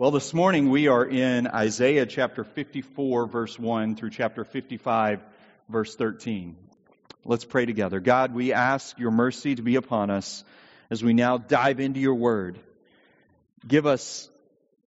Well, 0.00 0.12
this 0.12 0.32
morning 0.32 0.70
we 0.70 0.88
are 0.88 1.04
in 1.04 1.46
Isaiah 1.46 2.06
chapter 2.06 2.42
54, 2.42 3.26
verse 3.26 3.58
1 3.58 3.96
through 3.96 4.08
chapter 4.08 4.44
55, 4.44 5.20
verse 5.68 5.94
13. 5.94 6.56
Let's 7.26 7.44
pray 7.44 7.66
together. 7.66 8.00
God, 8.00 8.32
we 8.32 8.54
ask 8.54 8.98
your 8.98 9.10
mercy 9.10 9.56
to 9.56 9.60
be 9.60 9.76
upon 9.76 10.08
us 10.08 10.42
as 10.88 11.04
we 11.04 11.12
now 11.12 11.36
dive 11.36 11.80
into 11.80 12.00
your 12.00 12.14
word. 12.14 12.58
Give 13.68 13.84
us 13.84 14.30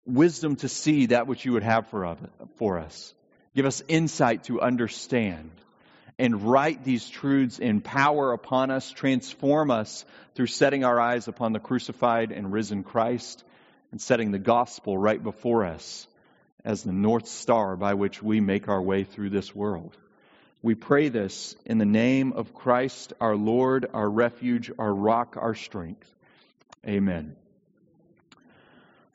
wisdom 0.05 0.55
to 0.55 0.69
see 0.69 1.07
that 1.07 1.27
which 1.27 1.43
you 1.43 1.51
would 1.51 1.63
have 1.63 1.89
for, 1.89 2.15
for 2.55 2.79
us. 2.79 3.13
Give 3.57 3.65
us 3.65 3.83
insight 3.89 4.45
to 4.45 4.61
understand 4.61 5.51
and 6.17 6.43
write 6.43 6.85
these 6.85 7.09
truths 7.09 7.59
in 7.59 7.81
power 7.81 8.31
upon 8.31 8.71
us, 8.71 8.89
transform 8.89 9.70
us 9.70 10.05
through 10.35 10.47
setting 10.47 10.85
our 10.85 10.97
eyes 10.97 11.27
upon 11.27 11.51
the 11.51 11.59
crucified 11.59 12.31
and 12.31 12.54
risen 12.54 12.83
Christ 12.83 13.43
and 13.94 14.02
setting 14.02 14.32
the 14.32 14.39
gospel 14.39 14.98
right 14.98 15.21
before 15.21 15.64
us 15.64 16.07
as 16.66 16.82
the 16.82 16.92
North 16.92 17.28
Star 17.28 17.75
by 17.75 17.93
which 17.93 18.24
we 18.24 18.42
make 18.42 18.68
our 18.68 18.82
way 18.82 19.04
through 19.04 19.29
this 19.29 19.54
world. 19.54 19.96
We 20.64 20.74
pray 20.74 21.10
this 21.10 21.56
in 21.64 21.78
the 21.78 21.86
name 21.86 22.34
of 22.34 22.56
Christ, 22.56 23.14
our 23.21 23.36
Lord, 23.36 23.87
our 23.93 24.10
refuge, 24.10 24.71
our 24.79 24.92
rock, 24.92 25.37
our 25.39 25.54
strength. 25.54 26.11
Amen. 26.87 27.36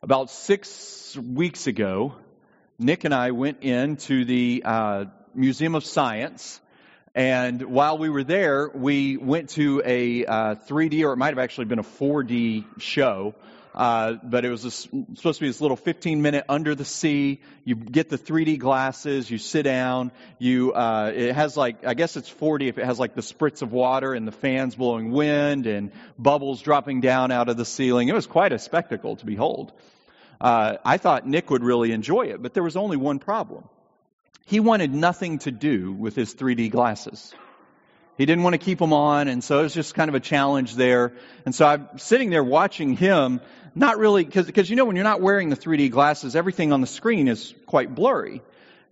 About 0.01 0.31
six 0.31 1.17
weeks 1.17 1.67
ago, 1.67 2.15
Nick 2.79 3.03
and 3.03 3.13
I 3.13 3.33
went 3.33 3.65
into 3.65 4.25
the 4.25 4.63
uh, 4.65 5.05
Museum 5.35 5.75
of 5.75 5.85
Science. 5.85 6.61
And 7.17 7.63
while 7.63 7.99
we 7.99 8.11
were 8.11 8.23
there, 8.23 8.71
we 8.73 9.17
went 9.17 9.49
to 9.51 9.83
a 9.85 10.25
uh, 10.25 10.55
3D, 10.69 11.03
or 11.03 11.15
it 11.15 11.17
might 11.17 11.31
have 11.31 11.41
actually 11.41 11.65
been 11.65 11.81
a 11.81 11.83
4D 11.83 12.81
show 12.81 13.35
uh, 13.75 14.15
but 14.23 14.45
it 14.45 14.51
was 14.51 14.63
this, 14.63 14.89
supposed 15.15 15.39
to 15.39 15.41
be 15.41 15.47
this 15.47 15.61
little 15.61 15.77
15 15.77 16.23
minute 16.23 16.45
under 16.49 16.75
the 16.75 16.85
sea. 16.85 17.41
You 17.65 17.75
get 17.75 18.09
the 18.09 18.19
3D 18.19 18.59
glasses, 18.59 19.31
you 19.31 19.39
sit 19.39 19.63
down, 19.63 20.13
you, 20.39 20.73
uh, 20.73 21.13
it 21.15 21.35
has 21.35 21.57
like, 21.57 21.87
I 21.87 21.95
guess 21.95 22.17
it's 22.17 22.31
4D 22.31 22.69
if 22.69 22.79
it 22.79 22.85
has 22.85 22.99
like 22.99 23.15
the 23.15 23.21
spritz 23.21 23.63
of 23.63 23.73
water 23.73 24.15
and 24.15 24.27
the 24.27 24.33
fans 24.33 24.75
blowing 24.75 25.11
wind 25.11 25.67
and 25.67 25.93
bubbles 26.19 26.63
dropping 26.63 27.01
down 27.01 27.31
out 27.31 27.49
of 27.49 27.57
the 27.57 27.65
ceiling. 27.65 28.09
It 28.09 28.15
was 28.15 28.27
quite 28.27 28.53
a 28.53 28.59
spectacle 28.59 29.17
to 29.17 29.27
behold. 29.27 29.73
Uh, 30.41 30.77
I 30.85 30.99
thought 30.99 31.27
Nick 31.27 31.51
would 31.51 31.65
really 31.65 31.93
enjoy 31.93 32.27
it, 32.27 32.43
but 32.43 32.55
there 32.55 32.63
was 32.63 32.77
only 32.77 32.97
one 32.97 33.19
problem. 33.19 33.65
He 34.47 34.61
wanted 34.61 34.95
nothing 34.95 35.41
to 35.41 35.51
do 35.51 35.93
with 35.93 36.15
his 36.15 36.35
3D 36.35 36.71
glasses. 36.71 37.35
He 38.19 38.27
didn't 38.27 38.43
want 38.43 38.55
to 38.55 38.59
keep 38.59 38.81
him 38.81 38.93
on, 38.93 39.29
and 39.29 39.45
so 39.45 39.61
it 39.61 39.63
was 39.63 39.75
just 39.75 39.95
kind 39.95 40.09
of 40.09 40.17
a 40.17 40.21
challenge 40.21 40.75
there. 40.75 41.13
And 41.47 41.55
so 41.55 41.65
I'm 41.65 41.99
sitting 41.99 42.31
there 42.31 42.43
watching 42.43 42.97
him, 42.97 43.41
not 43.77 43.97
really, 43.97 44.25
because 44.25 44.69
you 44.69 44.75
know 44.75 44.85
when 44.85 44.97
you're 44.97 45.05
not 45.05 45.21
wearing 45.21 45.51
the 45.51 45.57
3D 45.57 45.93
glasses, 45.93 46.35
everything 46.35 46.73
on 46.73 46.81
the 46.81 46.89
screen 46.89 47.29
is 47.29 47.55
quite 47.67 47.95
blurry. 47.95 48.43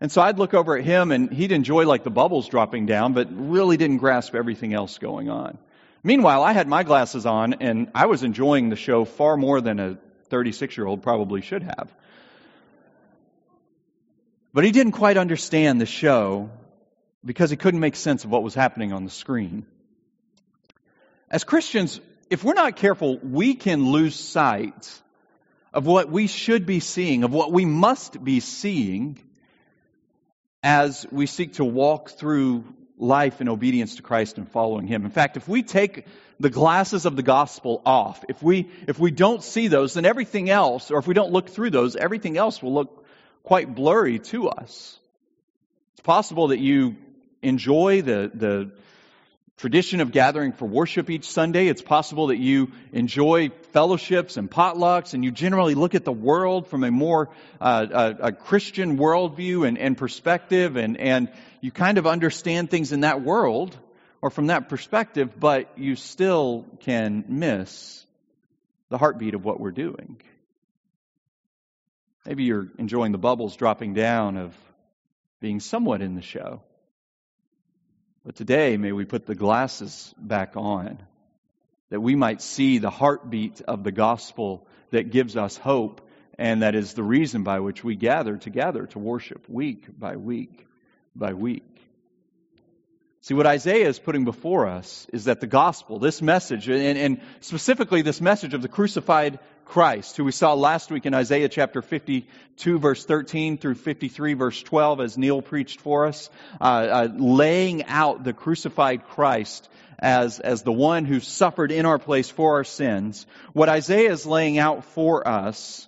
And 0.01 0.13
so 0.13 0.23
I'd 0.23 0.39
look 0.39 0.55
over 0.55 0.79
at 0.79 0.85
him, 0.85 1.11
and 1.11 1.33
he'd 1.33 1.51
enjoy 1.51 1.87
like 1.87 2.05
the 2.05 2.11
bubbles 2.11 2.49
dropping 2.49 2.87
down, 2.87 3.15
but 3.15 3.29
really 3.33 3.77
didn't 3.77 3.97
grasp 3.97 4.37
everything 4.37 4.73
else 4.73 4.99
going 4.99 5.29
on. 5.29 5.59
Meanwhile, 6.05 6.45
I 6.45 6.53
had 6.53 6.69
my 6.69 6.85
glasses 6.85 7.27
on, 7.27 7.55
and 7.55 7.91
I 7.97 8.07
was 8.07 8.23
enjoying 8.23 8.69
the 8.69 8.77
show 8.77 9.05
far 9.05 9.37
more 9.37 9.61
than 9.61 9.81
a 9.81 9.99
36 10.29 10.77
year 10.77 10.87
old 10.87 11.03
probably 11.03 11.41
should 11.41 11.65
have. 11.65 11.93
But 14.55 14.63
he 14.63 14.71
didn't 14.71 14.93
quite 14.93 15.17
understand 15.17 15.81
the 15.81 15.87
show 15.87 16.51
because 17.27 17.51
he 17.51 17.57
couldn't 17.57 17.81
make 17.81 17.97
sense 17.97 18.25
of 18.25 18.31
what 18.31 18.43
was 18.43 18.55
happening 18.55 18.93
on 18.93 19.05
the 19.05 19.11
screen. 19.11 19.67
As 21.29 21.43
Christians, 21.43 22.01
if 22.31 22.45
we're 22.45 22.55
not 22.55 22.77
careful, 22.77 23.19
we 23.19 23.55
can 23.55 23.91
lose 23.91 24.15
sight 24.15 25.03
of 25.75 25.85
what 25.85 26.09
we 26.09 26.29
should 26.29 26.65
be 26.65 26.81
seeing, 26.81 27.25
of 27.25 27.33
what 27.33 27.53
we 27.53 27.65
must 27.65 28.23
be 28.23 28.41
seeing 28.41 29.19
as 30.63 31.07
we 31.11 31.27
seek 31.27 31.55
to 31.55 31.65
walk 31.65 32.11
through 32.11 32.65
life 32.97 33.41
in 33.41 33.49
obedience 33.49 33.97
to 33.97 34.03
Christ 34.03 34.39
and 34.39 34.51
following 34.51 34.87
Him. 34.87 35.05
In 35.05 35.11
fact, 35.11 35.37
if 35.37 35.49
we 35.49 35.63
take 35.63 36.07
the 36.41 36.49
glasses 36.49 37.07
of 37.07 37.17
the 37.17 37.23
gospel 37.23 37.83
off, 37.85 38.25
if 38.29 38.43
we, 38.43 38.71
if 38.87 38.99
we 38.99 39.11
don't 39.11 39.43
see 39.43 39.69
those, 39.69 39.95
then 39.95 40.05
everything 40.05 40.49
else, 40.49 40.91
or 40.91 40.99
if 40.99 41.07
we 41.07 41.15
don't 41.15 41.33
look 41.33 41.51
through 41.51 41.71
those, 41.71 41.97
everything 41.97 42.39
else 42.39 42.63
will 42.63 42.73
look 42.73 43.05
quite 43.43 43.75
blurry 43.75 44.19
to 44.19 44.49
us. 44.49 44.99
It's 45.93 46.03
possible 46.03 46.49
that 46.49 46.59
you 46.59 46.97
enjoy 47.43 48.03
the, 48.03 48.31
the 48.35 48.71
tradition 49.57 50.01
of 50.01 50.13
gathering 50.13 50.53
for 50.53 50.67
worship 50.67 51.09
each 51.09 51.31
Sunday. 51.31 51.69
It's 51.69 51.83
possible 51.83 52.29
that 52.29 52.37
you 52.37 52.73
enjoy 52.93 53.51
fellowships 53.73 54.37
and 54.37 54.51
potlucks, 54.51 55.15
and 55.15 55.25
you 55.25 55.31
generally 55.31 55.75
look 55.75 55.95
at 55.95 56.05
the 56.05 56.13
world 56.13 56.69
from 56.69 56.85
a 56.85 56.91
more 56.91 57.31
uh, 57.61 57.87
a, 57.91 58.27
a, 58.27 58.33
Christian 58.33 58.99
worldview 58.99 59.67
and, 59.67 59.79
and 59.79 59.97
perspective, 59.97 60.77
and, 60.77 60.99
and 60.99 61.31
you 61.61 61.71
kind 61.71 61.99
of 61.99 62.07
understand 62.07 62.71
things 62.71 62.93
in 62.93 63.01
that 63.01 63.23
world 63.23 63.77
or 64.21 64.31
from 64.31 64.49
that 64.49 64.69
perspective, 64.69 65.39
but 65.39 65.73
you 65.79 65.97
still 65.97 66.67
can 66.81 67.25
miss 67.29 68.05
the 68.89 68.99
heartbeat 68.99 69.35
of 69.35 69.45
what 69.45 69.59
we're 69.59 69.71
doing. 69.71 70.21
Maybe 72.27 72.45
you're 72.45 72.69
enjoying 72.79 73.13
the 73.13 73.19
bubbles 73.19 73.57
dropping 73.57 73.95
down 73.95 74.37
of 74.37 74.55
being 75.41 75.61
somewhat 75.61 76.03
in 76.03 76.15
the 76.15 76.23
show. 76.23 76.63
But 78.27 78.35
today, 78.35 78.77
may 78.77 78.91
we 78.91 79.05
put 79.05 79.25
the 79.25 79.37
glasses 79.37 80.13
back 80.19 80.57
on 80.57 80.99
that 81.91 82.01
we 82.01 82.17
might 82.17 82.43
see 82.43 82.79
the 82.79 82.91
heartbeat 82.91 83.61
of 83.61 83.85
the 83.85 83.93
gospel 83.93 84.67
that 84.91 85.13
gives 85.13 85.37
us 85.37 85.57
hope 85.57 86.01
and 86.37 86.63
that 86.63 86.75
is 86.75 86.95
the 86.95 87.05
reason 87.05 87.45
by 87.45 87.61
which 87.61 87.85
we 87.85 87.95
gather 87.95 88.37
together 88.37 88.87
to 88.87 88.99
worship 88.99 89.49
week 89.49 89.87
by 89.97 90.17
week 90.17 90.67
by 91.15 91.35
week. 91.35 91.63
See, 93.21 93.35
what 93.35 93.47
Isaiah 93.47 93.89
is 93.89 94.01
putting 94.01 94.25
before 94.25 94.67
us 94.67 95.07
is 95.13 95.27
that 95.27 95.41
the 95.41 95.47
gospel, 95.47 96.01
this 96.01 96.21
message, 96.21 96.69
and, 96.69 96.99
and, 96.99 97.21
specifically 97.41 98.03
this 98.03 98.21
message 98.21 98.55
of 98.55 98.63
the 98.63 98.69
crucified 98.69 99.39
Christ, 99.67 100.17
who 100.17 100.25
we 100.25 100.33
saw 100.33 100.55
last 100.55 100.91
week 100.91 101.07
in 101.07 101.13
Isaiah 101.13 101.49
chapter 101.49 101.83
52, 101.83 102.79
verse 102.79 103.05
13 103.05 103.59
through 103.59 103.75
53, 103.75 104.35
verse 104.35 104.63
12, 104.63 105.01
as 105.01 105.19
Neil 105.19 105.43
preached 105.43 105.81
for 105.81 106.07
us, 106.07 106.31
uh, 106.61 106.65
uh, 106.65 107.09
laying 107.15 107.85
out 107.85 108.25
the 108.25 108.33
crucified 108.33 109.05
Christ 109.09 109.69
as, 109.99 110.41
as 110.41 110.63
the 110.63 110.73
one 110.73 111.05
who 111.05 111.21
suffered 111.21 111.73
in 111.73 111.85
our 111.85 111.99
place 111.99 112.31
for 112.31 112.55
our 112.55 112.65
sins. 112.65 113.27
What 113.53 113.69
Isaiah 113.69 114.13
is 114.13 114.25
laying 114.25 114.57
out 114.59 114.85
for 114.85 115.27
us 115.27 115.87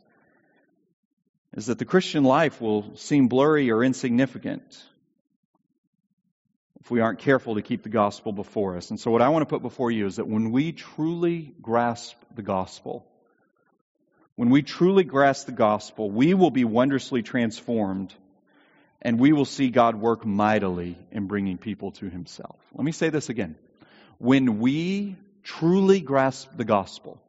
is 1.57 1.67
that 1.67 1.79
the 1.79 1.85
Christian 1.85 2.25
life 2.25 2.61
will 2.61 2.97
seem 2.97 3.29
blurry 3.29 3.71
or 3.71 3.85
insignificant 3.85 4.63
if 6.81 6.91
we 6.91 7.01
aren't 7.01 7.21
careful 7.21 7.55
to 7.55 7.63
keep 7.63 7.83
the 7.83 7.89
gospel 7.89 8.33
before 8.33 8.77
us. 8.77 8.91
And 8.91 8.99
so, 8.99 9.11
what 9.11 9.23
I 9.23 9.29
want 9.29 9.43
to 9.43 9.47
put 9.47 9.63
before 9.63 9.91
you 9.91 10.07
is 10.07 10.17
that 10.17 10.27
when 10.27 10.51
we 10.51 10.73
truly 10.73 11.53
grasp 11.63 12.17
the 12.35 12.43
gospel, 12.43 13.07
when 14.39 14.51
we 14.51 14.63
truly 14.63 15.03
grasp 15.03 15.47
the 15.47 15.53
gospel, 15.53 16.09
we 16.09 16.33
will 16.33 16.53
be 16.53 16.65
wondrously 16.65 17.25
transformed 17.25 18.15
and 19.03 19.19
we 19.19 19.33
will 19.33 19.45
see 19.45 19.69
God 19.69 19.97
work 19.97 20.25
mightily 20.25 20.97
in 21.11 21.27
bringing 21.27 21.59
people 21.59 21.91
to 21.93 22.09
himself. 22.09 22.57
Let 22.73 22.85
me 22.85 22.93
say 22.93 23.09
this 23.11 23.31
again. 23.31 23.57
When 24.19 24.61
we 24.61 25.17
truly 25.43 26.01
grasp 26.01 26.51
the 26.57 26.65
gospel, 26.65 27.21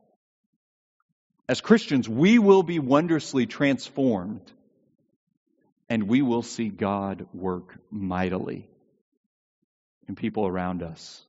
as 1.47 1.62
Christians, 1.62 2.08
we 2.08 2.38
will 2.38 2.62
be 2.62 2.78
wondrously 2.78 3.47
transformed 3.47 4.44
and 5.90 6.03
we 6.03 6.22
will 6.22 6.44
see 6.44 6.70
God 6.70 7.26
work 7.34 7.76
mightily 7.90 8.68
in 10.08 10.16
people 10.16 10.46
around 10.46 10.84
us 10.84 11.26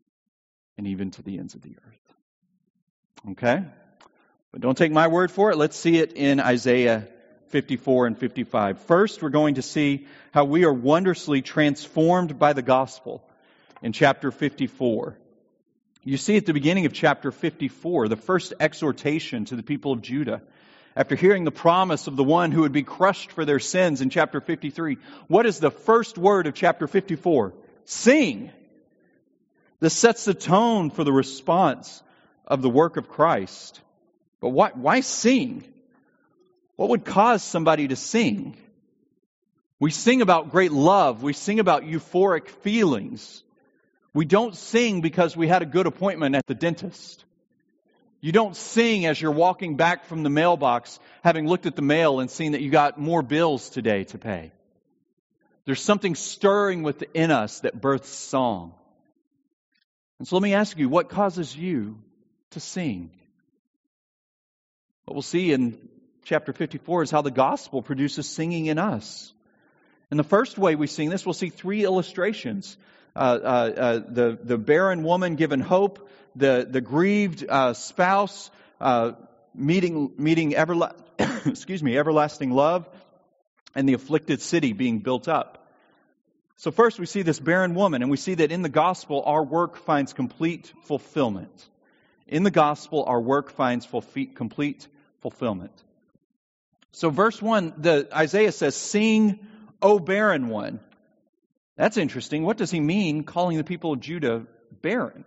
and 0.77 0.89
even 0.89 1.11
to 1.13 1.23
the 1.23 1.39
ends 1.39 1.55
of 1.55 1.63
the 1.63 1.75
earth. 1.89 2.15
Okay? 3.31 3.65
But 4.53 4.63
don't 4.63 4.77
take 4.77 4.93
my 4.93 5.09
word 5.09 5.31
for 5.31 5.51
it. 5.51 5.57
Let's 5.57 5.77
see 5.77 5.99
it 5.99 6.13
in 6.15 6.41
Isaiah 6.41 7.07
54 7.49 8.09
and 8.09 8.19
55. 8.19 8.81
First, 8.81 9.23
we're 9.23 9.29
going 9.31 9.57
to 9.57 9.63
see 9.63 10.07
how 10.33 10.45
we 10.45 10.65
are 10.65 10.73
wondrously 10.73 11.43
transformed 11.43 12.39
by 12.39 12.53
the 12.53 12.63
gospel 12.63 13.23
in 13.83 13.93
chapter 13.93 14.31
54. 14.31 15.17
You 16.03 16.17
see 16.17 16.37
at 16.37 16.47
the 16.47 16.53
beginning 16.53 16.87
of 16.87 16.93
chapter 16.93 17.31
54, 17.31 18.09
the 18.09 18.17
first 18.17 18.55
exhortation 18.59 19.45
to 19.47 19.57
the 19.57 19.63
people 19.63 19.93
of 19.93 20.03
Judah. 20.03 20.43
After 20.97 21.15
hearing 21.15 21.45
the 21.45 21.53
promise 21.53 22.09
of 22.09 22.17
the 22.17 22.25
one 22.25 22.51
who 22.51 22.63
would 22.63 22.73
be 22.73 22.83
crushed 22.83 23.31
for 23.31 23.45
their 23.45 23.61
sins 23.61 24.01
in 24.01 24.11
chapter 24.11 24.41
53, 24.41 24.99
what 25.29 25.47
is 25.47 25.61
the 25.61 25.71
first 25.71 26.19
word 26.19 26.49
of 26.49 26.55
chapter 26.55 26.89
54? 26.89 27.53
Sing. 27.85 28.51
This 29.79 29.95
sets 29.95 30.25
the 30.25 30.35
tone 30.35 30.91
for 30.91 31.05
the 31.05 31.13
response 31.13 32.03
of 32.47 32.63
the 32.63 32.71
work 32.71 32.97
of 32.97 33.09
Christ. 33.09 33.81
But 34.41 34.51
why, 34.51 34.71
why 34.75 35.01
sing? 35.01 35.65
What 36.77 36.91
would 36.91 37.05
cause 37.05 37.43
somebody 37.43 37.89
to 37.89 37.97
sing? 37.97 38.57
We 39.79 39.91
sing 39.91 40.23
about 40.23 40.51
great 40.51 40.73
love. 40.73 41.23
We 41.23 41.33
sing 41.33 41.59
about 41.59 41.83
euphoric 41.83 42.49
feelings. 42.49 43.43
We 44.13 44.25
don't 44.25 44.57
sing 44.57 45.01
because 45.01 45.37
we 45.37 45.47
had 45.47 45.63
a 45.63 45.67
good 45.67 45.87
appointment 45.87 46.35
at 46.35 46.47
the 46.47 46.55
dentist. 46.55 47.25
You 48.21 48.33
don't 48.33 48.55
sing 48.55 49.07
as 49.07 49.21
you're 49.21 49.31
walking 49.31 49.77
back 49.77 50.05
from 50.05 50.23
the 50.23 50.31
mailbox, 50.31 50.99
having 51.23 51.47
looked 51.47 51.67
at 51.67 51.77
the 51.77 51.83
mail 51.83 52.21
and 52.21 52.31
seen 52.31 52.53
that 52.53 52.61
you 52.61 52.71
got 52.71 52.99
more 52.99 53.23
bills 53.23 53.71
today 53.71 54.05
to 54.05 54.19
pay. 54.19 54.53
There's 55.65 55.81
something 55.81 56.15
stirring 56.15 56.83
within 56.83 57.31
us 57.31 57.61
that 57.61 57.81
births 57.81 58.11
song. 58.11 58.75
And 60.19 60.29
so 60.29 60.37
let 60.37 60.43
me 60.43 60.53
ask 60.53 60.77
you, 60.77 60.89
what 60.89 61.09
causes 61.09 61.57
you 61.57 61.99
to 62.51 62.61
sing? 62.61 63.11
What 65.11 65.17
we'll 65.17 65.23
see 65.23 65.51
in 65.51 65.77
chapter 66.23 66.53
54 66.53 67.03
is 67.03 67.11
how 67.11 67.21
the 67.21 67.33
gospel 67.33 67.83
produces 67.83 68.29
singing 68.29 68.67
in 68.67 68.79
us. 68.79 69.33
And 70.09 70.21
the 70.21 70.25
first 70.25 70.57
way 70.57 70.77
we 70.77 70.87
sing 70.87 71.11
this, 71.11 71.27
we'll 71.27 71.33
see 71.33 71.49
three 71.49 71.83
illustrations. 71.83 72.77
Uh, 73.17 73.19
uh, 73.19 73.25
uh, 73.27 73.99
the, 74.07 74.39
the 74.41 74.57
barren 74.57 75.03
woman 75.03 75.35
given 75.35 75.59
hope, 75.59 76.09
the, 76.37 76.65
the 76.71 76.81
grieved 76.81 77.45
uh, 77.49 77.73
spouse 77.73 78.53
uh, 78.81 79.15
meeting, 79.53 80.13
meeting 80.17 80.53
everla- 80.53 80.95
excuse 81.45 81.83
me, 81.83 81.99
everlasting 81.99 82.53
love, 82.53 82.89
and 83.75 83.89
the 83.89 83.95
afflicted 83.95 84.41
city 84.41 84.73
being 84.73 85.01
built 85.01 85.27
up. 85.27 85.73
So, 86.55 86.71
first, 86.71 87.01
we 87.01 87.07
see 87.07 87.23
this 87.23 87.41
barren 87.41 87.75
woman, 87.75 88.03
and 88.03 88.13
we 88.13 88.17
see 88.17 88.35
that 88.35 88.53
in 88.53 88.63
the 88.63 88.69
gospel, 88.69 89.25
our 89.27 89.43
work 89.43 89.77
finds 89.77 90.13
complete 90.13 90.73
fulfillment. 90.85 91.69
In 92.29 92.45
the 92.45 92.53
gospel, 92.53 93.03
our 93.09 93.21
work 93.21 93.51
finds 93.51 93.89
complete 94.37 94.87
fulfillment. 95.21 95.73
So, 96.93 97.11
verse 97.11 97.41
1, 97.41 97.75
the, 97.79 98.09
Isaiah 98.13 98.53
says, 98.53 98.75
Sing, 98.75 99.39
O 99.81 99.99
barren 99.99 100.49
one. 100.49 100.81
That's 101.77 101.97
interesting. 101.97 102.43
What 102.45 102.59
does 102.59 102.71
he 102.71 102.81
mean 102.81 103.25
calling 103.25 103.57
the 103.57 103.65
people 103.65 103.93
of 103.93 104.01
Judah 104.01 104.47
barren? 104.83 105.25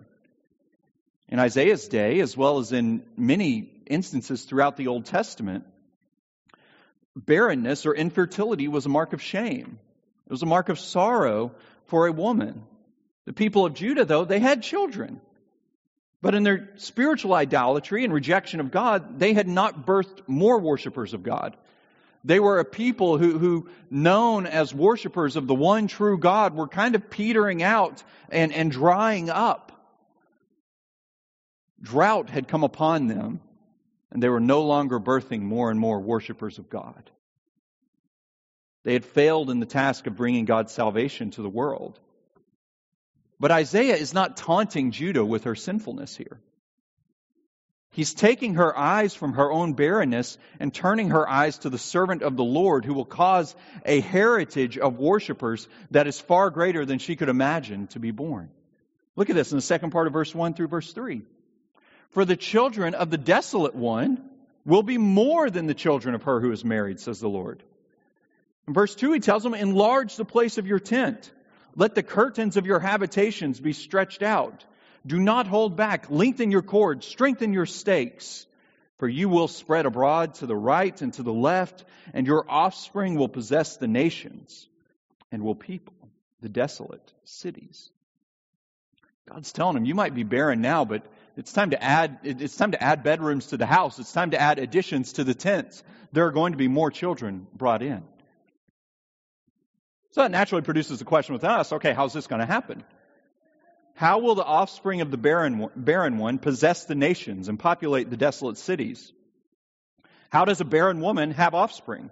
In 1.29 1.39
Isaiah's 1.39 1.87
day, 1.87 2.19
as 2.19 2.37
well 2.37 2.59
as 2.59 2.71
in 2.71 3.03
many 3.17 3.71
instances 3.87 4.43
throughout 4.43 4.77
the 4.77 4.87
Old 4.87 5.05
Testament, 5.05 5.65
barrenness 7.15 7.85
or 7.85 7.95
infertility 7.95 8.67
was 8.67 8.85
a 8.85 8.89
mark 8.89 9.13
of 9.13 9.21
shame. 9.21 9.79
It 10.27 10.31
was 10.31 10.43
a 10.43 10.47
mark 10.47 10.69
of 10.69 10.79
sorrow 10.79 11.53
for 11.85 12.07
a 12.07 12.11
woman. 12.11 12.63
The 13.25 13.33
people 13.33 13.65
of 13.65 13.73
Judah, 13.73 14.05
though, 14.05 14.25
they 14.25 14.39
had 14.39 14.61
children. 14.61 15.21
But 16.23 16.35
in 16.35 16.43
their 16.43 16.69
spiritual 16.77 17.33
idolatry 17.33 18.05
and 18.05 18.13
rejection 18.13 18.61
of 18.61 18.71
God, 18.71 19.19
they 19.19 19.33
had 19.33 19.45
not 19.45 19.85
birthed 19.85 20.21
more 20.25 20.57
worshipers 20.57 21.13
of 21.13 21.21
God. 21.21 21.57
They 22.23 22.39
were 22.39 22.59
a 22.59 22.65
people 22.65 23.17
who, 23.17 23.37
who, 23.37 23.67
known 23.91 24.45
as 24.45 24.73
worshipers 24.73 25.35
of 25.35 25.47
the 25.47 25.53
one 25.53 25.87
true 25.87 26.17
God, 26.17 26.55
were 26.55 26.69
kind 26.69 26.95
of 26.95 27.09
petering 27.09 27.61
out 27.61 28.01
and, 28.29 28.53
and 28.53 28.71
drying 28.71 29.29
up. 29.29 29.73
Drought 31.81 32.29
had 32.29 32.47
come 32.47 32.63
upon 32.63 33.07
them, 33.07 33.41
and 34.09 34.23
they 34.23 34.29
were 34.29 34.39
no 34.39 34.61
longer 34.63 35.01
birthing 35.01 35.41
more 35.41 35.71
and 35.71 35.77
more 35.77 35.99
worshipers 35.99 36.57
of 36.57 36.69
God. 36.69 37.11
They 38.85 38.93
had 38.93 39.03
failed 39.03 39.49
in 39.49 39.59
the 39.59 39.65
task 39.65 40.07
of 40.07 40.15
bringing 40.15 40.45
God's 40.45 40.71
salvation 40.71 41.31
to 41.31 41.41
the 41.41 41.49
world. 41.49 41.99
But 43.43 43.51
Isaiah 43.51 43.97
is 43.97 44.13
not 44.13 44.37
taunting 44.37 44.91
Judah 44.91 45.25
with 45.25 45.43
her 45.43 45.53
sinfulness 45.53 46.15
here. 46.15 46.39
He's 47.91 48.13
taking 48.13 48.53
her 48.53 48.73
eyes 48.77 49.13
from 49.15 49.33
her 49.33 49.51
own 49.51 49.73
barrenness 49.73 50.37
and 50.61 50.73
turning 50.73 51.09
her 51.09 51.27
eyes 51.27 51.57
to 51.57 51.69
the 51.69 51.77
servant 51.77 52.21
of 52.21 52.37
the 52.37 52.43
Lord 52.45 52.85
who 52.85 52.93
will 52.93 53.03
cause 53.03 53.53
a 53.83 53.99
heritage 53.99 54.77
of 54.77 54.97
worshipers 54.97 55.67
that 55.91 56.07
is 56.07 56.21
far 56.21 56.51
greater 56.51 56.85
than 56.85 56.99
she 56.99 57.17
could 57.17 57.27
imagine 57.27 57.87
to 57.87 57.99
be 57.99 58.11
born. 58.11 58.49
Look 59.17 59.29
at 59.29 59.35
this 59.35 59.51
in 59.51 59.57
the 59.57 59.61
second 59.61 59.91
part 59.91 60.07
of 60.07 60.13
verse 60.13 60.33
1 60.33 60.53
through 60.53 60.69
verse 60.69 60.93
3. 60.93 61.23
For 62.11 62.23
the 62.23 62.37
children 62.37 62.95
of 62.95 63.09
the 63.09 63.17
desolate 63.17 63.75
one 63.75 64.23
will 64.63 64.83
be 64.83 64.97
more 64.97 65.49
than 65.49 65.67
the 65.67 65.73
children 65.73 66.15
of 66.15 66.23
her 66.23 66.39
who 66.39 66.53
is 66.53 66.63
married, 66.63 67.01
says 67.01 67.19
the 67.19 67.27
Lord. 67.27 67.61
In 68.69 68.73
verse 68.73 68.95
2, 68.95 69.11
he 69.11 69.19
tells 69.19 69.43
them, 69.43 69.53
Enlarge 69.53 70.15
the 70.15 70.23
place 70.23 70.57
of 70.57 70.65
your 70.65 70.79
tent. 70.79 71.29
Let 71.75 71.95
the 71.95 72.03
curtains 72.03 72.57
of 72.57 72.65
your 72.65 72.79
habitations 72.79 73.59
be 73.59 73.73
stretched 73.73 74.21
out. 74.21 74.63
Do 75.05 75.19
not 75.19 75.47
hold 75.47 75.75
back. 75.75 76.09
Lengthen 76.09 76.51
your 76.51 76.61
cords. 76.61 77.05
Strengthen 77.05 77.53
your 77.53 77.65
stakes. 77.65 78.45
For 78.99 79.07
you 79.07 79.27
will 79.27 79.47
spread 79.47 79.85
abroad 79.85 80.35
to 80.35 80.45
the 80.45 80.55
right 80.55 81.01
and 81.01 81.13
to 81.15 81.23
the 81.23 81.33
left, 81.33 81.83
and 82.13 82.25
your 82.25 82.45
offspring 82.47 83.15
will 83.15 83.27
possess 83.27 83.75
the 83.75 83.87
nations 83.87 84.67
and 85.31 85.43
will 85.43 85.55
people 85.55 85.95
the 86.41 86.47
desolate 86.47 87.11
cities. 87.25 87.89
God's 89.27 89.51
telling 89.51 89.77
him, 89.77 89.85
you 89.85 89.95
might 89.95 90.13
be 90.13 90.23
barren 90.23 90.61
now, 90.61 90.85
but 90.85 91.05
it's 91.35 91.51
time 91.51 91.71
to 91.71 91.83
add, 91.83 92.19
it's 92.23 92.55
time 92.55 92.71
to 92.71 92.83
add 92.83 93.03
bedrooms 93.03 93.47
to 93.47 93.57
the 93.57 93.65
house. 93.65 93.97
It's 93.99 94.13
time 94.13 94.31
to 94.31 94.39
add 94.39 94.59
additions 94.59 95.13
to 95.13 95.23
the 95.23 95.33
tents. 95.33 95.83
There 96.11 96.27
are 96.27 96.31
going 96.31 96.53
to 96.53 96.57
be 96.57 96.67
more 96.67 96.91
children 96.91 97.47
brought 97.53 97.81
in. 97.81 98.03
So 100.13 100.21
that 100.21 100.31
naturally 100.31 100.61
produces 100.61 100.99
the 100.99 101.05
question 101.05 101.33
with 101.33 101.43
us 101.43 101.73
okay, 101.73 101.93
how's 101.93 102.13
this 102.13 102.27
going 102.27 102.39
to 102.39 102.45
happen? 102.45 102.83
How 103.95 104.19
will 104.19 104.35
the 104.35 104.43
offspring 104.43 105.01
of 105.01 105.11
the 105.11 105.17
barren, 105.17 105.69
barren 105.75 106.17
one 106.17 106.39
possess 106.39 106.85
the 106.85 106.95
nations 106.95 107.47
and 107.47 107.59
populate 107.59 108.09
the 108.09 108.17
desolate 108.17 108.57
cities? 108.57 109.11
How 110.31 110.45
does 110.45 110.61
a 110.61 110.65
barren 110.65 111.01
woman 111.01 111.31
have 111.31 111.53
offspring? 111.53 112.09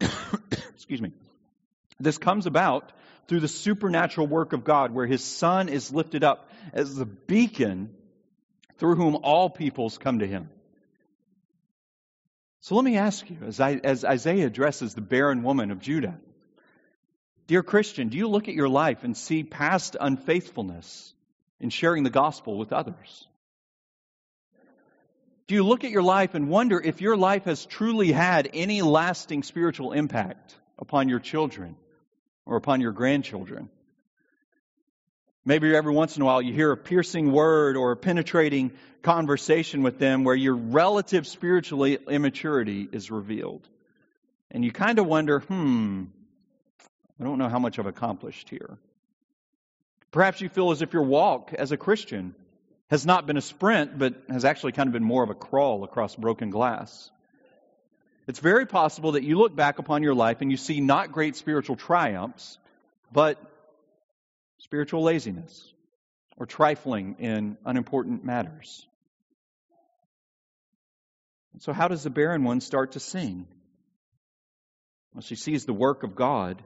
Excuse 0.74 1.00
me. 1.00 1.12
This 2.00 2.18
comes 2.18 2.46
about 2.46 2.92
through 3.28 3.40
the 3.40 3.48
supernatural 3.48 4.26
work 4.26 4.52
of 4.52 4.64
God, 4.64 4.92
where 4.92 5.06
his 5.06 5.22
Son 5.22 5.68
is 5.68 5.92
lifted 5.92 6.24
up 6.24 6.50
as 6.72 6.96
the 6.96 7.06
beacon 7.06 7.94
through 8.78 8.96
whom 8.96 9.18
all 9.22 9.48
peoples 9.48 9.98
come 9.98 10.18
to 10.18 10.26
him. 10.26 10.50
So 12.60 12.74
let 12.74 12.84
me 12.84 12.96
ask 12.96 13.28
you, 13.30 13.38
as, 13.46 13.60
I, 13.60 13.80
as 13.82 14.04
Isaiah 14.04 14.46
addresses 14.46 14.94
the 14.94 15.00
barren 15.00 15.42
woman 15.42 15.70
of 15.70 15.80
Judah, 15.80 16.18
Dear 17.46 17.62
Christian, 17.62 18.08
do 18.08 18.16
you 18.16 18.28
look 18.28 18.48
at 18.48 18.54
your 18.54 18.68
life 18.68 19.04
and 19.04 19.16
see 19.16 19.42
past 19.42 19.96
unfaithfulness 20.00 21.12
in 21.60 21.70
sharing 21.70 22.02
the 22.02 22.10
gospel 22.10 22.56
with 22.56 22.72
others? 22.72 23.26
Do 25.48 25.54
you 25.54 25.64
look 25.64 25.84
at 25.84 25.90
your 25.90 26.02
life 26.02 26.34
and 26.34 26.48
wonder 26.48 26.80
if 26.80 27.00
your 27.00 27.16
life 27.16 27.44
has 27.44 27.66
truly 27.66 28.12
had 28.12 28.48
any 28.54 28.80
lasting 28.80 29.42
spiritual 29.42 29.92
impact 29.92 30.54
upon 30.78 31.08
your 31.08 31.18
children 31.18 31.76
or 32.46 32.56
upon 32.56 32.80
your 32.80 32.92
grandchildren? 32.92 33.68
Maybe 35.44 35.74
every 35.74 35.92
once 35.92 36.16
in 36.16 36.22
a 36.22 36.24
while 36.24 36.40
you 36.40 36.54
hear 36.54 36.70
a 36.70 36.76
piercing 36.76 37.32
word 37.32 37.76
or 37.76 37.90
a 37.90 37.96
penetrating 37.96 38.72
conversation 39.02 39.82
with 39.82 39.98
them 39.98 40.22
where 40.22 40.36
your 40.36 40.54
relative 40.54 41.26
spiritual 41.26 41.84
immaturity 41.84 42.88
is 42.90 43.10
revealed. 43.10 43.68
And 44.52 44.64
you 44.64 44.70
kind 44.70 45.00
of 45.00 45.06
wonder, 45.06 45.40
hmm, 45.40 46.04
I 47.22 47.24
don't 47.24 47.38
know 47.38 47.48
how 47.48 47.60
much 47.60 47.78
I've 47.78 47.86
accomplished 47.86 48.48
here. 48.48 48.78
Perhaps 50.10 50.40
you 50.40 50.48
feel 50.48 50.72
as 50.72 50.82
if 50.82 50.92
your 50.92 51.04
walk 51.04 51.54
as 51.56 51.70
a 51.70 51.76
Christian 51.76 52.34
has 52.90 53.06
not 53.06 53.28
been 53.28 53.36
a 53.36 53.40
sprint, 53.40 53.96
but 53.96 54.14
has 54.28 54.44
actually 54.44 54.72
kind 54.72 54.88
of 54.88 54.92
been 54.92 55.04
more 55.04 55.22
of 55.22 55.30
a 55.30 55.34
crawl 55.36 55.84
across 55.84 56.16
broken 56.16 56.50
glass. 56.50 57.12
It's 58.26 58.40
very 58.40 58.66
possible 58.66 59.12
that 59.12 59.22
you 59.22 59.38
look 59.38 59.54
back 59.54 59.78
upon 59.78 60.02
your 60.02 60.16
life 60.16 60.40
and 60.40 60.50
you 60.50 60.56
see 60.56 60.80
not 60.80 61.12
great 61.12 61.36
spiritual 61.36 61.76
triumphs, 61.76 62.58
but 63.12 63.40
spiritual 64.58 65.04
laziness 65.04 65.72
or 66.36 66.44
trifling 66.44 67.14
in 67.20 67.56
unimportant 67.64 68.24
matters. 68.24 68.84
So, 71.60 71.72
how 71.72 71.86
does 71.86 72.02
the 72.02 72.10
barren 72.10 72.42
one 72.42 72.60
start 72.60 72.92
to 72.92 73.00
sing? 73.00 73.46
Well, 75.14 75.22
she 75.22 75.36
sees 75.36 75.66
the 75.66 75.72
work 75.72 76.02
of 76.02 76.16
God 76.16 76.60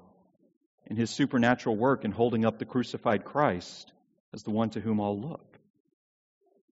in 0.87 0.97
his 0.97 1.11
supernatural 1.11 1.76
work 1.76 2.05
in 2.05 2.12
holding 2.12 2.45
up 2.45 2.59
the 2.59 2.64
crucified 2.64 3.25
Christ 3.25 3.93
as 4.33 4.43
the 4.43 4.50
one 4.50 4.71
to 4.71 4.81
whom 4.81 5.00
all 5.00 5.19
look. 5.19 5.59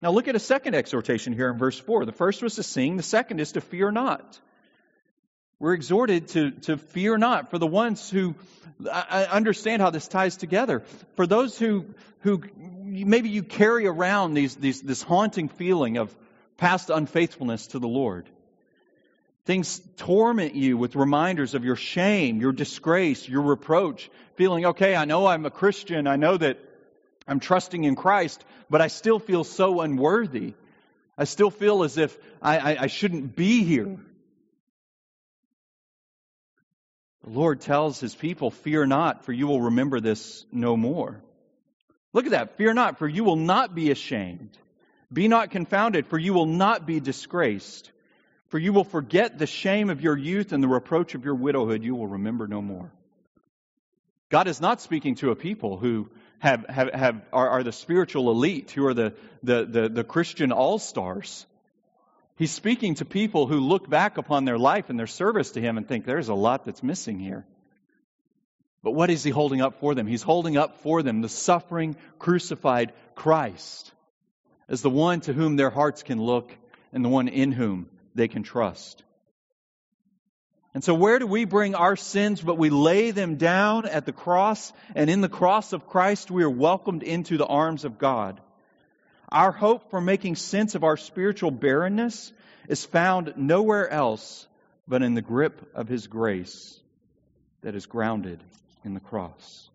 Now 0.00 0.10
look 0.10 0.28
at 0.28 0.34
a 0.34 0.40
second 0.40 0.74
exhortation 0.74 1.32
here 1.32 1.50
in 1.50 1.58
verse 1.58 1.78
4. 1.78 2.04
The 2.04 2.12
first 2.12 2.42
was 2.42 2.56
to 2.56 2.62
sing, 2.62 2.96
the 2.96 3.02
second 3.02 3.40
is 3.40 3.52
to 3.52 3.60
fear 3.60 3.90
not. 3.90 4.40
We're 5.60 5.74
exhorted 5.74 6.28
to, 6.28 6.50
to 6.62 6.76
fear 6.76 7.16
not 7.16 7.50
for 7.50 7.58
the 7.58 7.68
ones 7.68 8.10
who 8.10 8.34
I 8.90 9.28
understand 9.30 9.80
how 9.80 9.90
this 9.90 10.08
ties 10.08 10.36
together. 10.36 10.82
For 11.14 11.24
those 11.24 11.56
who, 11.56 11.86
who 12.20 12.42
maybe 12.82 13.28
you 13.28 13.44
carry 13.44 13.86
around 13.86 14.34
these, 14.34 14.56
these, 14.56 14.82
this 14.82 15.02
haunting 15.02 15.48
feeling 15.48 15.98
of 15.98 16.14
past 16.56 16.90
unfaithfulness 16.90 17.68
to 17.68 17.78
the 17.78 17.86
Lord. 17.86 18.28
Things 19.44 19.80
torment 19.96 20.54
you 20.54 20.76
with 20.76 20.94
reminders 20.94 21.54
of 21.54 21.64
your 21.64 21.74
shame, 21.74 22.40
your 22.40 22.52
disgrace, 22.52 23.28
your 23.28 23.42
reproach, 23.42 24.08
feeling, 24.36 24.66
okay, 24.66 24.94
I 24.94 25.04
know 25.04 25.26
I'm 25.26 25.46
a 25.46 25.50
Christian, 25.50 26.06
I 26.06 26.16
know 26.16 26.36
that 26.36 26.58
I'm 27.26 27.40
trusting 27.40 27.82
in 27.82 27.96
Christ, 27.96 28.44
but 28.70 28.80
I 28.80 28.86
still 28.86 29.18
feel 29.18 29.42
so 29.42 29.80
unworthy. 29.80 30.54
I 31.18 31.24
still 31.24 31.50
feel 31.50 31.82
as 31.82 31.98
if 31.98 32.16
I, 32.40 32.58
I, 32.58 32.82
I 32.84 32.86
shouldn't 32.86 33.34
be 33.34 33.64
here. 33.64 33.98
The 37.24 37.30
Lord 37.30 37.60
tells 37.60 38.00
his 38.00 38.14
people, 38.14 38.50
Fear 38.50 38.86
not, 38.86 39.24
for 39.24 39.32
you 39.32 39.46
will 39.46 39.62
remember 39.62 40.00
this 40.00 40.44
no 40.50 40.76
more. 40.76 41.20
Look 42.12 42.26
at 42.26 42.32
that. 42.32 42.56
Fear 42.56 42.74
not, 42.74 42.98
for 42.98 43.08
you 43.08 43.24
will 43.24 43.36
not 43.36 43.74
be 43.74 43.90
ashamed. 43.90 44.56
Be 45.12 45.28
not 45.28 45.50
confounded, 45.50 46.06
for 46.06 46.18
you 46.18 46.32
will 46.32 46.46
not 46.46 46.86
be 46.86 47.00
disgraced. 47.00 47.90
For 48.52 48.58
you 48.58 48.74
will 48.74 48.84
forget 48.84 49.38
the 49.38 49.46
shame 49.46 49.88
of 49.88 50.02
your 50.02 50.14
youth 50.14 50.52
and 50.52 50.62
the 50.62 50.68
reproach 50.68 51.14
of 51.14 51.24
your 51.24 51.34
widowhood 51.34 51.82
you 51.82 51.94
will 51.94 52.08
remember 52.08 52.46
no 52.46 52.60
more. 52.60 52.92
God 54.28 54.46
is 54.46 54.60
not 54.60 54.82
speaking 54.82 55.14
to 55.16 55.30
a 55.30 55.34
people 55.34 55.78
who 55.78 56.10
have, 56.38 56.66
have, 56.68 56.92
have 56.92 57.22
are, 57.32 57.48
are 57.48 57.62
the 57.62 57.72
spiritual 57.72 58.30
elite, 58.30 58.70
who 58.72 58.84
are 58.84 58.92
the, 58.92 59.14
the, 59.42 59.64
the, 59.64 59.88
the 59.88 60.04
Christian 60.04 60.52
all 60.52 60.78
stars. 60.78 61.46
He's 62.36 62.50
speaking 62.50 62.96
to 62.96 63.06
people 63.06 63.46
who 63.46 63.58
look 63.58 63.88
back 63.88 64.18
upon 64.18 64.44
their 64.44 64.58
life 64.58 64.90
and 64.90 64.98
their 64.98 65.06
service 65.06 65.52
to 65.52 65.60
Him 65.62 65.78
and 65.78 65.88
think 65.88 66.04
there's 66.04 66.28
a 66.28 66.34
lot 66.34 66.66
that's 66.66 66.82
missing 66.82 67.18
here. 67.18 67.46
But 68.82 68.90
what 68.90 69.08
is 69.08 69.24
He 69.24 69.30
holding 69.30 69.62
up 69.62 69.80
for 69.80 69.94
them? 69.94 70.06
He's 70.06 70.20
holding 70.20 70.58
up 70.58 70.82
for 70.82 71.02
them 71.02 71.22
the 71.22 71.30
suffering, 71.30 71.96
crucified 72.18 72.92
Christ 73.14 73.90
as 74.68 74.82
the 74.82 74.90
one 74.90 75.22
to 75.22 75.32
whom 75.32 75.56
their 75.56 75.70
hearts 75.70 76.02
can 76.02 76.20
look 76.20 76.54
and 76.92 77.02
the 77.02 77.08
one 77.08 77.28
in 77.28 77.50
whom 77.50 77.88
they 78.14 78.28
can 78.28 78.42
trust. 78.42 79.02
And 80.74 80.82
so, 80.82 80.94
where 80.94 81.18
do 81.18 81.26
we 81.26 81.44
bring 81.44 81.74
our 81.74 81.96
sins? 81.96 82.40
But 82.40 82.56
we 82.56 82.70
lay 82.70 83.10
them 83.10 83.36
down 83.36 83.86
at 83.86 84.06
the 84.06 84.12
cross, 84.12 84.72
and 84.94 85.10
in 85.10 85.20
the 85.20 85.28
cross 85.28 85.72
of 85.72 85.86
Christ, 85.86 86.30
we 86.30 86.44
are 86.44 86.50
welcomed 86.50 87.02
into 87.02 87.36
the 87.36 87.46
arms 87.46 87.84
of 87.84 87.98
God. 87.98 88.40
Our 89.30 89.52
hope 89.52 89.90
for 89.90 90.00
making 90.00 90.36
sense 90.36 90.74
of 90.74 90.84
our 90.84 90.96
spiritual 90.96 91.50
barrenness 91.50 92.32
is 92.68 92.84
found 92.84 93.34
nowhere 93.36 93.88
else 93.88 94.46
but 94.88 95.02
in 95.02 95.14
the 95.14 95.22
grip 95.22 95.70
of 95.74 95.88
His 95.88 96.06
grace 96.06 96.78
that 97.62 97.74
is 97.74 97.86
grounded 97.86 98.42
in 98.84 98.94
the 98.94 99.00
cross. 99.00 99.70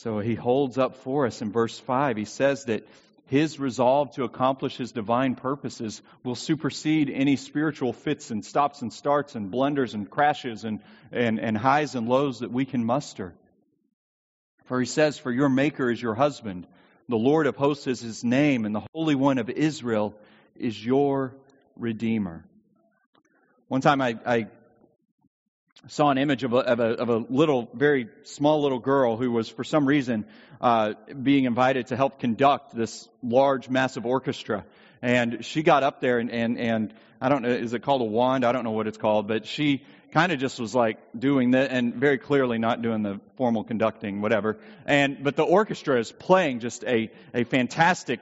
So 0.00 0.18
he 0.18 0.34
holds 0.34 0.76
up 0.76 0.96
for 0.96 1.24
us 1.24 1.40
in 1.40 1.52
verse 1.52 1.78
5. 1.78 2.18
He 2.18 2.26
says 2.26 2.66
that 2.66 2.86
his 3.28 3.58
resolve 3.58 4.12
to 4.16 4.24
accomplish 4.24 4.76
his 4.76 4.92
divine 4.92 5.36
purposes 5.36 6.02
will 6.22 6.34
supersede 6.34 7.08
any 7.08 7.36
spiritual 7.36 7.94
fits 7.94 8.30
and 8.30 8.44
stops 8.44 8.82
and 8.82 8.92
starts 8.92 9.36
and 9.36 9.50
blunders 9.50 9.94
and 9.94 10.10
crashes 10.10 10.64
and, 10.64 10.80
and, 11.12 11.40
and 11.40 11.56
highs 11.56 11.94
and 11.94 12.10
lows 12.10 12.40
that 12.40 12.52
we 12.52 12.66
can 12.66 12.84
muster. 12.84 13.32
For 14.66 14.78
he 14.80 14.86
says, 14.86 15.18
For 15.18 15.32
your 15.32 15.48
Maker 15.48 15.90
is 15.90 16.00
your 16.00 16.14
husband, 16.14 16.66
the 17.08 17.16
Lord 17.16 17.46
of 17.46 17.56
hosts 17.56 17.86
is 17.86 18.00
his 18.00 18.22
name, 18.22 18.66
and 18.66 18.74
the 18.74 18.86
Holy 18.92 19.14
One 19.14 19.38
of 19.38 19.48
Israel 19.48 20.14
is 20.56 20.84
your 20.84 21.34
Redeemer. 21.74 22.44
One 23.68 23.80
time 23.80 24.02
I, 24.02 24.18
I 24.26 24.48
saw 25.88 26.10
an 26.10 26.18
image 26.18 26.44
of 26.44 26.52
a, 26.52 26.58
of 26.58 26.80
a, 26.80 26.84
of 26.84 27.08
a 27.08 27.16
little, 27.16 27.68
very 27.72 28.08
small 28.24 28.62
little 28.62 28.78
girl 28.78 29.16
who 29.16 29.30
was, 29.30 29.48
for 29.48 29.64
some 29.64 29.86
reason, 29.86 30.24
uh, 30.60 30.94
being 31.22 31.44
invited 31.44 31.88
to 31.88 31.96
help 31.96 32.18
conduct 32.18 32.74
this 32.74 33.08
large, 33.22 33.68
massive 33.68 34.06
orchestra. 34.06 34.64
And 35.02 35.44
she 35.44 35.62
got 35.62 35.82
up 35.82 36.00
there 36.00 36.18
and, 36.18 36.30
and, 36.30 36.58
and 36.58 36.94
I 37.20 37.28
don't 37.28 37.42
know, 37.42 37.50
is 37.50 37.72
it 37.72 37.82
called 37.82 38.00
a 38.00 38.04
wand? 38.04 38.44
I 38.44 38.52
don't 38.52 38.64
know 38.64 38.70
what 38.72 38.86
it's 38.86 38.98
called, 38.98 39.28
but 39.28 39.46
she 39.46 39.82
kind 40.12 40.32
of 40.32 40.38
just 40.38 40.58
was 40.58 40.74
like 40.74 40.98
doing 41.16 41.52
that 41.52 41.70
and 41.70 41.94
very 41.94 42.18
clearly 42.18 42.58
not 42.58 42.82
doing 42.82 43.02
the 43.02 43.20
formal 43.36 43.64
conducting, 43.64 44.22
whatever. 44.22 44.56
And, 44.86 45.22
but 45.22 45.36
the 45.36 45.44
orchestra 45.44 45.98
is 45.98 46.10
playing 46.10 46.60
just 46.60 46.84
a, 46.84 47.10
a 47.34 47.44
fantastic 47.44 48.20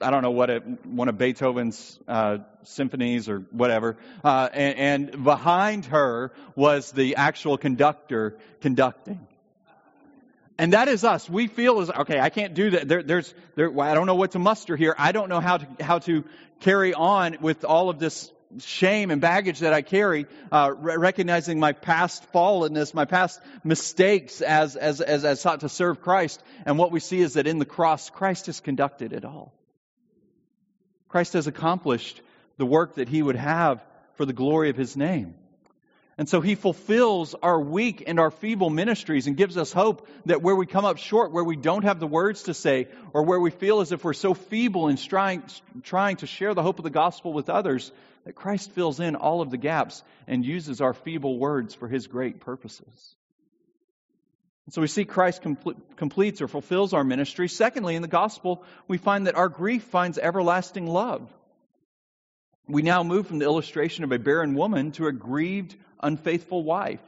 I 0.00 0.10
don't 0.10 0.22
know 0.22 0.30
what 0.30 0.50
it, 0.50 0.86
one 0.86 1.08
of 1.08 1.18
Beethoven's 1.18 1.98
uh, 2.06 2.38
symphonies 2.62 3.28
or 3.28 3.40
whatever, 3.50 3.96
uh, 4.24 4.48
and, 4.52 5.12
and 5.12 5.24
behind 5.24 5.86
her 5.86 6.32
was 6.54 6.92
the 6.92 7.16
actual 7.16 7.58
conductor 7.58 8.36
conducting. 8.60 9.26
And 10.58 10.72
that 10.72 10.88
is 10.88 11.04
us. 11.04 11.30
We 11.30 11.46
feel 11.46 11.80
as 11.80 11.88
okay. 11.90 12.18
I 12.18 12.30
can't 12.30 12.54
do 12.54 12.70
that. 12.70 12.88
There, 12.88 13.02
there's, 13.02 13.32
there, 13.54 13.80
I 13.80 13.94
don't 13.94 14.06
know 14.06 14.16
what 14.16 14.32
to 14.32 14.40
muster 14.40 14.76
here. 14.76 14.94
I 14.98 15.12
don't 15.12 15.28
know 15.28 15.40
how 15.40 15.58
to 15.58 15.84
how 15.84 16.00
to 16.00 16.24
carry 16.60 16.94
on 16.94 17.38
with 17.40 17.64
all 17.64 17.90
of 17.90 18.00
this 18.00 18.32
shame 18.58 19.12
and 19.12 19.20
baggage 19.20 19.60
that 19.60 19.72
I 19.72 19.82
carry, 19.82 20.26
uh, 20.50 20.72
re- 20.76 20.96
recognizing 20.96 21.60
my 21.60 21.72
past 21.72 22.24
fallenness, 22.32 22.92
my 22.92 23.04
past 23.04 23.40
mistakes 23.62 24.40
as, 24.40 24.74
as 24.74 25.00
as 25.00 25.24
as 25.24 25.40
sought 25.40 25.60
to 25.60 25.68
serve 25.68 26.00
Christ. 26.00 26.42
And 26.66 26.76
what 26.76 26.90
we 26.90 26.98
see 26.98 27.20
is 27.20 27.34
that 27.34 27.46
in 27.46 27.60
the 27.60 27.64
cross, 27.64 28.10
Christ 28.10 28.46
has 28.46 28.58
conducted 28.58 29.12
it 29.12 29.24
all. 29.24 29.52
Christ 31.08 31.32
has 31.32 31.46
accomplished 31.46 32.20
the 32.56 32.66
work 32.66 32.96
that 32.96 33.08
he 33.08 33.22
would 33.22 33.36
have 33.36 33.84
for 34.14 34.26
the 34.26 34.32
glory 34.32 34.70
of 34.70 34.76
his 34.76 34.96
name. 34.96 35.34
And 36.18 36.28
so 36.28 36.40
he 36.40 36.56
fulfills 36.56 37.36
our 37.36 37.60
weak 37.60 38.02
and 38.08 38.18
our 38.18 38.32
feeble 38.32 38.70
ministries 38.70 39.28
and 39.28 39.36
gives 39.36 39.56
us 39.56 39.72
hope 39.72 40.08
that 40.26 40.42
where 40.42 40.56
we 40.56 40.66
come 40.66 40.84
up 40.84 40.98
short, 40.98 41.30
where 41.30 41.44
we 41.44 41.54
don't 41.54 41.84
have 41.84 42.00
the 42.00 42.08
words 42.08 42.42
to 42.44 42.54
say, 42.54 42.88
or 43.12 43.22
where 43.22 43.38
we 43.38 43.50
feel 43.50 43.80
as 43.80 43.92
if 43.92 44.02
we're 44.02 44.14
so 44.14 44.34
feeble 44.34 44.88
in 44.88 44.96
trying, 44.96 45.44
trying 45.84 46.16
to 46.16 46.26
share 46.26 46.54
the 46.54 46.62
hope 46.62 46.80
of 46.80 46.82
the 46.82 46.90
gospel 46.90 47.32
with 47.32 47.48
others, 47.48 47.92
that 48.24 48.34
Christ 48.34 48.72
fills 48.72 48.98
in 48.98 49.14
all 49.14 49.40
of 49.40 49.52
the 49.52 49.56
gaps 49.56 50.02
and 50.26 50.44
uses 50.44 50.80
our 50.80 50.92
feeble 50.92 51.38
words 51.38 51.72
for 51.72 51.86
his 51.86 52.08
great 52.08 52.40
purposes. 52.40 53.14
So 54.70 54.82
we 54.82 54.86
see 54.86 55.06
Christ 55.06 55.42
completes 55.96 56.42
or 56.42 56.48
fulfills 56.48 56.92
our 56.92 57.04
ministry. 57.04 57.48
Secondly, 57.48 57.94
in 57.94 58.02
the 58.02 58.08
gospel, 58.08 58.62
we 58.86 58.98
find 58.98 59.26
that 59.26 59.34
our 59.34 59.48
grief 59.48 59.84
finds 59.84 60.18
everlasting 60.18 60.86
love. 60.86 61.26
We 62.66 62.82
now 62.82 63.02
move 63.02 63.26
from 63.26 63.38
the 63.38 63.46
illustration 63.46 64.04
of 64.04 64.12
a 64.12 64.18
barren 64.18 64.54
woman 64.54 64.92
to 64.92 65.06
a 65.06 65.12
grieved, 65.12 65.74
unfaithful 66.02 66.62
wife. 66.62 67.00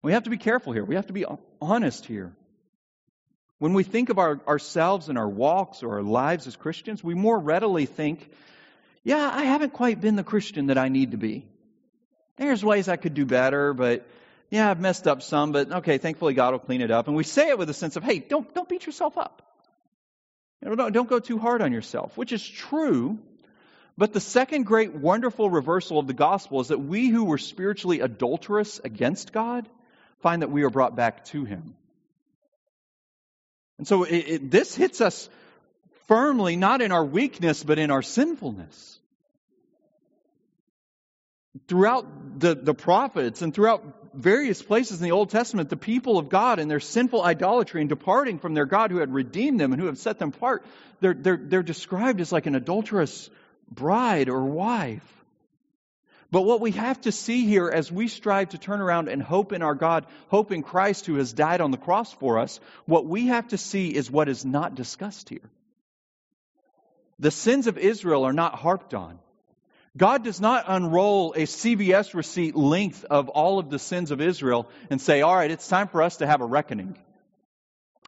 We 0.00 0.12
have 0.12 0.24
to 0.24 0.30
be 0.30 0.36
careful 0.36 0.72
here. 0.72 0.84
We 0.84 0.94
have 0.94 1.08
to 1.08 1.12
be 1.12 1.24
honest 1.60 2.06
here. 2.06 2.32
When 3.58 3.74
we 3.74 3.82
think 3.82 4.08
of 4.08 4.18
our, 4.18 4.40
ourselves 4.46 5.08
and 5.08 5.18
our 5.18 5.28
walks 5.28 5.82
or 5.82 5.94
our 5.94 6.02
lives 6.02 6.46
as 6.46 6.54
Christians, 6.54 7.02
we 7.02 7.14
more 7.14 7.38
readily 7.38 7.86
think, 7.86 8.30
yeah, 9.02 9.28
I 9.32 9.42
haven't 9.44 9.72
quite 9.72 10.00
been 10.00 10.14
the 10.14 10.24
Christian 10.24 10.66
that 10.66 10.78
I 10.78 10.88
need 10.88 11.12
to 11.12 11.16
be. 11.16 11.46
There's 12.36 12.64
ways 12.64 12.88
I 12.88 12.96
could 12.96 13.14
do 13.14 13.26
better, 13.26 13.72
but 13.72 14.06
yeah, 14.52 14.70
I've 14.70 14.80
messed 14.80 15.08
up 15.08 15.22
some, 15.22 15.52
but 15.52 15.72
okay, 15.72 15.96
thankfully 15.96 16.34
God 16.34 16.52
will 16.52 16.58
clean 16.58 16.82
it 16.82 16.90
up. 16.90 17.06
And 17.06 17.16
we 17.16 17.24
say 17.24 17.48
it 17.48 17.56
with 17.56 17.70
a 17.70 17.74
sense 17.74 17.96
of, 17.96 18.04
hey, 18.04 18.18
don't, 18.18 18.54
don't 18.54 18.68
beat 18.68 18.84
yourself 18.84 19.16
up. 19.16 19.40
Don't, 20.62 20.92
don't 20.92 21.08
go 21.08 21.20
too 21.20 21.38
hard 21.38 21.62
on 21.62 21.72
yourself, 21.72 22.18
which 22.18 22.32
is 22.32 22.46
true. 22.46 23.18
But 23.96 24.12
the 24.12 24.20
second 24.20 24.64
great 24.64 24.92
wonderful 24.92 25.48
reversal 25.48 25.98
of 25.98 26.06
the 26.06 26.12
gospel 26.12 26.60
is 26.60 26.68
that 26.68 26.76
we 26.78 27.08
who 27.08 27.24
were 27.24 27.38
spiritually 27.38 28.00
adulterous 28.00 28.78
against 28.84 29.32
God 29.32 29.66
find 30.20 30.42
that 30.42 30.50
we 30.50 30.64
are 30.64 30.70
brought 30.70 30.96
back 30.96 31.24
to 31.26 31.46
Him. 31.46 31.74
And 33.78 33.88
so 33.88 34.02
it, 34.04 34.16
it, 34.16 34.50
this 34.50 34.74
hits 34.74 35.00
us 35.00 35.30
firmly, 36.08 36.56
not 36.56 36.82
in 36.82 36.92
our 36.92 37.04
weakness, 37.04 37.64
but 37.64 37.78
in 37.78 37.90
our 37.90 38.02
sinfulness. 38.02 38.98
Throughout 41.68 42.38
the, 42.38 42.54
the 42.54 42.74
prophets 42.74 43.40
and 43.40 43.54
throughout 43.54 44.01
various 44.14 44.62
places 44.62 44.98
in 44.98 45.04
the 45.04 45.12
Old 45.12 45.30
Testament, 45.30 45.68
the 45.68 45.76
people 45.76 46.18
of 46.18 46.28
God 46.28 46.58
and 46.58 46.70
their 46.70 46.80
sinful 46.80 47.22
idolatry 47.22 47.80
and 47.80 47.88
departing 47.88 48.38
from 48.38 48.54
their 48.54 48.66
God 48.66 48.90
who 48.90 48.98
had 48.98 49.12
redeemed 49.12 49.60
them 49.60 49.72
and 49.72 49.80
who 49.80 49.86
have 49.86 49.98
set 49.98 50.18
them 50.18 50.30
apart, 50.30 50.64
they're, 51.00 51.14
they're, 51.14 51.40
they're 51.40 51.62
described 51.62 52.20
as 52.20 52.32
like 52.32 52.46
an 52.46 52.54
adulterous 52.54 53.30
bride 53.70 54.28
or 54.28 54.44
wife. 54.44 55.06
But 56.30 56.42
what 56.42 56.62
we 56.62 56.70
have 56.72 56.98
to 57.02 57.12
see 57.12 57.44
here 57.44 57.68
as 57.68 57.92
we 57.92 58.08
strive 58.08 58.50
to 58.50 58.58
turn 58.58 58.80
around 58.80 59.08
and 59.08 59.22
hope 59.22 59.52
in 59.52 59.60
our 59.60 59.74
God, 59.74 60.06
hope 60.28 60.50
in 60.50 60.62
Christ 60.62 61.04
who 61.04 61.16
has 61.16 61.34
died 61.34 61.60
on 61.60 61.70
the 61.70 61.76
cross 61.76 62.10
for 62.12 62.38
us, 62.38 62.58
what 62.86 63.04
we 63.04 63.26
have 63.26 63.48
to 63.48 63.58
see 63.58 63.88
is 63.88 64.10
what 64.10 64.30
is 64.30 64.44
not 64.44 64.74
discussed 64.74 65.28
here. 65.28 65.50
The 67.18 67.30
sins 67.30 67.66
of 67.66 67.76
Israel 67.76 68.24
are 68.24 68.32
not 68.32 68.54
harped 68.54 68.94
on. 68.94 69.18
God 69.96 70.24
does 70.24 70.40
not 70.40 70.64
unroll 70.68 71.34
a 71.34 71.42
CVS 71.42 72.14
receipt 72.14 72.56
length 72.56 73.04
of 73.04 73.28
all 73.28 73.58
of 73.58 73.68
the 73.68 73.78
sins 73.78 74.10
of 74.10 74.20
Israel 74.20 74.68
and 74.88 75.00
say, 75.00 75.20
all 75.20 75.34
right, 75.34 75.50
it's 75.50 75.68
time 75.68 75.88
for 75.88 76.02
us 76.02 76.18
to 76.18 76.26
have 76.26 76.40
a 76.40 76.46
reckoning. 76.46 76.96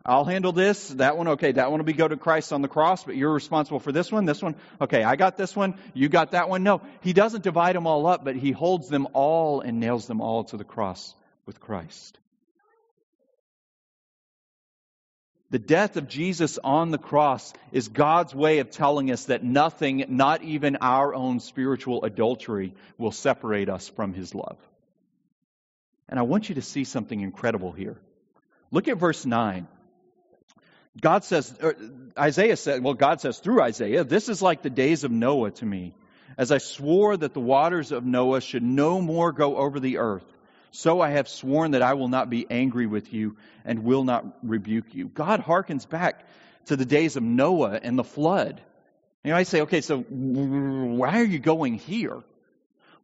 I'll 0.06 0.24
handle 0.24 0.52
this, 0.52 0.88
that 0.88 1.16
one, 1.16 1.28
okay, 1.28 1.52
that 1.52 1.70
one 1.70 1.80
will 1.80 1.86
be 1.86 1.94
go 1.94 2.06
to 2.06 2.16
Christ 2.16 2.52
on 2.52 2.60
the 2.60 2.68
cross, 2.68 3.04
but 3.04 3.16
you're 3.16 3.32
responsible 3.32 3.80
for 3.80 3.90
this 3.90 4.12
one, 4.12 4.26
this 4.26 4.42
one, 4.42 4.54
okay, 4.78 5.02
I 5.02 5.16
got 5.16 5.38
this 5.38 5.56
one, 5.56 5.78
you 5.94 6.10
got 6.10 6.32
that 6.32 6.50
one. 6.50 6.62
No, 6.62 6.82
he 7.00 7.14
doesn't 7.14 7.42
divide 7.42 7.74
them 7.74 7.86
all 7.86 8.06
up, 8.06 8.22
but 8.22 8.36
he 8.36 8.52
holds 8.52 8.88
them 8.88 9.08
all 9.14 9.62
and 9.62 9.80
nails 9.80 10.06
them 10.06 10.20
all 10.20 10.44
to 10.44 10.58
the 10.58 10.64
cross 10.64 11.14
with 11.46 11.58
Christ. 11.58 12.18
The 15.54 15.60
death 15.60 15.96
of 15.96 16.08
Jesus 16.08 16.58
on 16.64 16.90
the 16.90 16.98
cross 16.98 17.52
is 17.70 17.86
God's 17.86 18.34
way 18.34 18.58
of 18.58 18.70
telling 18.70 19.12
us 19.12 19.26
that 19.26 19.44
nothing, 19.44 20.04
not 20.08 20.42
even 20.42 20.78
our 20.80 21.14
own 21.14 21.38
spiritual 21.38 22.02
adultery, 22.02 22.74
will 22.98 23.12
separate 23.12 23.68
us 23.68 23.88
from 23.88 24.14
his 24.14 24.34
love. 24.34 24.56
And 26.08 26.18
I 26.18 26.22
want 26.22 26.48
you 26.48 26.56
to 26.56 26.60
see 26.60 26.82
something 26.82 27.20
incredible 27.20 27.70
here. 27.70 27.96
Look 28.72 28.88
at 28.88 28.98
verse 28.98 29.24
9. 29.24 29.68
God 31.00 31.22
says, 31.22 31.56
Isaiah 32.18 32.56
said, 32.56 32.82
well, 32.82 32.94
God 32.94 33.20
says 33.20 33.38
through 33.38 33.62
Isaiah, 33.62 34.02
this 34.02 34.28
is 34.28 34.42
like 34.42 34.62
the 34.62 34.70
days 34.70 35.04
of 35.04 35.12
Noah 35.12 35.52
to 35.52 35.64
me, 35.64 35.94
as 36.36 36.50
I 36.50 36.58
swore 36.58 37.16
that 37.16 37.32
the 37.32 37.38
waters 37.38 37.92
of 37.92 38.04
Noah 38.04 38.40
should 38.40 38.64
no 38.64 39.00
more 39.00 39.30
go 39.30 39.56
over 39.58 39.78
the 39.78 39.98
earth 39.98 40.33
So 40.74 41.00
I 41.00 41.10
have 41.10 41.28
sworn 41.28 41.70
that 41.70 41.82
I 41.82 41.94
will 41.94 42.08
not 42.08 42.28
be 42.28 42.46
angry 42.50 42.86
with 42.86 43.12
you 43.12 43.36
and 43.64 43.84
will 43.84 44.02
not 44.02 44.24
rebuke 44.42 44.92
you. 44.92 45.06
God 45.06 45.40
harkens 45.40 45.88
back 45.88 46.26
to 46.66 46.74
the 46.74 46.84
days 46.84 47.14
of 47.14 47.22
Noah 47.22 47.78
and 47.80 47.96
the 47.96 48.02
flood. 48.02 48.60
You 49.22 49.30
know, 49.30 49.36
I 49.36 49.44
say, 49.44 49.60
okay, 49.62 49.82
so 49.82 50.00
why 50.00 51.20
are 51.20 51.24
you 51.24 51.38
going 51.38 51.74
here? 51.74 52.20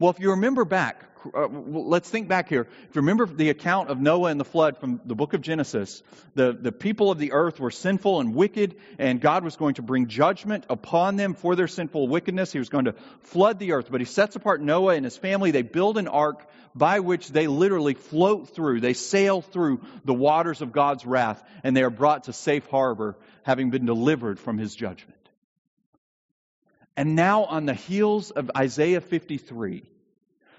Well, 0.01 0.09
if 0.09 0.19
you 0.19 0.31
remember 0.31 0.65
back, 0.65 1.05
uh, 1.35 1.47
let's 1.47 2.09
think 2.09 2.27
back 2.27 2.49
here. 2.49 2.63
If 2.89 2.97
you 2.97 3.03
remember 3.03 3.27
the 3.27 3.51
account 3.51 3.91
of 3.91 4.01
Noah 4.01 4.31
and 4.31 4.41
the 4.41 4.47
flood 4.47 4.79
from 4.79 4.99
the 5.05 5.15
book 5.15 5.35
of 5.35 5.43
Genesis, 5.43 6.03
the, 6.35 6.57
the 6.59 6.73
people 6.73 7.11
of 7.11 7.19
the 7.19 7.33
earth 7.33 7.61
were 7.61 7.71
sinful 7.71 8.19
and 8.19 8.35
wicked, 8.35 8.77
and 8.99 9.21
God 9.21 9.45
was 9.45 9.57
going 9.57 9.75
to 9.75 9.83
bring 9.83 10.07
judgment 10.07 10.65
upon 10.71 11.17
them 11.17 11.35
for 11.35 11.55
their 11.55 11.69
sinful 11.69 12.09
wickedness. 12.09 12.51
He 12.51 12.59
was 12.59 12.71
going 12.71 12.87
to 12.87 12.95
flood 13.25 13.59
the 13.59 13.73
earth. 13.73 13.89
But 13.91 14.01
he 14.01 14.07
sets 14.07 14.37
apart 14.37 14.63
Noah 14.63 14.95
and 14.95 15.05
his 15.05 15.19
family. 15.19 15.51
They 15.51 15.61
build 15.61 15.99
an 15.99 16.09
ark 16.09 16.49
by 16.75 17.01
which 17.01 17.29
they 17.29 17.47
literally 17.47 17.93
float 17.93 18.55
through, 18.55 18.81
they 18.81 18.95
sail 18.95 19.43
through 19.43 19.83
the 20.07 20.15
waters 20.15 20.63
of 20.63 20.73
God's 20.73 21.05
wrath, 21.05 21.43
and 21.63 21.77
they 21.77 21.83
are 21.83 21.91
brought 21.91 22.25
to 22.25 22.33
safe 22.33 22.65
harbor, 22.69 23.17
having 23.43 23.69
been 23.69 23.85
delivered 23.85 24.41
from 24.41 24.57
his 24.57 24.75
judgment. 24.75 25.20
And 27.01 27.17
now, 27.17 27.45
on 27.45 27.65
the 27.65 27.73
heels 27.73 28.31
of 28.31 28.51
Isaiah 28.55 29.01
53, 29.01 29.85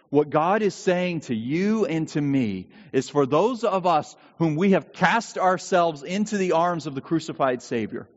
what 0.10 0.32
God 0.32 0.64
is 0.64 0.74
saying 0.74 1.20
to 1.20 1.36
you 1.36 1.86
and 1.86 2.08
to 2.08 2.20
me 2.20 2.70
is 2.92 3.10
for 3.10 3.28
those 3.28 3.64
of 3.64 3.86
us 3.86 4.16
whom 4.40 4.56
we 4.56 4.72
have 4.72 4.92
cast 4.92 5.38
ourselves 5.38 6.02
into 6.02 6.38
the 6.38 6.54
arms 6.54 6.88
of 6.88 6.96
the 6.96 7.00
crucified 7.00 7.62
Savior, 7.62 8.08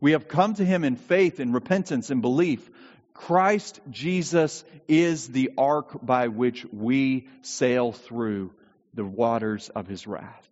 we 0.00 0.10
have 0.10 0.26
come 0.26 0.54
to 0.54 0.64
Him 0.64 0.82
in 0.82 0.96
faith 0.96 1.38
and 1.38 1.54
repentance 1.54 2.10
and 2.10 2.20
belief. 2.20 2.68
Christ 3.14 3.78
Jesus 3.88 4.64
is 4.88 5.28
the 5.28 5.52
ark 5.56 6.04
by 6.04 6.26
which 6.26 6.66
we 6.72 7.28
sail 7.42 7.92
through 7.92 8.50
the 8.92 9.04
waters 9.04 9.68
of 9.68 9.86
His 9.86 10.04
wrath. 10.08 10.47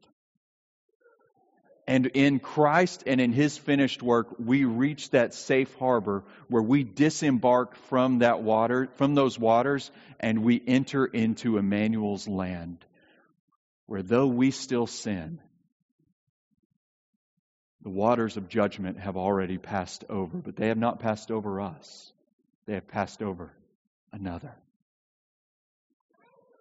And 1.86 2.06
in 2.06 2.40
Christ 2.40 3.04
and 3.06 3.20
in 3.20 3.32
His 3.32 3.56
finished 3.56 4.02
work, 4.02 4.28
we 4.38 4.64
reach 4.64 5.10
that 5.10 5.34
safe 5.34 5.72
harbor 5.74 6.24
where 6.48 6.62
we 6.62 6.82
disembark 6.82 7.76
from 7.76 8.18
that 8.18 8.42
water, 8.42 8.88
from 8.96 9.14
those 9.14 9.38
waters, 9.38 9.90
and 10.18 10.42
we 10.42 10.60
enter 10.66 11.04
into 11.04 11.58
Emmanuel's 11.58 12.26
land, 12.26 12.84
where 13.86 14.02
though 14.02 14.26
we 14.26 14.50
still 14.50 14.88
sin, 14.88 15.38
the 17.82 17.90
waters 17.90 18.36
of 18.36 18.48
judgment 18.48 18.98
have 18.98 19.16
already 19.16 19.58
passed 19.58 20.04
over, 20.08 20.38
but 20.38 20.56
they 20.56 20.68
have 20.68 20.78
not 20.78 20.98
passed 20.98 21.30
over 21.30 21.60
us. 21.60 22.12
They 22.66 22.74
have 22.74 22.88
passed 22.88 23.22
over 23.22 23.52
another. 24.12 24.52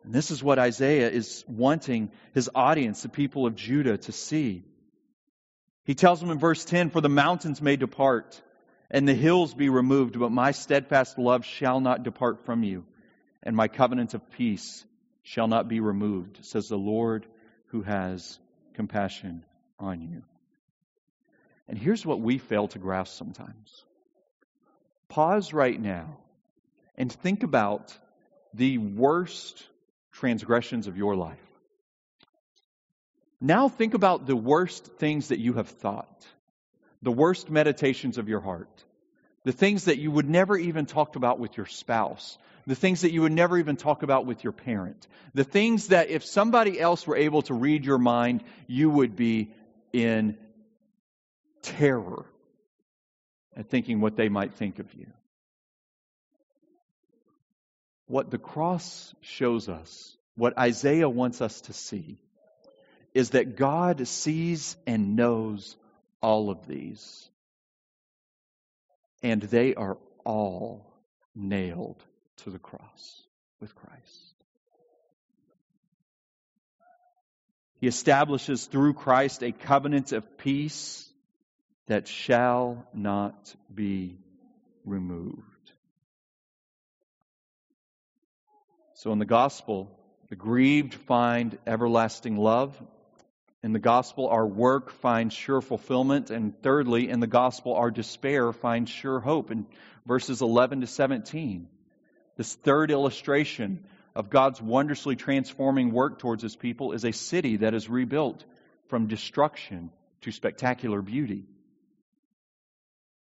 And 0.03 0.13
this 0.13 0.29
is 0.29 0.44
what 0.44 0.60
Isaiah 0.60 1.10
is 1.10 1.44
wanting 1.48 2.12
his 2.36 2.51
audience, 2.53 3.01
the 3.01 3.10
people 3.10 3.48
of 3.48 3.55
Judah, 3.55 3.98
to 3.98 4.12
see. 4.12 4.63
He 5.86 5.96
tells 5.96 6.20
them 6.20 6.32
in 6.32 6.39
verse 6.39 6.65
10 6.65 6.89
For 6.89 7.01
the 7.01 7.10
mountains 7.10 7.62
may 7.62 7.75
depart 7.75 8.42
and 8.92 9.08
the 9.08 9.13
hills 9.13 9.54
be 9.54 9.70
removed, 9.70 10.20
but 10.20 10.32
my 10.32 10.51
steadfast 10.51 11.18
love 11.18 11.46
shall 11.46 11.80
not 11.80 12.04
depart 12.04 12.46
from 12.46 12.63
you, 12.63 12.86
and 13.44 13.56
my 13.56 13.68
covenant 13.68 14.13
of 14.13 14.32
peace 14.32 14.86
shall 15.24 15.48
not 15.48 15.68
be 15.68 15.80
removed, 15.80 16.46
says 16.46 16.68
the 16.68 16.77
Lord 16.77 17.25
who 17.68 17.82
has 17.82 18.39
compassion 18.74 19.44
on 19.80 20.01
you. 20.01 20.24
And 21.68 21.77
here's 21.77 22.06
what 22.06 22.22
we 22.22 22.38
fail 22.38 22.68
to 22.70 22.80
grasp 22.80 23.18
sometimes. 23.18 23.86
Pause 25.10 25.54
right 25.54 25.80
now 25.80 26.18
and 26.96 27.12
think 27.12 27.44
about 27.44 27.98
the 28.54 28.77
worst 28.77 29.63
transgressions 30.12 30.88
of 30.88 30.98
your 30.98 31.15
life. 31.15 31.45
Now 33.42 33.70
think 33.70 33.94
about 33.94 34.25
the 34.25 34.36
worst 34.36 34.86
things 34.98 35.30
that 35.30 35.39
you 35.39 35.54
have 35.54 35.70
thought, 35.70 36.25
the 37.01 37.12
worst 37.12 37.50
meditations 37.50 38.18
of 38.18 38.30
your 38.30 38.39
heart, 38.39 38.84
the 39.44 39.51
things 39.51 39.86
that 39.86 40.00
you 40.00 40.12
would 40.12 40.30
never 40.30 40.58
even 40.58 40.86
talk 40.86 41.15
about 41.15 41.39
with 41.39 41.56
your 41.58 41.65
spouse, 41.65 42.38
the 42.65 42.75
things 42.75 43.01
that 43.01 43.12
you 43.12 43.22
would 43.22 43.32
never 43.32 43.58
even 43.58 43.76
talk 43.76 44.04
about 44.04 44.26
with 44.26 44.43
your 44.43 44.54
parent, 44.54 45.08
the 45.34 45.43
things 45.43 45.89
that 45.89 46.10
if 46.10 46.26
somebody 46.26 46.80
else 46.80 47.06
were 47.06 47.17
able 47.17 47.43
to 47.43 47.54
read 47.54 47.86
your 47.86 48.00
mind, 48.00 48.43
you 48.67 48.89
would 48.89 49.15
be 49.15 49.52
in 49.93 50.38
terror 51.62 52.26
at 53.56 53.69
thinking 53.69 54.02
what 54.02 54.15
they 54.15 54.30
might 54.30 54.54
think 54.56 54.80
of 54.80 54.91
you. 54.93 55.08
What 58.08 58.30
the 58.30 58.38
cross 58.38 59.13
shows 59.21 59.69
us, 59.69 60.15
what 60.36 60.58
Isaiah 60.58 61.10
wants 61.10 61.41
us 61.41 61.62
to 61.62 61.74
see, 61.74 62.19
is 63.15 63.30
that 63.32 63.56
God 63.56 64.06
sees 64.08 64.75
and 64.86 65.15
knows 65.15 65.78
all 66.21 66.49
of 66.51 66.67
these. 66.67 67.30
And 69.23 69.41
they 69.41 69.73
are 69.73 69.97
all 70.25 70.86
nailed 71.34 72.04
to 72.43 72.49
the 72.49 72.60
cross 72.60 73.23
with 73.62 73.73
Christ. 73.73 74.36
He 77.80 77.88
establishes 77.88 78.65
through 78.65 78.93
Christ 78.95 79.43
a 79.43 79.54
covenant 79.54 80.12
of 80.12 80.38
peace 80.38 81.10
that 81.88 82.08
shall 82.10 82.86
not 82.93 83.56
be 83.73 84.17
removed. 84.84 85.41
So 88.95 89.13
in 89.13 89.19
the 89.19 89.25
gospel, 89.25 89.89
the 90.30 90.36
grieved 90.36 90.95
find 90.95 91.58
everlasting 91.67 92.36
love, 92.36 92.75
in 93.65 93.73
the 93.73 93.80
gospel, 93.80 94.28
our 94.28 94.45
work 94.45 94.91
finds 94.91 95.34
sure 95.34 95.60
fulfillment. 95.60 96.30
And 96.30 96.54
thirdly, 96.62 97.10
in 97.10 97.19
the 97.19 97.25
gospel, 97.25 97.73
our 97.73 97.89
despair 97.89 98.54
finds 98.54 98.91
sure 98.91 99.19
hope. 99.19 99.49
In 99.49 99.65
verses 100.06 100.43
11 100.43 100.82
to 100.82 100.88
17, 100.88 101.67
this 102.38 102.54
third 102.54 102.91
illustration 102.91 103.84
of 104.13 104.30
God's 104.30 104.62
wondrously 104.62 105.15
transforming 105.15 105.91
work 105.91 106.19
towards 106.19 106.43
his 106.43 106.56
people 106.56 106.91
is 106.91 107.06
a 107.06 107.12
city 107.12 107.58
that 107.58 107.73
is 107.73 107.89
rebuilt 107.89 108.45
from 108.89 109.08
destruction 109.08 109.89
to 110.21 110.32
spectacular 110.32 111.01
beauty. 111.01 111.45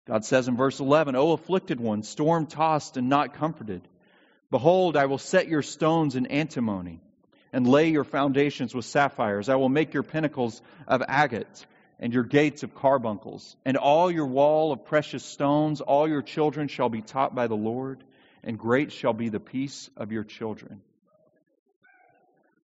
God 0.06 0.24
says 0.24 0.46
in 0.46 0.56
verse 0.56 0.78
11, 0.78 1.16
O 1.16 1.32
afflicted 1.32 1.80
one, 1.80 2.04
storm 2.04 2.46
tossed 2.46 2.96
and 2.96 3.08
not 3.08 3.34
comforted, 3.34 3.82
behold, 4.52 4.96
I 4.96 5.06
will 5.06 5.18
set 5.18 5.48
your 5.48 5.62
stones 5.62 6.14
in 6.14 6.26
antimony 6.26 7.00
and 7.52 7.66
lay 7.66 7.88
your 7.88 8.04
foundations 8.04 8.74
with 8.74 8.84
sapphires. 8.84 9.48
I 9.48 9.56
will 9.56 9.68
make 9.68 9.94
your 9.94 10.02
pinnacles 10.02 10.60
of 10.86 11.02
agate 11.06 11.66
and 12.00 12.12
your 12.12 12.22
gates 12.22 12.62
of 12.62 12.74
carbuncles, 12.74 13.56
and 13.64 13.76
all 13.76 14.10
your 14.10 14.26
wall 14.26 14.70
of 14.70 14.84
precious 14.84 15.24
stones. 15.24 15.80
All 15.80 16.08
your 16.08 16.22
children 16.22 16.68
shall 16.68 16.88
be 16.88 17.02
taught 17.02 17.34
by 17.34 17.48
the 17.48 17.56
Lord, 17.56 18.04
and 18.44 18.56
great 18.56 18.92
shall 18.92 19.12
be 19.12 19.30
the 19.30 19.40
peace 19.40 19.90
of 19.96 20.12
your 20.12 20.22
children. 20.22 20.80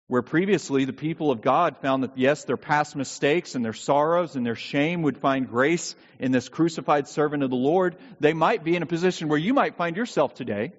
Where 0.09 0.23
previously 0.23 0.85
the 0.85 0.93
people 0.93 1.31
of 1.31 1.41
God 1.41 1.79
found 1.79 2.03
that, 2.03 2.19
yes, 2.19 2.45
their 2.45 2.57
past 2.57 2.97
mistakes 2.97 3.55
and 3.55 3.65
their 3.65 3.73
sorrows 3.73 4.35
and 4.35 4.45
their 4.45 4.57
shame 4.57 5.03
would 5.03 5.17
find 5.17 5.49
grace 5.49 5.95
in 6.19 6.33
this 6.33 6.49
crucified 6.49 7.07
servant 7.07 7.45
of 7.45 7.51
the 7.51 7.57
Lord, 7.57 7.97
they 8.19 8.35
might 8.35 8.65
be 8.65 8.75
in 8.75 8.83
a 8.83 8.87
position 8.87 9.29
where 9.29 9.39
you 9.39 9.55
might 9.55 9.77
find 9.77 9.97
yourself 9.97 10.35
today 10.35 10.73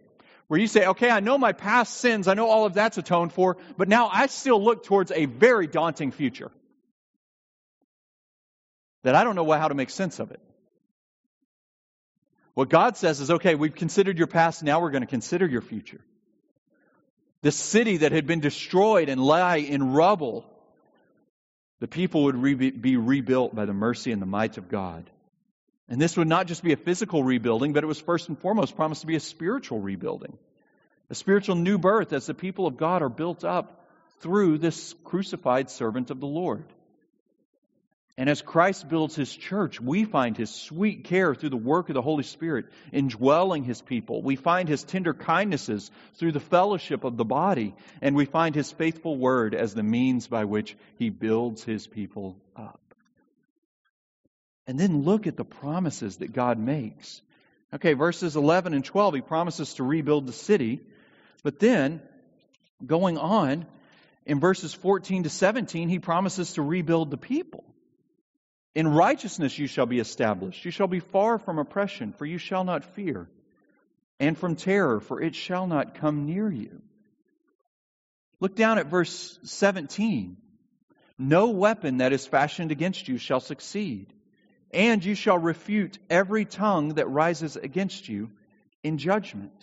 where 0.48 0.60
you 0.60 0.68
say, 0.68 0.86
okay, 0.86 1.10
I 1.10 1.20
know 1.20 1.38
my 1.38 1.54
past 1.54 1.98
sins, 1.98 2.28
I 2.28 2.34
know 2.34 2.48
all 2.48 2.66
of 2.66 2.74
that's 2.74 2.98
atoned 2.98 3.34
for, 3.34 3.58
but 3.78 3.88
now 3.88 4.10
I 4.12 4.28
still 4.28 4.62
look 4.64 4.84
towards 4.84 5.12
a 5.12 5.26
very 5.26 5.68
daunting 5.68 6.12
future. 6.12 6.52
That 9.04 9.16
I 9.16 9.24
don't 9.24 9.36
know 9.36 9.50
how 9.52 9.68
to 9.68 9.76
make 9.76 9.90
sense 9.90 10.20
of 10.20 10.32
it. 10.32 10.40
What 12.54 12.70
God 12.70 12.98
says 12.98 13.20
is, 13.20 13.32
okay, 13.32 13.56
we've 13.56 13.74
considered 13.74 14.18
your 14.18 14.28
past, 14.28 14.64
now 14.64 14.80
we're 14.80 14.92
going 14.92 15.02
to 15.02 15.08
consider 15.08 15.48
your 15.48 15.62
future. 15.62 16.02
This 17.42 17.56
city 17.56 17.98
that 17.98 18.12
had 18.12 18.28
been 18.28 18.40
destroyed 18.40 19.10
and 19.10 19.22
lie 19.22 19.58
in 19.58 19.92
rubble, 19.92 20.46
the 21.80 21.88
people 21.88 22.26
would 22.26 22.38
re- 22.38 22.72
be 22.72 22.96
rebuilt 22.96 23.56
by 23.56 23.66
the 23.66 23.74
mercy 23.74 24.12
and 24.12 24.22
the 24.22 24.28
might 24.28 24.58
of 24.58 24.70
God. 24.70 25.10
And 25.90 26.00
this 26.00 26.16
would 26.18 26.28
not 26.28 26.48
just 26.48 26.64
be 26.64 26.74
a 26.74 26.78
physical 26.78 27.24
rebuilding, 27.24 27.74
but 27.74 27.84
it 27.84 27.88
was 27.88 28.00
first 28.00 28.30
and 28.30 28.40
foremost 28.40 28.76
promised 28.76 29.02
to 29.02 29.08
be 29.08 29.16
a 29.16 29.20
spiritual 29.20 29.80
rebuilding, 29.80 30.38
a 31.10 31.16
spiritual 31.16 31.56
new 31.56 31.78
birth 31.78 32.14
as 32.14 32.26
the 32.26 32.34
people 32.34 32.68
of 32.68 32.78
God 32.78 33.02
are 33.02 33.10
built 33.10 33.44
up 33.44 33.86
through 34.20 34.58
this 34.58 34.96
crucified 35.04 35.70
servant 35.70 36.10
of 36.10 36.20
the 36.20 36.28
Lord. 36.28 36.66
And 38.16 38.30
as 38.30 38.44
Christ 38.44 38.88
builds 38.88 39.16
his 39.16 39.36
church, 39.36 39.82
we 39.82 40.06
find 40.06 40.38
his 40.38 40.52
sweet 40.52 41.06
care 41.06 41.34
through 41.34 41.50
the 41.50 41.58
work 41.58 41.90
of 41.90 41.96
the 41.96 42.02
Holy 42.02 42.24
Spirit 42.24 42.68
indwelling 42.92 43.64
his 43.64 43.82
people. 43.82 44.22
We 44.22 44.36
find 44.36 44.70
his 44.70 44.84
tender 44.84 45.16
kindnesses 45.16 45.90
through 46.16 46.34
the 46.34 46.40
fellowship 46.40 47.06
of 47.06 47.18
the 47.18 47.26
body. 47.26 47.74
And 48.04 48.16
we 48.16 48.26
find 48.26 48.54
his 48.54 48.72
faithful 48.72 49.18
word 49.18 49.56
as 49.56 49.74
the 49.74 49.82
means 49.82 50.28
by 50.28 50.46
which 50.46 50.78
he 51.00 51.10
builds 51.10 51.64
his 51.64 51.88
people 51.88 52.38
up. 52.56 52.80
And 54.66 54.80
then 54.80 55.04
look 55.04 55.28
at 55.28 55.38
the 55.38 55.46
promises 55.46 56.18
that 56.18 56.34
God 56.34 56.58
makes. 56.58 57.22
Okay, 57.74 57.94
verses 57.94 58.36
11 58.36 58.74
and 58.74 58.86
12, 58.86 59.16
he 59.16 59.22
promises 59.22 59.74
to 59.76 59.84
rebuild 59.84 60.28
the 60.28 60.34
city. 60.34 60.82
But 61.44 61.60
then, 61.60 62.02
going 62.86 63.18
on, 63.18 63.66
In 64.26 64.40
verses 64.40 64.74
14 64.74 65.24
to 65.24 65.30
17, 65.30 65.90
he 65.90 66.00
promises 66.00 66.54
to 66.54 66.62
rebuild 66.62 67.12
the 67.12 67.18
people. 67.18 67.64
In 68.74 68.88
righteousness 68.88 69.58
you 69.58 69.68
shall 69.68 69.86
be 69.86 70.00
established. 70.00 70.66
You 70.66 70.72
shall 70.72 70.88
be 70.88 71.00
far 71.00 71.38
from 71.38 71.60
oppression, 71.60 72.14
for 72.14 72.26
you 72.26 72.38
shall 72.38 72.64
not 72.64 72.96
fear, 72.96 73.30
and 74.20 74.38
from 74.38 74.56
terror, 74.56 75.00
for 75.00 75.22
it 75.22 75.36
shall 75.36 75.68
not 75.68 75.96
come 75.96 76.26
near 76.26 76.50
you. 76.50 76.82
Look 78.40 78.56
down 78.56 78.78
at 78.80 78.88
verse 78.88 79.38
17. 79.44 80.38
No 81.18 81.50
weapon 81.50 81.98
that 81.98 82.14
is 82.14 82.26
fashioned 82.26 82.72
against 82.72 83.08
you 83.08 83.18
shall 83.18 83.40
succeed, 83.40 84.12
and 84.74 85.04
you 85.04 85.16
shall 85.16 85.38
refute 85.38 85.98
every 86.10 86.46
tongue 86.46 86.96
that 86.96 87.10
rises 87.10 87.56
against 87.56 88.10
you 88.10 88.30
in 88.84 88.98
judgment. 88.98 89.58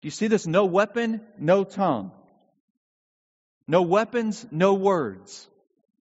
Do 0.00 0.06
you 0.06 0.10
see 0.10 0.28
this? 0.28 0.46
No 0.46 0.64
weapon, 0.64 1.20
no 1.38 1.64
tongue. 1.64 2.12
No 3.66 3.82
weapons, 3.82 4.46
no 4.50 4.74
words. 4.74 5.48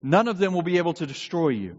None 0.03 0.29
of 0.29 0.39
them 0.39 0.53
will 0.53 0.63
be 0.63 0.79
able 0.79 0.95
to 0.95 1.07
destroy 1.07 1.49
you. 1.49 1.79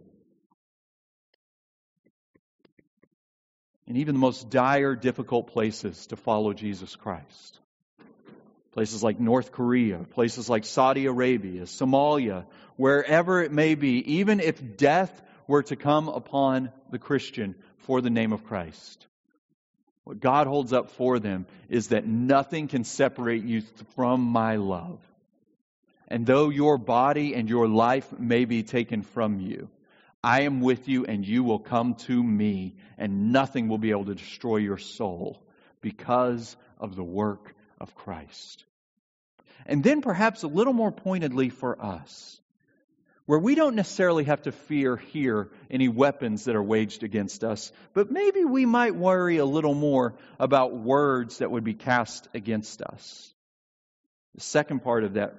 And 3.87 3.97
even 3.97 4.15
the 4.15 4.19
most 4.19 4.49
dire, 4.49 4.95
difficult 4.95 5.47
places 5.47 6.07
to 6.07 6.17
follow 6.17 6.53
Jesus 6.53 6.95
Christ. 6.95 7.59
Places 8.73 9.01
like 9.01 9.19
North 9.19 9.53
Korea, 9.53 9.99
places 9.99 10.49
like 10.49 10.65
Saudi 10.65 11.05
Arabia, 11.05 11.63
Somalia, 11.63 12.45
wherever 12.75 13.41
it 13.41 13.51
may 13.51 13.75
be, 13.75 14.17
even 14.17 14.39
if 14.39 14.77
death 14.77 15.21
were 15.47 15.63
to 15.63 15.75
come 15.75 16.09
upon 16.09 16.71
the 16.91 16.99
Christian 16.99 17.55
for 17.79 18.01
the 18.01 18.09
name 18.09 18.33
of 18.33 18.43
Christ. 18.45 19.07
What 20.03 20.19
God 20.19 20.47
holds 20.47 20.71
up 20.71 20.91
for 20.91 21.19
them 21.19 21.47
is 21.69 21.89
that 21.89 22.05
nothing 22.05 22.67
can 22.67 22.83
separate 22.83 23.43
you 23.43 23.61
from 23.95 24.21
my 24.21 24.55
love. 24.55 24.99
And 26.07 26.25
though 26.25 26.49
your 26.49 26.77
body 26.77 27.35
and 27.35 27.49
your 27.49 27.67
life 27.67 28.17
may 28.17 28.45
be 28.45 28.63
taken 28.63 29.01
from 29.01 29.41
you, 29.41 29.69
I 30.23 30.41
am 30.41 30.61
with 30.61 30.87
you 30.87 31.05
and 31.05 31.25
you 31.25 31.43
will 31.43 31.59
come 31.59 31.95
to 32.05 32.23
me, 32.23 32.75
and 32.97 33.31
nothing 33.31 33.67
will 33.67 33.77
be 33.77 33.91
able 33.91 34.05
to 34.05 34.15
destroy 34.15 34.57
your 34.57 34.77
soul 34.77 35.41
because 35.81 36.55
of 36.79 36.95
the 36.95 37.03
work 37.03 37.53
of 37.79 37.93
Christ. 37.95 38.65
And 39.65 39.83
then, 39.83 40.01
perhaps 40.01 40.43
a 40.43 40.47
little 40.47 40.73
more 40.73 40.91
pointedly 40.91 41.49
for 41.49 41.81
us, 41.81 42.39
where 43.27 43.37
we 43.37 43.55
don't 43.55 43.75
necessarily 43.75 44.23
have 44.23 44.41
to 44.43 44.53
fear 44.53 44.95
here 44.95 45.49
any 45.69 45.89
weapons 45.89 46.45
that 46.45 46.55
are 46.55 46.63
waged 46.63 47.03
against 47.03 47.43
us, 47.43 47.73
but 47.93 48.09
maybe 48.09 48.45
we 48.45 48.65
might 48.65 48.95
worry 48.95 49.37
a 49.37 49.45
little 49.45 49.73
more 49.75 50.15
about 50.39 50.73
words 50.75 51.39
that 51.39 51.51
would 51.51 51.65
be 51.65 51.73
cast 51.73 52.29
against 52.33 52.81
us. 52.81 53.33
The 54.35 54.41
second 54.41 54.81
part 54.81 55.03
of 55.03 55.15
that 55.15 55.35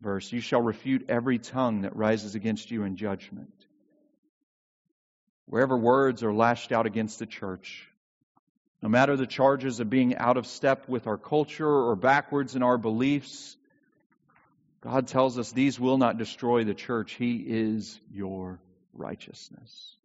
verse 0.00 0.32
You 0.32 0.40
shall 0.40 0.62
refute 0.62 1.10
every 1.10 1.38
tongue 1.38 1.82
that 1.82 1.94
rises 1.94 2.34
against 2.34 2.70
you 2.70 2.84
in 2.84 2.96
judgment. 2.96 3.52
Wherever 5.44 5.76
words 5.76 6.22
are 6.22 6.32
lashed 6.32 6.72
out 6.72 6.86
against 6.86 7.18
the 7.18 7.26
church, 7.26 7.86
no 8.82 8.88
matter 8.88 9.16
the 9.16 9.26
charges 9.26 9.80
of 9.80 9.90
being 9.90 10.16
out 10.16 10.38
of 10.38 10.46
step 10.46 10.88
with 10.88 11.06
our 11.06 11.18
culture 11.18 11.68
or 11.68 11.94
backwards 11.94 12.56
in 12.56 12.62
our 12.62 12.78
beliefs, 12.78 13.58
God 14.80 15.08
tells 15.08 15.38
us 15.38 15.50
these 15.50 15.78
will 15.78 15.98
not 15.98 16.18
destroy 16.18 16.64
the 16.64 16.74
church. 16.74 17.12
He 17.12 17.36
is 17.36 17.98
your 18.12 18.60
righteousness. 18.92 19.96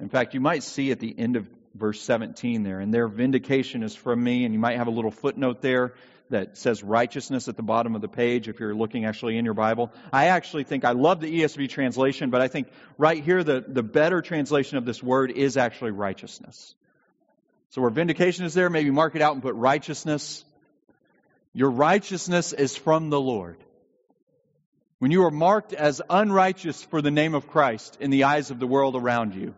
In 0.00 0.08
fact, 0.08 0.34
you 0.34 0.40
might 0.40 0.62
see 0.62 0.90
at 0.90 1.00
the 1.00 1.14
end 1.16 1.36
of 1.36 1.48
verse 1.74 2.00
17 2.00 2.62
there, 2.62 2.80
and 2.80 2.92
their 2.92 3.08
vindication 3.08 3.82
is 3.82 3.94
from 3.94 4.22
me, 4.22 4.44
and 4.44 4.54
you 4.54 4.60
might 4.60 4.78
have 4.78 4.86
a 4.86 4.90
little 4.90 5.10
footnote 5.10 5.60
there 5.60 5.94
that 6.30 6.56
says 6.56 6.82
righteousness 6.82 7.48
at 7.48 7.56
the 7.56 7.62
bottom 7.62 7.94
of 7.94 8.00
the 8.00 8.08
page 8.08 8.48
if 8.48 8.58
you're 8.58 8.74
looking 8.74 9.04
actually 9.04 9.38
in 9.38 9.44
your 9.44 9.54
Bible. 9.54 9.92
I 10.12 10.26
actually 10.26 10.64
think 10.64 10.84
I 10.84 10.92
love 10.92 11.20
the 11.20 11.40
ESV 11.40 11.68
translation, 11.68 12.30
but 12.30 12.40
I 12.40 12.48
think 12.48 12.68
right 12.98 13.22
here 13.22 13.44
the, 13.44 13.64
the 13.66 13.82
better 13.82 14.22
translation 14.22 14.78
of 14.78 14.84
this 14.84 15.02
word 15.02 15.30
is 15.30 15.56
actually 15.56 15.92
righteousness. 15.92 16.74
So 17.70 17.80
where 17.80 17.90
vindication 17.90 18.44
is 18.44 18.54
there, 18.54 18.70
maybe 18.70 18.90
mark 18.90 19.14
it 19.14 19.22
out 19.22 19.34
and 19.34 19.42
put 19.42 19.54
righteousness. 19.54 20.44
Your 21.56 21.70
righteousness 21.70 22.52
is 22.52 22.76
from 22.76 23.08
the 23.08 23.18
Lord. 23.18 23.56
When 24.98 25.10
you 25.10 25.24
are 25.24 25.30
marked 25.30 25.72
as 25.72 26.02
unrighteous 26.10 26.82
for 26.82 27.00
the 27.00 27.10
name 27.10 27.34
of 27.34 27.48
Christ 27.48 27.96
in 27.98 28.10
the 28.10 28.24
eyes 28.24 28.50
of 28.50 28.58
the 28.58 28.66
world 28.66 28.94
around 28.94 29.34
you, 29.34 29.54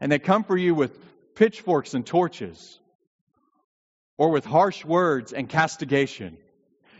and 0.00 0.10
they 0.10 0.18
come 0.18 0.42
for 0.42 0.56
you 0.56 0.74
with 0.74 0.98
pitchforks 1.36 1.94
and 1.94 2.04
torches, 2.04 2.80
or 4.18 4.30
with 4.30 4.44
harsh 4.44 4.84
words 4.84 5.32
and 5.32 5.48
castigation. 5.48 6.36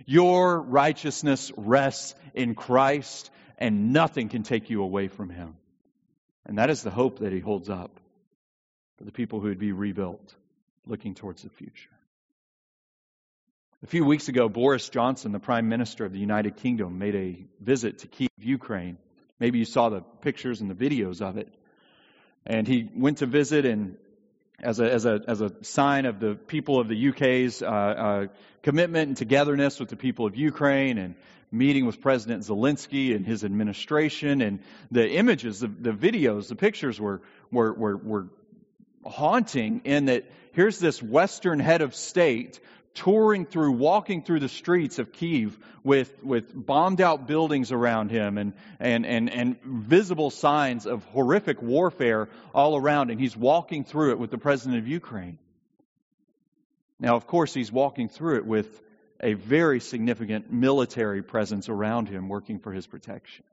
Your 0.07 0.61
righteousness 0.61 1.51
rests 1.57 2.15
in 2.33 2.55
Christ, 2.55 3.33
and 3.59 3.93
nothing 3.93 4.29
can 4.29 4.45
take 4.45 4.71
you 4.71 4.85
away 4.85 5.09
from 5.09 5.29
him. 5.29 5.57
And 6.47 6.59
that 6.59 6.71
is 6.71 6.85
the 6.85 6.91
hope 6.91 7.19
that 7.19 7.33
he 7.33 7.41
holds 7.41 7.69
up 7.69 7.99
for 8.97 9.03
the 9.03 9.11
people 9.11 9.41
who 9.41 9.49
would 9.49 9.59
be 9.59 9.73
rebuilt, 9.73 10.37
looking 10.87 11.17
towards 11.17 11.43
the 11.43 11.51
future. 11.51 11.91
A 13.83 13.87
few 13.87 14.05
weeks 14.05 14.29
ago, 14.29 14.51
Boris 14.51 14.91
Johnson, 14.91 15.33
the 15.33 15.39
Prime 15.39 15.71
Minister 15.71 16.05
of 16.05 16.13
the 16.13 16.19
United 16.19 16.57
Kingdom, 16.57 16.99
made 16.99 17.15
a 17.15 17.39
visit 17.61 18.01
to 18.01 18.09
Kiev, 18.09 18.29
Ukraine. 18.39 18.99
Maybe 19.39 19.59
you 19.59 19.65
saw 19.65 19.89
the 19.89 20.03
pictures 20.03 20.61
and 20.61 20.71
the 20.71 20.75
videos 20.75 21.23
of 21.23 21.39
it. 21.39 21.49
And 22.45 22.69
he 22.69 22.91
went 22.95 23.19
to 23.19 23.27
visit 23.27 23.65
and 23.65 23.97
as 24.63 24.81
a, 24.81 24.93
as 24.93 25.07
a, 25.07 25.23
as 25.27 25.41
a 25.41 25.53
sign 25.65 26.05
of 26.05 26.21
the 26.21 26.35
people 26.35 26.79
of 26.79 26.89
the 26.89 27.09
UK's 27.09 27.63
uh, 27.63 27.67
uh, 27.67 28.27
commitment 28.63 29.09
and 29.09 29.17
togetherness 29.17 29.81
with 29.81 29.89
the 29.89 29.97
people 29.97 30.27
of 30.27 30.37
Ukraine 30.37 30.99
and 30.99 31.15
meeting 31.51 31.87
with 31.87 32.03
President 32.03 32.43
Zelensky 32.43 33.17
and 33.17 33.25
his 33.25 33.45
administration. 33.45 34.43
And 34.43 34.61
the 34.91 35.11
images, 35.11 35.61
the, 35.61 35.69
the 35.69 35.93
videos, 35.93 36.49
the 36.49 36.55
pictures 36.55 37.01
were, 37.01 37.23
were, 37.51 37.73
were, 37.73 37.97
were 37.97 38.27
haunting 39.07 39.81
in 39.85 40.05
that 40.05 40.31
here's 40.53 40.79
this 40.79 41.03
Western 41.03 41.61
head 41.61 41.81
of 41.81 41.95
state 41.95 42.61
touring 42.95 43.47
through, 43.47 43.73
walking 43.73 44.23
through 44.23 44.41
the 44.41 44.49
streets 44.49 44.99
of 44.99 45.13
Kiev 45.13 45.59
with, 45.85 46.23
with 46.23 46.53
bombed 46.55 47.01
out 47.01 47.27
buildings 47.27 47.73
around 47.73 48.11
him 48.11 48.39
and, 48.39 48.53
and, 48.79 49.07
and, 49.07 49.31
and 49.31 49.63
visible 49.63 50.31
signs 50.31 50.87
of 50.87 51.05
horrific 51.07 51.63
warfare 51.63 52.29
all 52.55 52.77
around. 52.77 53.11
And 53.11 53.21
he's 53.21 53.37
walking 53.37 53.85
through 53.85 54.13
it 54.13 54.19
with 54.19 54.31
the 54.31 54.39
president 54.39 54.79
of 54.79 54.89
Ukraine. 54.89 55.39
Now, 56.99 57.17
of 57.17 57.27
course, 57.27 57.55
he's 57.55 57.73
walking 57.73 58.09
through 58.09 58.37
it 58.37 58.47
with 58.47 58.83
a 59.21 59.35
very 59.35 59.81
significant 59.81 60.53
military 60.53 61.23
presence 61.23 61.69
around 61.69 62.09
him 62.09 62.29
working 62.29 62.59
for 62.59 62.73
his 62.73 62.87
protection. 62.87 63.45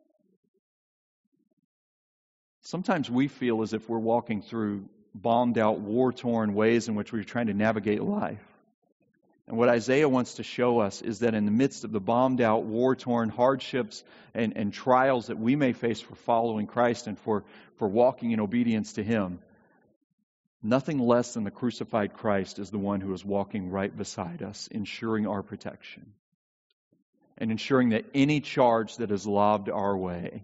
Sometimes 2.62 3.10
we 3.10 3.30
feel 3.30 3.62
as 3.62 3.74
if 3.74 3.88
we're 3.88 3.98
walking 3.98 4.42
through 4.42 4.90
bombed 5.16 5.58
out, 5.58 5.80
war 5.80 6.12
torn 6.12 6.54
ways 6.54 6.88
in 6.88 6.96
which 6.96 7.12
we're 7.12 7.24
trying 7.24 7.48
to 7.48 7.54
navigate 7.54 8.02
life. 8.02 8.44
And 9.48 9.58
what 9.58 9.70
Isaiah 9.70 10.10
wants 10.10 10.36
to 10.36 10.44
show 10.44 10.80
us 10.80 11.02
is 11.02 11.20
that 11.20 11.34
in 11.34 11.46
the 11.46 11.52
midst 11.52 11.84
of 11.84 11.92
the 11.92 12.02
bombed 12.02 12.42
out, 12.42 12.64
war 12.64 12.96
torn 12.96 13.30
hardships 13.30 14.04
and, 14.34 14.58
and 14.58 14.74
trials 14.74 15.28
that 15.28 15.40
we 15.40 15.56
may 15.56 15.74
face 15.74 16.02
for 16.02 16.16
following 16.16 16.68
Christ 16.68 17.08
and 17.08 17.18
for, 17.18 17.46
for 17.78 17.88
walking 17.88 18.32
in 18.32 18.42
obedience 18.42 18.94
to 18.94 19.04
Him, 19.04 19.40
nothing 20.62 21.00
less 21.00 21.34
than 21.34 21.46
the 21.46 21.52
crucified 21.52 22.14
Christ 22.14 22.60
is 22.60 22.72
the 22.72 22.78
one 22.78 23.00
who 23.00 23.14
is 23.14 23.24
walking 23.24 23.70
right 23.70 23.96
beside 23.96 24.44
us, 24.44 24.68
ensuring 24.70 25.28
our 25.28 25.44
protection 25.44 26.14
and 27.38 27.52
ensuring 27.52 27.90
that 27.90 28.06
any 28.14 28.42
charge 28.42 28.98
that 28.98 29.12
is 29.12 29.28
lobbed 29.28 29.70
our 29.70 29.96
way 29.96 30.44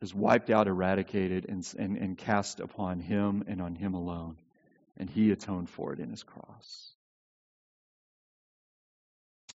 is 0.00 0.14
wiped 0.14 0.48
out, 0.48 0.68
eradicated, 0.68 1.46
and, 1.48 1.68
and, 1.78 1.96
and 1.96 2.16
cast 2.16 2.60
upon 2.60 3.00
Him 3.00 3.44
and 3.48 3.60
on 3.60 3.74
Him 3.74 3.94
alone. 3.94 4.36
And 4.96 5.10
He 5.10 5.32
atoned 5.32 5.68
for 5.70 5.92
it 5.92 5.98
in 5.98 6.10
His 6.10 6.22
cross. 6.22 6.92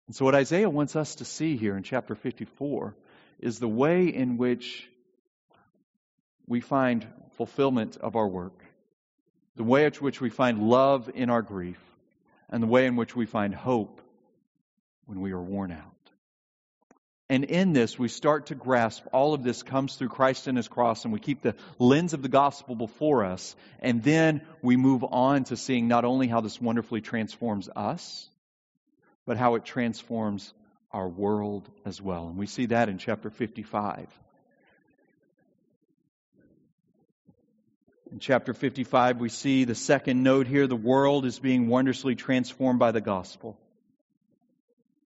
And 0.07 0.15
so, 0.15 0.25
what 0.25 0.35
Isaiah 0.35 0.69
wants 0.69 0.95
us 0.95 1.15
to 1.15 1.25
see 1.25 1.57
here 1.57 1.77
in 1.77 1.83
chapter 1.83 2.15
54 2.15 2.95
is 3.39 3.59
the 3.59 3.67
way 3.67 4.07
in 4.07 4.37
which 4.37 4.87
we 6.47 6.59
find 6.59 7.07
fulfillment 7.37 7.97
of 7.97 8.15
our 8.15 8.27
work, 8.27 8.63
the 9.55 9.63
way 9.63 9.85
in 9.85 9.93
which 9.93 10.19
we 10.19 10.29
find 10.29 10.59
love 10.59 11.09
in 11.13 11.29
our 11.29 11.41
grief, 11.41 11.79
and 12.49 12.61
the 12.61 12.67
way 12.67 12.85
in 12.85 12.95
which 12.95 13.15
we 13.15 13.25
find 13.25 13.55
hope 13.55 14.01
when 15.05 15.21
we 15.21 15.31
are 15.31 15.41
worn 15.41 15.71
out. 15.71 15.91
And 17.31 17.45
in 17.45 17.71
this, 17.71 17.97
we 17.97 18.09
start 18.09 18.47
to 18.47 18.55
grasp 18.55 19.05
all 19.13 19.33
of 19.33 19.41
this 19.41 19.63
comes 19.63 19.95
through 19.95 20.09
Christ 20.09 20.47
and 20.47 20.57
His 20.57 20.67
cross, 20.67 21.05
and 21.05 21.13
we 21.13 21.19
keep 21.21 21.41
the 21.41 21.55
lens 21.79 22.13
of 22.13 22.21
the 22.21 22.27
gospel 22.27 22.75
before 22.75 23.23
us. 23.23 23.55
And 23.79 24.03
then 24.03 24.41
we 24.61 24.75
move 24.75 25.05
on 25.05 25.45
to 25.45 25.55
seeing 25.55 25.87
not 25.87 26.03
only 26.03 26.27
how 26.27 26.41
this 26.41 26.59
wonderfully 26.59 26.99
transforms 26.99 27.69
us, 27.73 28.29
but 29.25 29.37
how 29.37 29.55
it 29.55 29.65
transforms 29.65 30.53
our 30.91 31.07
world 31.07 31.69
as 31.85 32.01
well. 32.01 32.27
And 32.27 32.37
we 32.37 32.47
see 32.47 32.67
that 32.67 32.89
in 32.89 32.97
chapter 32.97 33.29
55. 33.29 34.07
In 38.11 38.19
chapter 38.19 38.53
55, 38.53 39.21
we 39.21 39.29
see 39.29 39.63
the 39.63 39.75
second 39.75 40.21
note 40.21 40.45
here 40.45 40.67
the 40.67 40.75
world 40.75 41.25
is 41.25 41.39
being 41.39 41.69
wondrously 41.69 42.15
transformed 42.15 42.79
by 42.79 42.91
the 42.91 42.99
gospel. 42.99 43.57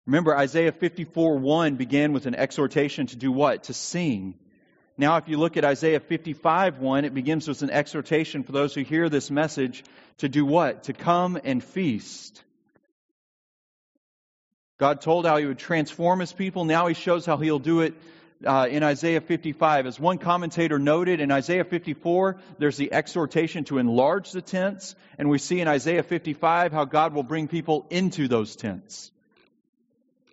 Remember, 0.04 0.36
Isaiah 0.36 0.72
54 0.72 1.38
1 1.38 1.76
began 1.76 2.12
with 2.12 2.26
an 2.26 2.34
exhortation 2.34 3.06
to 3.06 3.16
do 3.16 3.32
what? 3.32 3.64
To 3.64 3.72
sing. 3.72 4.34
Now, 4.98 5.16
if 5.16 5.28
you 5.28 5.38
look 5.38 5.56
at 5.56 5.64
Isaiah 5.64 6.00
55 6.00 6.80
1, 6.80 7.04
it 7.06 7.14
begins 7.14 7.48
with 7.48 7.62
an 7.62 7.70
exhortation 7.70 8.42
for 8.42 8.52
those 8.52 8.74
who 8.74 8.82
hear 8.82 9.08
this 9.08 9.30
message 9.30 9.84
to 10.18 10.28
do 10.28 10.44
what? 10.44 10.84
To 10.84 10.92
come 10.92 11.38
and 11.42 11.64
feast. 11.64 12.42
God 14.78 15.00
told 15.00 15.26
how 15.26 15.36
he 15.36 15.46
would 15.46 15.58
transform 15.58 16.20
his 16.20 16.32
people. 16.32 16.64
Now 16.64 16.86
he 16.86 16.94
shows 16.94 17.24
how 17.26 17.36
he'll 17.36 17.58
do 17.58 17.82
it 17.82 17.94
uh, 18.44 18.66
in 18.68 18.82
Isaiah 18.82 19.20
55. 19.20 19.86
As 19.86 20.00
one 20.00 20.18
commentator 20.18 20.78
noted, 20.78 21.20
in 21.20 21.30
Isaiah 21.30 21.64
54, 21.64 22.38
there's 22.58 22.76
the 22.76 22.92
exhortation 22.92 23.64
to 23.64 23.78
enlarge 23.78 24.32
the 24.32 24.42
tents, 24.42 24.94
and 25.18 25.28
we 25.28 25.38
see 25.38 25.60
in 25.60 25.68
Isaiah 25.68 26.02
55 26.02 26.72
how 26.72 26.84
God 26.84 27.14
will 27.14 27.22
bring 27.22 27.48
people 27.48 27.86
into 27.90 28.28
those 28.28 28.56
tents. 28.56 29.10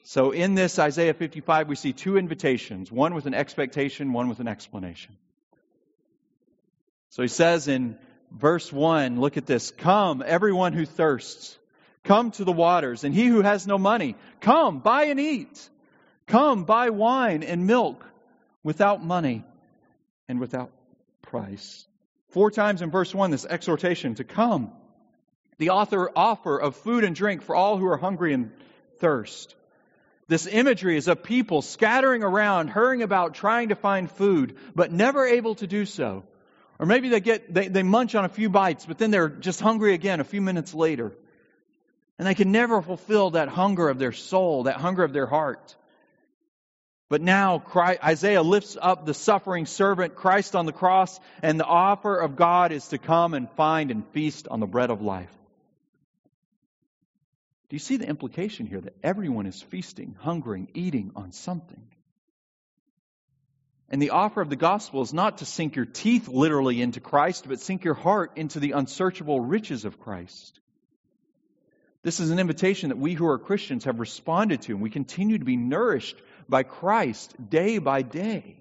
So 0.04 0.32
in 0.32 0.56
this 0.56 0.80
Isaiah 0.80 1.14
55, 1.14 1.68
we 1.68 1.76
see 1.76 1.94
two 1.94 2.18
invitations 2.18 2.92
one 2.92 3.14
with 3.14 3.28
an 3.28 3.36
expectation, 3.36 4.12
one 4.12 4.28
with 4.28 4.40
an 4.40 4.48
explanation. 4.48 5.16
So 7.10 7.22
he 7.22 7.28
says 7.28 7.68
in 7.68 7.96
verse 8.32 8.74
1, 8.74 9.20
look 9.20 9.38
at 9.38 9.46
this 9.46 9.70
Come, 9.70 10.24
everyone 10.26 10.74
who 10.74 10.88
thirsts, 10.88 11.59
come 12.04 12.32
to 12.32 12.44
the 12.44 12.52
waters, 12.52 13.04
and 13.04 13.14
he 13.14 13.28
who 13.28 13.42
has 13.42 13.68
no 13.68 13.78
money, 13.78 14.16
come, 14.42 14.80
buy 14.80 15.06
and 15.06 15.20
eat. 15.20 15.70
Come, 16.28 16.64
buy 16.64 16.90
wine 16.92 17.44
and 17.44 17.66
milk 17.66 18.06
without 18.64 19.04
money 19.04 19.44
and 20.28 20.40
without 20.40 20.72
price. 21.22 21.88
Four 22.30 22.52
times 22.52 22.82
in 22.82 22.92
verse 22.92 23.14
1, 23.14 23.32
this 23.32 23.46
exhortation 23.46 24.16
to 24.16 24.24
come. 24.24 24.72
The 25.58 25.72
author 25.72 26.10
offer 26.16 26.58
of 26.58 26.76
food 26.76 27.04
and 27.04 27.16
drink 27.16 27.42
for 27.42 27.56
all 27.56 27.78
who 27.78 27.88
are 27.88 27.98
hungry 27.98 28.34
and 28.34 28.52
thirst. 29.00 29.56
This 30.28 30.46
imagery 30.46 30.96
is 30.96 31.08
of 31.08 31.24
people 31.24 31.64
scattering 31.64 32.22
around, 32.22 32.68
hurrying 32.68 33.02
about, 33.02 33.34
trying 33.34 33.70
to 33.70 33.76
find 33.76 34.10
food, 34.10 34.56
but 34.76 34.92
never 34.92 35.26
able 35.26 35.56
to 35.56 35.66
do 35.66 35.86
so. 35.86 36.24
Or 36.78 36.86
maybe 36.86 37.10
they 37.10 37.20
get 37.20 37.52
they, 37.52 37.68
they 37.68 37.84
munch 37.84 38.14
on 38.14 38.26
a 38.26 38.30
few 38.30 38.50
bites, 38.50 38.86
but 38.86 39.00
then 39.00 39.10
they're 39.10 39.28
just 39.28 39.60
hungry 39.60 39.96
again 39.96 40.20
a 40.20 40.24
few 40.24 40.40
minutes 40.40 40.74
later. 40.74 41.12
And 42.20 42.28
they 42.28 42.36
can 42.36 42.52
never 42.52 42.82
fulfill 42.82 43.32
that 43.32 43.48
hunger 43.48 43.88
of 43.88 43.98
their 43.98 44.12
soul, 44.12 44.64
that 44.64 44.76
hunger 44.76 45.04
of 45.04 45.14
their 45.14 45.26
heart. 45.26 45.76
But 47.08 47.22
now 47.22 47.60
Christ, 47.60 48.04
Isaiah 48.04 48.44
lifts 48.44 48.78
up 48.80 49.06
the 49.06 49.14
suffering 49.14 49.66
servant, 49.66 50.16
Christ 50.16 50.56
on 50.56 50.66
the 50.66 50.74
cross, 50.74 51.18
and 51.42 51.58
the 51.58 51.66
offer 51.66 52.18
of 52.18 52.36
God 52.36 52.74
is 52.74 52.90
to 52.90 52.98
come 52.98 53.34
and 53.34 53.50
find 53.52 53.90
and 53.90 54.06
feast 54.10 54.48
on 54.50 54.60
the 54.60 54.68
bread 54.68 54.92
of 54.92 55.02
life. 55.02 55.34
Do 57.70 57.76
you 57.76 57.80
see 57.80 57.98
the 57.98 58.08
implication 58.08 58.66
here 58.66 58.82
that 58.82 58.98
everyone 59.02 59.46
is 59.46 59.62
feasting, 59.62 60.16
hungering, 60.20 60.70
eating 60.74 61.12
on 61.16 61.32
something? 61.32 61.88
And 63.90 64.02
the 64.02 64.10
offer 64.12 64.42
of 64.42 64.50
the 64.50 64.56
gospel 64.56 65.02
is 65.02 65.14
not 65.14 65.38
to 65.38 65.46
sink 65.46 65.76
your 65.76 65.86
teeth 65.86 66.28
literally 66.28 66.82
into 66.82 67.00
Christ, 67.00 67.48
but 67.48 67.60
sink 67.60 67.86
your 67.86 67.94
heart 67.94 68.34
into 68.36 68.60
the 68.60 68.74
unsearchable 68.74 69.40
riches 69.40 69.86
of 69.86 70.00
Christ. 70.00 70.60
This 72.02 72.20
is 72.20 72.30
an 72.30 72.40
invitation 72.40 72.90
that 72.90 72.98
we 72.98 73.14
who 73.14 73.28
are 73.28 73.38
Christians 73.38 73.84
have 73.84 74.00
responded 74.00 74.62
to, 74.64 74.74
and 74.74 74.82
we 74.82 74.90
continue 74.90 75.38
to 75.38 75.46
be 75.46 75.58
nourished 75.58 76.16
by 76.48 76.64
Christ 76.64 77.36
day 77.50 77.78
by 77.78 78.02
day. 78.04 78.56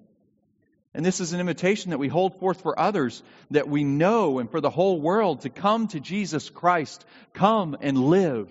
And 0.93 1.05
this 1.05 1.19
is 1.19 1.33
an 1.33 1.39
invitation 1.39 1.91
that 1.91 1.99
we 1.99 2.07
hold 2.07 2.39
forth 2.39 2.61
for 2.61 2.77
others 2.77 3.23
that 3.51 3.69
we 3.69 3.83
know 3.83 4.39
and 4.39 4.49
for 4.49 4.59
the 4.59 4.69
whole 4.69 4.99
world 4.99 5.41
to 5.41 5.49
come 5.49 5.87
to 5.89 5.99
Jesus 5.99 6.49
Christ, 6.49 7.05
come 7.33 7.77
and 7.79 7.97
live, 7.97 8.49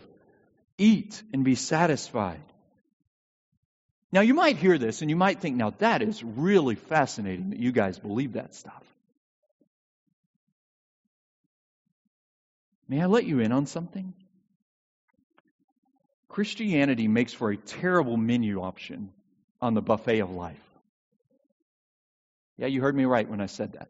eat 0.79 1.23
and 1.33 1.45
be 1.45 1.57
satisfied. 1.57 2.41
Now, 4.11 4.23
you 4.23 4.33
might 4.33 4.57
hear 4.57 4.79
this 4.79 5.03
and 5.03 5.11
you 5.11 5.17
might 5.17 5.41
think, 5.41 5.57
now 5.57 5.71
that 5.79 6.01
is 6.01 6.25
really 6.25 6.77
fascinating 6.77 7.51
that 7.51 7.59
you 7.59 7.73
guys 7.73 7.99
believe 7.99 8.35
that 8.35 8.55
stuff. 8.55 8.85
May 12.89 13.03
I 13.03 13.07
let 13.07 13.25
you 13.25 13.41
in 13.41 13.53
on 13.53 13.67
something? 13.67 14.15
Christianity 16.39 17.09
makes 17.09 17.33
for 17.33 17.51
a 17.51 17.57
terrible 17.57 18.17
menu 18.17 18.63
option 18.63 19.13
on 19.61 19.75
the 19.75 19.83
buffet 19.83 20.21
of 20.21 20.31
life. 20.31 20.63
Yeah, 22.57 22.69
you 22.69 22.81
heard 22.81 22.95
me 22.95 23.07
right 23.07 23.29
when 23.29 23.41
I 23.41 23.47
said 23.47 23.73
that. 23.73 23.89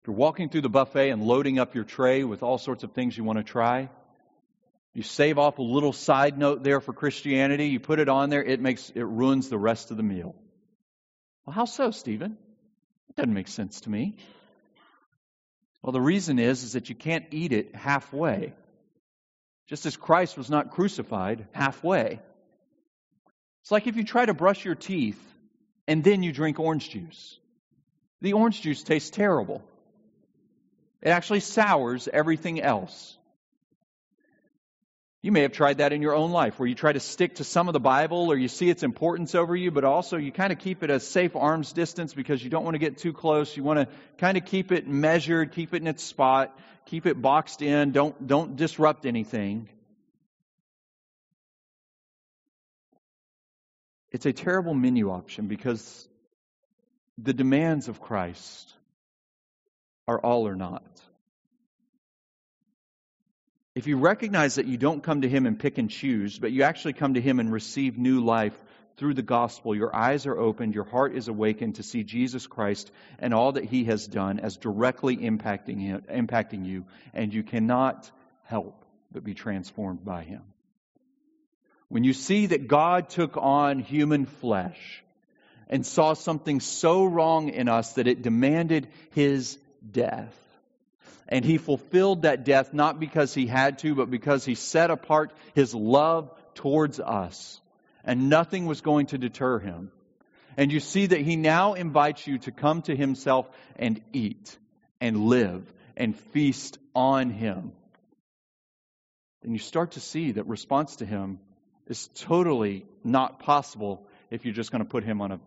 If 0.00 0.06
you're 0.06 0.14
walking 0.14 0.48
through 0.48 0.60
the 0.60 0.68
buffet 0.68 1.10
and 1.10 1.24
loading 1.24 1.58
up 1.58 1.74
your 1.74 1.82
tray 1.82 2.22
with 2.22 2.44
all 2.44 2.56
sorts 2.56 2.84
of 2.84 2.92
things 2.92 3.18
you 3.18 3.24
want 3.24 3.38
to 3.38 3.42
try, 3.42 3.90
you 4.94 5.02
save 5.02 5.40
off 5.40 5.58
a 5.58 5.62
little 5.62 5.92
side 5.92 6.38
note 6.38 6.62
there 6.62 6.80
for 6.80 6.92
Christianity, 6.92 7.66
you 7.66 7.80
put 7.80 7.98
it 7.98 8.08
on 8.08 8.30
there, 8.30 8.44
it 8.44 8.60
makes 8.60 8.90
it 8.90 9.02
ruins 9.02 9.48
the 9.48 9.58
rest 9.58 9.90
of 9.90 9.96
the 9.96 10.04
meal. 10.04 10.36
Well, 11.44 11.54
how 11.54 11.64
so, 11.64 11.90
Stephen? 11.90 12.38
That 13.08 13.16
doesn't 13.16 13.34
make 13.34 13.48
sense 13.48 13.80
to 13.80 13.90
me. 13.90 14.18
Well, 15.82 15.90
the 15.90 16.00
reason 16.00 16.38
is, 16.38 16.62
is 16.62 16.74
that 16.74 16.88
you 16.90 16.94
can't 16.94 17.26
eat 17.32 17.52
it 17.52 17.74
halfway. 17.74 18.54
Just 19.70 19.86
as 19.86 19.96
Christ 19.96 20.36
was 20.36 20.50
not 20.50 20.72
crucified 20.72 21.46
halfway. 21.52 22.18
It's 23.62 23.70
like 23.70 23.86
if 23.86 23.94
you 23.94 24.02
try 24.02 24.26
to 24.26 24.34
brush 24.34 24.64
your 24.64 24.74
teeth 24.74 25.20
and 25.86 26.02
then 26.02 26.24
you 26.24 26.32
drink 26.32 26.58
orange 26.58 26.90
juice. 26.90 27.38
The 28.20 28.32
orange 28.32 28.62
juice 28.62 28.82
tastes 28.82 29.10
terrible. 29.10 29.62
It 31.00 31.10
actually 31.10 31.38
sours 31.38 32.08
everything 32.12 32.60
else. 32.60 33.16
You 35.22 35.32
may 35.32 35.42
have 35.42 35.52
tried 35.52 35.78
that 35.78 35.92
in 35.92 36.00
your 36.00 36.14
own 36.14 36.30
life 36.30 36.58
where 36.58 36.66
you 36.66 36.74
try 36.74 36.92
to 36.92 37.00
stick 37.00 37.34
to 37.36 37.44
some 37.44 37.68
of 37.68 37.74
the 37.74 37.80
Bible 37.80 38.32
or 38.32 38.38
you 38.38 38.48
see 38.48 38.70
its 38.70 38.82
importance 38.82 39.34
over 39.34 39.54
you, 39.54 39.70
but 39.70 39.84
also 39.84 40.16
you 40.16 40.32
kind 40.32 40.50
of 40.50 40.58
keep 40.58 40.82
it 40.82 40.88
a 40.88 40.98
safe 40.98 41.36
arm's 41.36 41.74
distance 41.74 42.14
because 42.14 42.42
you 42.42 42.48
don't 42.48 42.64
want 42.64 42.74
to 42.74 42.78
get 42.78 42.96
too 42.96 43.12
close. 43.12 43.54
You 43.54 43.62
want 43.62 43.80
to 43.80 43.94
kind 44.16 44.38
of 44.38 44.46
keep 44.46 44.72
it 44.72 44.88
measured, 44.88 45.52
keep 45.52 45.74
it 45.74 45.82
in 45.82 45.88
its 45.88 46.02
spot, 46.02 46.58
keep 46.86 47.04
it 47.04 47.20
boxed 47.20 47.60
in, 47.60 47.92
don't, 47.92 48.26
don't 48.26 48.56
disrupt 48.56 49.04
anything. 49.04 49.68
It's 54.10 54.24
a 54.24 54.32
terrible 54.32 54.72
menu 54.72 55.10
option 55.10 55.48
because 55.48 56.08
the 57.18 57.34
demands 57.34 57.88
of 57.88 58.00
Christ 58.00 58.72
are 60.08 60.18
all 60.18 60.48
or 60.48 60.56
not. 60.56 60.82
If 63.74 63.86
you 63.86 63.98
recognize 63.98 64.56
that 64.56 64.66
you 64.66 64.76
don't 64.76 65.02
come 65.02 65.22
to 65.22 65.28
Him 65.28 65.46
and 65.46 65.58
pick 65.58 65.78
and 65.78 65.88
choose, 65.88 66.38
but 66.38 66.50
you 66.50 66.64
actually 66.64 66.94
come 66.94 67.14
to 67.14 67.20
Him 67.20 67.38
and 67.38 67.52
receive 67.52 67.98
new 67.98 68.20
life 68.24 68.58
through 68.96 69.14
the 69.14 69.22
gospel, 69.22 69.74
your 69.76 69.94
eyes 69.94 70.26
are 70.26 70.36
opened, 70.36 70.74
your 70.74 70.84
heart 70.84 71.14
is 71.14 71.28
awakened 71.28 71.76
to 71.76 71.82
see 71.82 72.02
Jesus 72.02 72.46
Christ 72.46 72.90
and 73.20 73.32
all 73.32 73.52
that 73.52 73.64
He 73.64 73.84
has 73.84 74.06
done 74.06 74.40
as 74.40 74.56
directly 74.56 75.16
impacting, 75.16 75.80
him, 75.80 76.02
impacting 76.10 76.66
you, 76.66 76.84
and 77.14 77.32
you 77.32 77.44
cannot 77.44 78.10
help 78.42 78.84
but 79.12 79.22
be 79.22 79.34
transformed 79.34 80.04
by 80.04 80.24
Him. 80.24 80.42
When 81.88 82.02
you 82.02 82.12
see 82.12 82.46
that 82.46 82.66
God 82.66 83.08
took 83.08 83.36
on 83.36 83.78
human 83.78 84.26
flesh 84.26 85.04
and 85.68 85.86
saw 85.86 86.14
something 86.14 86.58
so 86.58 87.04
wrong 87.04 87.48
in 87.50 87.68
us 87.68 87.92
that 87.94 88.08
it 88.08 88.22
demanded 88.22 88.88
His 89.12 89.58
death, 89.88 90.36
and 91.30 91.44
he 91.44 91.58
fulfilled 91.58 92.22
that 92.22 92.44
death 92.44 92.74
not 92.74 92.98
because 92.98 93.32
he 93.32 93.46
had 93.46 93.78
to, 93.78 93.94
but 93.94 94.10
because 94.10 94.44
he 94.44 94.56
set 94.56 94.90
apart 94.90 95.32
his 95.54 95.72
love 95.74 96.30
towards 96.54 96.98
us. 96.98 97.60
And 98.04 98.28
nothing 98.28 98.66
was 98.66 98.80
going 98.80 99.06
to 99.06 99.18
deter 99.18 99.60
him. 99.60 99.92
And 100.56 100.72
you 100.72 100.80
see 100.80 101.06
that 101.06 101.20
he 101.20 101.36
now 101.36 101.74
invites 101.74 102.26
you 102.26 102.38
to 102.38 102.50
come 102.50 102.82
to 102.82 102.96
himself 102.96 103.48
and 103.76 104.00
eat 104.12 104.58
and 105.00 105.26
live 105.26 105.72
and 105.96 106.18
feast 106.18 106.78
on 106.94 107.30
him. 107.30 107.72
And 109.42 109.52
you 109.52 109.58
start 109.58 109.92
to 109.92 110.00
see 110.00 110.32
that 110.32 110.46
response 110.46 110.96
to 110.96 111.06
him 111.06 111.38
is 111.86 112.08
totally 112.16 112.84
not 113.04 113.38
possible 113.38 114.06
if 114.30 114.44
you're 114.44 114.54
just 114.54 114.72
going 114.72 114.82
to 114.82 114.90
put 114.90 115.04
him 115.04 115.20
on 115.20 115.32
a, 115.32 115.40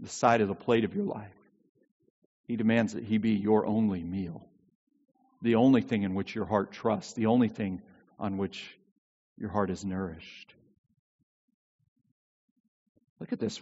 the 0.00 0.08
side 0.08 0.40
of 0.40 0.48
the 0.48 0.54
plate 0.54 0.84
of 0.84 0.94
your 0.94 1.04
life. 1.04 1.28
He 2.48 2.56
demands 2.56 2.94
that 2.94 3.04
he 3.04 3.18
be 3.18 3.32
your 3.32 3.66
only 3.66 4.02
meal 4.02 4.46
the 5.42 5.56
only 5.56 5.82
thing 5.82 6.02
in 6.02 6.14
which 6.14 6.34
your 6.34 6.44
heart 6.44 6.72
trusts, 6.72 7.12
the 7.12 7.26
only 7.26 7.48
thing 7.48 7.82
on 8.18 8.38
which 8.38 8.76
your 9.38 9.50
heart 9.50 9.70
is 9.70 9.84
nourished. 9.84 10.54
Look 13.20 13.32
at 13.32 13.40
this, 13.40 13.60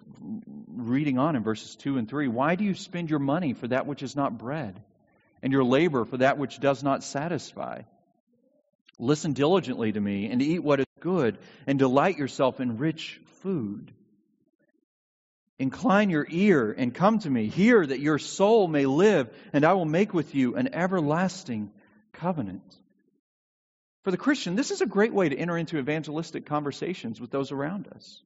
reading 0.66 1.18
on 1.18 1.36
in 1.36 1.42
verses 1.44 1.76
2 1.76 1.98
and 1.98 2.08
3. 2.08 2.28
Why 2.28 2.56
do 2.56 2.64
you 2.64 2.74
spend 2.74 3.08
your 3.08 3.20
money 3.20 3.52
for 3.52 3.68
that 3.68 3.86
which 3.86 4.02
is 4.02 4.16
not 4.16 4.36
bread, 4.36 4.82
and 5.42 5.52
your 5.52 5.64
labor 5.64 6.04
for 6.04 6.16
that 6.16 6.38
which 6.38 6.58
does 6.58 6.82
not 6.82 7.04
satisfy? 7.04 7.82
Listen 8.98 9.32
diligently 9.32 9.92
to 9.92 10.00
me, 10.00 10.28
and 10.28 10.42
eat 10.42 10.60
what 10.60 10.80
is 10.80 10.86
good, 11.00 11.38
and 11.66 11.78
delight 11.78 12.18
yourself 12.18 12.60
in 12.60 12.78
rich 12.78 13.20
food 13.42 13.92
Incline 15.64 16.10
your 16.10 16.26
ear 16.28 16.74
and 16.76 16.94
come 16.94 17.20
to 17.20 17.30
me. 17.30 17.46
Hear 17.48 17.86
that 17.86 17.98
your 17.98 18.18
soul 18.18 18.68
may 18.68 18.84
live, 18.84 19.30
and 19.50 19.64
I 19.64 19.72
will 19.72 19.86
make 19.86 20.12
with 20.12 20.34
you 20.34 20.56
an 20.56 20.74
everlasting 20.74 21.72
covenant. 22.12 22.76
For 24.02 24.10
the 24.10 24.18
Christian, 24.18 24.56
this 24.56 24.70
is 24.70 24.82
a 24.82 24.86
great 24.86 25.14
way 25.14 25.30
to 25.30 25.34
enter 25.34 25.56
into 25.56 25.78
evangelistic 25.78 26.44
conversations 26.44 27.18
with 27.18 27.30
those 27.30 27.50
around 27.50 27.88
us. 27.88 28.22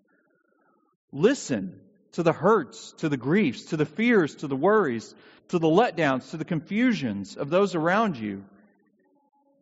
Listen 1.12 1.78
to 2.14 2.24
the 2.24 2.32
hurts, 2.32 2.92
to 2.98 3.08
the 3.08 3.16
griefs, 3.16 3.66
to 3.66 3.76
the 3.76 3.86
fears, 3.86 4.34
to 4.34 4.48
the 4.48 4.56
worries, 4.56 5.14
to 5.50 5.60
the 5.60 5.68
letdowns, 5.68 6.32
to 6.32 6.38
the 6.38 6.44
confusions 6.44 7.36
of 7.36 7.50
those 7.50 7.76
around 7.76 8.16
you. 8.16 8.44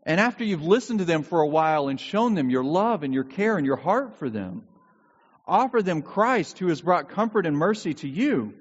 And 0.02 0.18
after 0.18 0.44
you've 0.44 0.62
listened 0.62 1.00
to 1.00 1.04
them 1.04 1.24
for 1.24 1.42
a 1.42 1.46
while 1.46 1.88
and 1.88 2.00
shown 2.00 2.32
them 2.32 2.48
your 2.48 2.64
love 2.64 3.02
and 3.02 3.12
your 3.12 3.24
care 3.24 3.58
and 3.58 3.66
your 3.66 3.76
heart 3.76 4.16
for 4.16 4.30
them, 4.30 4.62
offer 5.46 5.82
them 5.82 6.02
Christ 6.02 6.58
who 6.58 6.68
has 6.68 6.80
brought 6.80 7.10
comfort 7.10 7.46
and 7.46 7.56
mercy 7.56 7.94
to 7.94 8.08
you. 8.08 8.54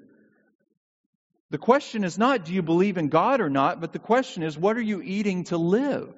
The 1.50 1.58
question 1.58 2.04
is 2.04 2.18
not, 2.18 2.44
do 2.44 2.52
you 2.52 2.62
believe 2.62 2.98
in 2.98 3.08
God 3.08 3.40
or 3.40 3.48
not, 3.48 3.80
but 3.80 3.92
the 3.92 3.98
question 3.98 4.42
is, 4.42 4.58
what 4.58 4.76
are 4.76 4.82
you 4.82 5.00
eating 5.02 5.44
to 5.44 5.56
live? 5.56 6.12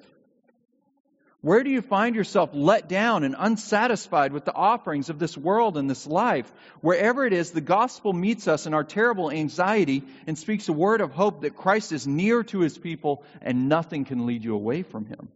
Where 1.41 1.63
do 1.63 1.69
you 1.69 1.81
find 1.81 2.15
yourself 2.15 2.49
let 2.51 2.89
down 2.89 3.23
and 3.23 3.33
unsatisfied 3.37 4.33
with 4.33 4.43
the 4.43 4.53
offerings 4.53 5.09
of 5.09 5.19
this 5.19 5.37
world 5.37 5.77
and 5.77 5.89
this 5.89 6.05
life? 6.05 6.51
Wherever 6.81 7.25
it 7.25 7.31
is, 7.31 7.51
the 7.51 7.61
gospel 7.61 8.11
meets 8.11 8.49
us 8.49 8.65
in 8.65 8.73
our 8.73 8.83
terrible 8.83 9.31
anxiety 9.31 10.03
and 10.27 10.37
speaks 10.37 10.67
a 10.67 10.73
word 10.73 10.99
of 10.99 11.13
hope 11.13 11.41
that 11.41 11.55
Christ 11.55 11.93
is 11.93 12.05
near 12.05 12.43
to 12.43 12.59
his 12.59 12.77
people 12.77 13.23
and 13.41 13.69
nothing 13.69 14.03
can 14.03 14.25
lead 14.25 14.43
you 14.43 14.53
away 14.53 14.83
from 14.83 15.05
him. 15.05 15.29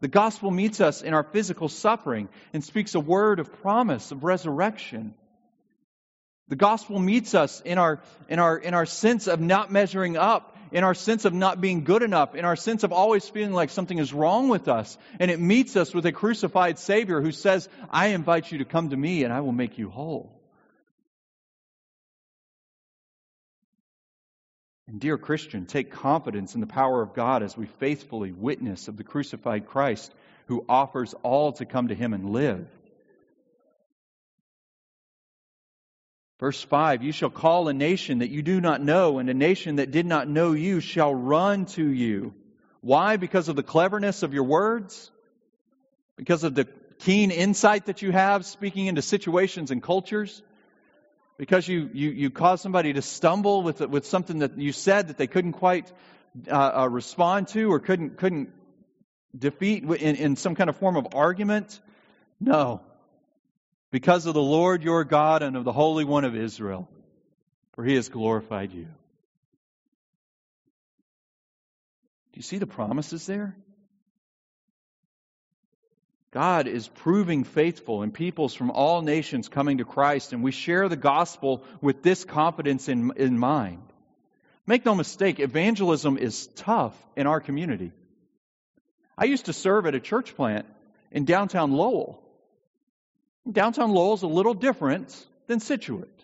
The 0.00 0.08
gospel 0.08 0.50
meets 0.50 0.80
us 0.80 1.02
in 1.02 1.14
our 1.14 1.22
physical 1.22 1.68
suffering 1.68 2.28
and 2.52 2.62
speaks 2.62 2.94
a 2.94 3.00
word 3.00 3.40
of 3.40 3.52
promise 3.62 4.12
of 4.12 4.24
resurrection. 4.24 5.14
The 6.48 6.56
gospel 6.56 6.98
meets 6.98 7.34
us 7.34 7.60
in 7.64 7.78
our, 7.78 8.00
in 8.28 8.38
our, 8.38 8.56
in 8.56 8.74
our 8.74 8.86
sense 8.86 9.26
of 9.26 9.40
not 9.40 9.72
measuring 9.72 10.16
up 10.16 10.56
in 10.72 10.84
our 10.84 10.94
sense 10.94 11.24
of 11.24 11.32
not 11.32 11.60
being 11.60 11.84
good 11.84 12.02
enough, 12.02 12.34
in 12.34 12.44
our 12.44 12.56
sense 12.56 12.82
of 12.82 12.92
always 12.92 13.28
feeling 13.28 13.52
like 13.52 13.70
something 13.70 13.98
is 13.98 14.12
wrong 14.12 14.48
with 14.48 14.68
us. 14.68 14.98
And 15.18 15.30
it 15.30 15.40
meets 15.40 15.76
us 15.76 15.94
with 15.94 16.06
a 16.06 16.12
crucified 16.12 16.78
Savior 16.78 17.20
who 17.20 17.32
says, 17.32 17.68
I 17.90 18.08
invite 18.08 18.50
you 18.50 18.58
to 18.58 18.64
come 18.64 18.90
to 18.90 18.96
me 18.96 19.24
and 19.24 19.32
I 19.32 19.40
will 19.40 19.52
make 19.52 19.78
you 19.78 19.88
whole. 19.90 20.35
And 24.88 25.00
dear 25.00 25.18
Christian, 25.18 25.66
take 25.66 25.90
confidence 25.90 26.54
in 26.54 26.60
the 26.60 26.66
power 26.66 27.02
of 27.02 27.14
God 27.14 27.42
as 27.42 27.56
we 27.56 27.66
faithfully 27.66 28.32
witness 28.32 28.86
of 28.86 28.96
the 28.96 29.04
crucified 29.04 29.66
Christ 29.66 30.12
who 30.46 30.64
offers 30.68 31.14
all 31.22 31.52
to 31.52 31.64
come 31.64 31.88
to 31.88 31.94
him 31.94 32.12
and 32.12 32.30
live. 32.30 32.68
Verse 36.38 36.62
5 36.62 37.02
You 37.02 37.12
shall 37.12 37.30
call 37.30 37.68
a 37.68 37.72
nation 37.72 38.18
that 38.18 38.30
you 38.30 38.42
do 38.42 38.60
not 38.60 38.80
know, 38.80 39.18
and 39.18 39.28
a 39.28 39.34
nation 39.34 39.76
that 39.76 39.90
did 39.90 40.06
not 40.06 40.28
know 40.28 40.52
you 40.52 40.80
shall 40.80 41.14
run 41.14 41.66
to 41.66 41.84
you. 41.84 42.34
Why? 42.80 43.16
Because 43.16 43.48
of 43.48 43.56
the 43.56 43.64
cleverness 43.64 44.22
of 44.22 44.34
your 44.34 44.44
words? 44.44 45.10
Because 46.16 46.44
of 46.44 46.54
the 46.54 46.68
keen 47.00 47.30
insight 47.30 47.86
that 47.86 48.02
you 48.02 48.12
have 48.12 48.46
speaking 48.46 48.86
into 48.86 49.02
situations 49.02 49.72
and 49.72 49.82
cultures? 49.82 50.42
Because 51.38 51.68
you, 51.68 51.90
you, 51.92 52.10
you 52.10 52.30
cause 52.30 52.60
somebody 52.60 52.94
to 52.94 53.02
stumble 53.02 53.62
with, 53.62 53.80
with 53.80 54.06
something 54.06 54.38
that 54.38 54.58
you 54.58 54.72
said 54.72 55.08
that 55.08 55.18
they 55.18 55.26
couldn't 55.26 55.52
quite 55.52 55.92
uh, 56.50 56.82
uh, 56.82 56.88
respond 56.88 57.48
to 57.48 57.70
or 57.70 57.78
couldn't, 57.78 58.16
couldn't 58.16 58.50
defeat 59.36 59.84
in, 59.84 60.16
in 60.16 60.36
some 60.36 60.54
kind 60.54 60.70
of 60.70 60.76
form 60.76 60.96
of 60.96 61.08
argument? 61.14 61.80
No 62.40 62.80
because 63.90 64.26
of 64.26 64.34
the 64.34 64.42
Lord 64.42 64.82
your 64.82 65.04
God 65.04 65.42
and 65.42 65.56
of 65.56 65.64
the 65.64 65.72
Holy 65.72 66.04
One 66.04 66.24
of 66.24 66.36
Israel, 66.36 66.86
for 67.72 67.84
he 67.84 67.94
has 67.94 68.10
glorified 68.10 68.72
you. 68.72 68.84
Do 68.84 68.90
you 72.34 72.42
see 72.42 72.58
the 72.58 72.66
promises 72.66 73.24
there? 73.24 73.56
God 76.36 76.66
is 76.66 76.86
proving 76.86 77.44
faithful 77.44 78.02
and 78.02 78.12
peoples 78.12 78.52
from 78.52 78.70
all 78.70 79.00
nations 79.00 79.48
coming 79.48 79.78
to 79.78 79.86
Christ, 79.86 80.34
and 80.34 80.42
we 80.42 80.52
share 80.52 80.86
the 80.86 80.94
gospel 80.94 81.64
with 81.80 82.02
this 82.02 82.26
confidence 82.26 82.90
in, 82.90 83.12
in 83.16 83.38
mind. 83.38 83.80
Make 84.66 84.84
no 84.84 84.94
mistake, 84.94 85.40
evangelism 85.40 86.18
is 86.18 86.46
tough 86.48 86.94
in 87.16 87.26
our 87.26 87.40
community. 87.40 87.90
I 89.16 89.24
used 89.24 89.46
to 89.46 89.54
serve 89.54 89.86
at 89.86 89.94
a 89.94 89.98
church 89.98 90.36
plant 90.36 90.66
in 91.10 91.24
downtown 91.24 91.72
Lowell. 91.72 92.22
Downtown 93.50 93.92
Lowell 93.92 94.12
is 94.12 94.22
a 94.22 94.26
little 94.26 94.52
different 94.52 95.16
than 95.46 95.58
Scituate. 95.58 96.15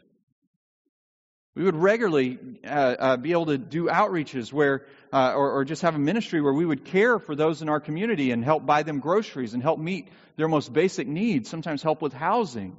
We 1.55 1.65
would 1.65 1.77
regularly 1.77 2.39
uh, 2.65 2.69
uh, 2.69 3.17
be 3.19 3.33
able 3.33 3.47
to 3.47 3.59
do 3.59 3.87
outreaches 3.87 4.53
where, 4.53 4.87
uh, 5.13 5.35
or, 5.35 5.51
or, 5.53 5.65
just 5.67 5.83
have 5.83 5.95
a 5.95 5.99
ministry 5.99 6.41
where 6.41 6.53
we 6.53 6.65
would 6.65 6.87
care 6.87 7.19
for 7.19 7.35
those 7.35 7.61
in 7.61 7.69
our 7.69 7.81
community 7.81 8.31
and 8.31 8.43
help 8.43 8.65
buy 8.65 8.85
them 8.85 9.01
groceries 9.01 9.53
and 9.53 9.63
help 9.63 9.79
meet 9.79 10.09
their 10.37 10.49
most 10.49 10.73
basic 10.73 11.07
needs, 11.07 11.51
sometimes 11.51 11.83
help 11.83 12.01
with 12.01 12.15
housing. 12.15 12.75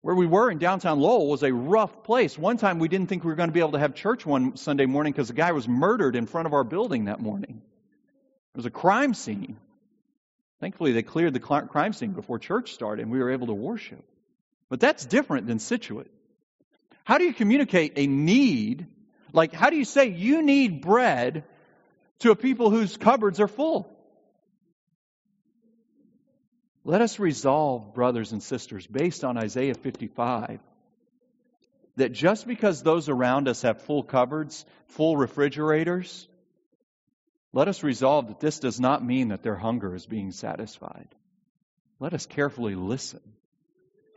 Where 0.00 0.16
we 0.16 0.26
were 0.26 0.50
in 0.50 0.58
downtown 0.58 0.98
Lowell 0.98 1.28
was 1.28 1.44
a 1.44 1.52
rough 1.52 2.02
place. 2.02 2.36
One 2.36 2.56
time 2.56 2.80
we 2.80 2.88
didn't 2.88 3.08
think 3.08 3.22
we 3.22 3.28
were 3.28 3.36
going 3.36 3.50
to 3.50 3.54
be 3.54 3.60
able 3.60 3.72
to 3.72 3.78
have 3.78 3.94
church 3.94 4.26
one 4.26 4.56
Sunday 4.56 4.86
morning 4.86 5.12
because 5.12 5.30
a 5.30 5.34
guy 5.34 5.52
was 5.52 5.68
murdered 5.68 6.16
in 6.16 6.26
front 6.26 6.46
of 6.46 6.54
our 6.54 6.64
building 6.64 7.04
that 7.04 7.20
morning. 7.20 7.62
It 8.54 8.56
was 8.56 8.66
a 8.66 8.70
crime 8.70 9.14
scene. 9.14 9.58
Thankfully, 10.60 10.90
they 10.90 11.02
cleared 11.02 11.34
the 11.34 11.40
crime 11.40 11.92
scene 11.92 12.12
before 12.12 12.40
church 12.40 12.74
started 12.74 13.02
and 13.02 13.12
we 13.12 13.20
were 13.20 13.30
able 13.30 13.46
to 13.46 13.54
worship. 13.54 14.04
But 14.68 14.80
that's 14.80 15.06
different 15.06 15.46
than 15.46 15.60
Scituate. 15.60 16.10
How 17.08 17.16
do 17.16 17.24
you 17.24 17.32
communicate 17.32 17.94
a 17.96 18.06
need? 18.06 18.86
Like, 19.32 19.54
how 19.54 19.70
do 19.70 19.76
you 19.76 19.86
say 19.86 20.08
you 20.08 20.42
need 20.42 20.82
bread 20.82 21.44
to 22.18 22.32
a 22.32 22.36
people 22.36 22.68
whose 22.68 22.98
cupboards 22.98 23.40
are 23.40 23.48
full? 23.48 23.90
Let 26.84 27.00
us 27.00 27.18
resolve, 27.18 27.94
brothers 27.94 28.32
and 28.32 28.42
sisters, 28.42 28.86
based 28.86 29.24
on 29.24 29.38
Isaiah 29.38 29.72
55, 29.72 30.60
that 31.96 32.12
just 32.12 32.46
because 32.46 32.82
those 32.82 33.08
around 33.08 33.48
us 33.48 33.62
have 33.62 33.80
full 33.80 34.02
cupboards, 34.02 34.66
full 34.88 35.16
refrigerators, 35.16 36.28
let 37.54 37.68
us 37.68 37.82
resolve 37.82 38.28
that 38.28 38.40
this 38.40 38.58
does 38.58 38.78
not 38.78 39.02
mean 39.02 39.28
that 39.28 39.42
their 39.42 39.56
hunger 39.56 39.94
is 39.94 40.04
being 40.04 40.30
satisfied. 40.30 41.08
Let 42.00 42.12
us 42.12 42.26
carefully 42.26 42.74
listen. 42.74 43.22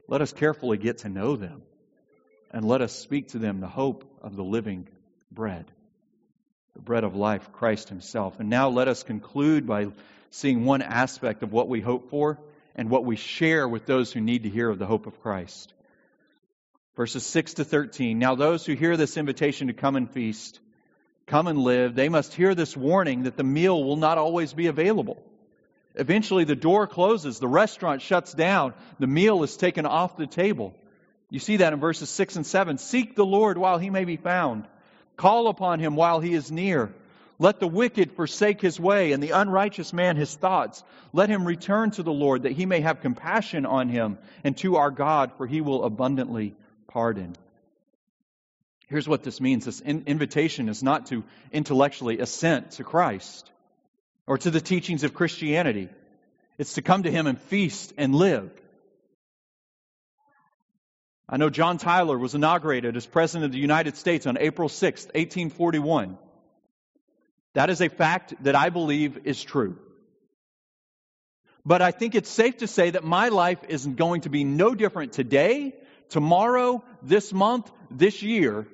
Let 0.09 0.19
us 0.21 0.33
carefully 0.33 0.77
get 0.77 0.97
to 0.99 1.09
know 1.09 1.37
them. 1.37 1.61
And 2.51 2.65
let 2.65 2.81
us 2.81 2.93
speak 2.93 3.29
to 3.29 3.39
them 3.39 3.61
the 3.61 3.67
hope 3.67 4.03
of 4.21 4.35
the 4.35 4.43
living 4.43 4.87
bread, 5.31 5.65
the 6.75 6.81
bread 6.81 7.03
of 7.05 7.15
life, 7.15 7.51
Christ 7.53 7.89
Himself. 7.89 8.39
And 8.39 8.49
now 8.49 8.69
let 8.69 8.89
us 8.89 9.03
conclude 9.03 9.65
by 9.65 9.87
seeing 10.31 10.65
one 10.65 10.81
aspect 10.81 11.43
of 11.43 11.53
what 11.53 11.69
we 11.69 11.81
hope 11.81 12.09
for 12.09 12.37
and 12.75 12.89
what 12.89 13.05
we 13.05 13.15
share 13.15 13.67
with 13.67 13.85
those 13.85 14.11
who 14.11 14.21
need 14.21 14.43
to 14.43 14.49
hear 14.49 14.69
of 14.69 14.79
the 14.79 14.85
hope 14.85 15.07
of 15.07 15.21
Christ. 15.21 15.73
Verses 16.95 17.25
6 17.25 17.55
to 17.55 17.63
13. 17.63 18.19
Now, 18.19 18.35
those 18.35 18.65
who 18.65 18.73
hear 18.73 18.97
this 18.97 19.15
invitation 19.15 19.67
to 19.67 19.73
come 19.73 19.95
and 19.95 20.09
feast, 20.09 20.59
come 21.27 21.47
and 21.47 21.57
live, 21.57 21.95
they 21.95 22.09
must 22.09 22.33
hear 22.33 22.53
this 22.53 22.75
warning 22.75 23.23
that 23.23 23.37
the 23.37 23.43
meal 23.43 23.81
will 23.81 23.95
not 23.95 24.17
always 24.17 24.53
be 24.53 24.67
available. 24.67 25.21
Eventually, 25.95 26.43
the 26.43 26.55
door 26.55 26.87
closes, 26.87 27.39
the 27.39 27.47
restaurant 27.47 28.01
shuts 28.01 28.33
down, 28.33 28.73
the 28.99 29.07
meal 29.07 29.43
is 29.43 29.55
taken 29.57 29.85
off 29.85 30.17
the 30.17 30.27
table. 30.27 30.73
You 31.31 31.39
see 31.39 31.57
that 31.57 31.73
in 31.73 31.79
verses 31.79 32.09
6 32.09 32.35
and 32.35 32.45
7. 32.45 32.77
Seek 32.77 33.15
the 33.15 33.25
Lord 33.25 33.57
while 33.57 33.79
he 33.79 33.89
may 33.89 34.05
be 34.05 34.17
found, 34.17 34.67
call 35.15 35.47
upon 35.47 35.79
him 35.79 35.95
while 35.95 36.19
he 36.19 36.33
is 36.33 36.51
near. 36.51 36.93
Let 37.39 37.59
the 37.59 37.67
wicked 37.67 38.11
forsake 38.11 38.61
his 38.61 38.79
way, 38.79 39.13
and 39.13 39.23
the 39.23 39.31
unrighteous 39.31 39.93
man 39.93 40.17
his 40.17 40.35
thoughts. 40.35 40.83
Let 41.11 41.29
him 41.29 41.45
return 41.45 41.89
to 41.91 42.03
the 42.03 42.11
Lord, 42.11 42.43
that 42.43 42.51
he 42.51 42.67
may 42.67 42.81
have 42.81 43.01
compassion 43.01 43.65
on 43.65 43.89
him, 43.89 44.19
and 44.43 44.55
to 44.57 44.75
our 44.75 44.91
God, 44.91 45.31
for 45.37 45.47
he 45.47 45.61
will 45.61 45.83
abundantly 45.83 46.53
pardon. 46.87 47.35
Here's 48.87 49.07
what 49.07 49.23
this 49.23 49.39
means 49.39 49.65
this 49.65 49.79
invitation 49.81 50.67
is 50.67 50.83
not 50.83 51.07
to 51.07 51.23
intellectually 51.53 52.19
assent 52.19 52.71
to 52.71 52.83
Christ 52.83 53.49
or 54.27 54.37
to 54.37 54.51
the 54.51 54.61
teachings 54.61 55.05
of 55.05 55.13
Christianity, 55.13 55.89
it's 56.57 56.73
to 56.73 56.81
come 56.81 57.03
to 57.03 57.11
Him 57.11 57.25
and 57.25 57.39
feast 57.39 57.93
and 57.97 58.13
live. 58.13 58.51
I 61.31 61.37
know 61.37 61.49
John 61.49 61.77
Tyler 61.77 62.17
was 62.17 62.35
inaugurated 62.35 62.97
as 62.97 63.05
President 63.05 63.45
of 63.45 63.51
the 63.53 63.57
United 63.57 63.95
States 63.97 64.27
on 64.27 64.37
April 64.37 64.69
6, 64.69 65.05
1841. 65.05 66.17
That 67.53 67.69
is 67.69 67.81
a 67.81 67.89
fact 67.89 68.33
that 68.43 68.55
I 68.55 68.69
believe 68.69 69.25
is 69.25 69.41
true. 69.41 69.79
But 71.65 71.81
I 71.81 71.91
think 71.91 72.15
it's 72.15 72.29
safe 72.29 72.57
to 72.57 72.67
say 72.67 72.89
that 72.89 73.03
my 73.03 73.29
life 73.29 73.59
is 73.69 73.87
going 73.87 74.21
to 74.21 74.29
be 74.29 74.43
no 74.43 74.75
different 74.75 75.13
today, 75.13 75.73
tomorrow, 76.09 76.83
this 77.01 77.31
month, 77.31 77.71
this 77.89 78.21
year 78.21 78.67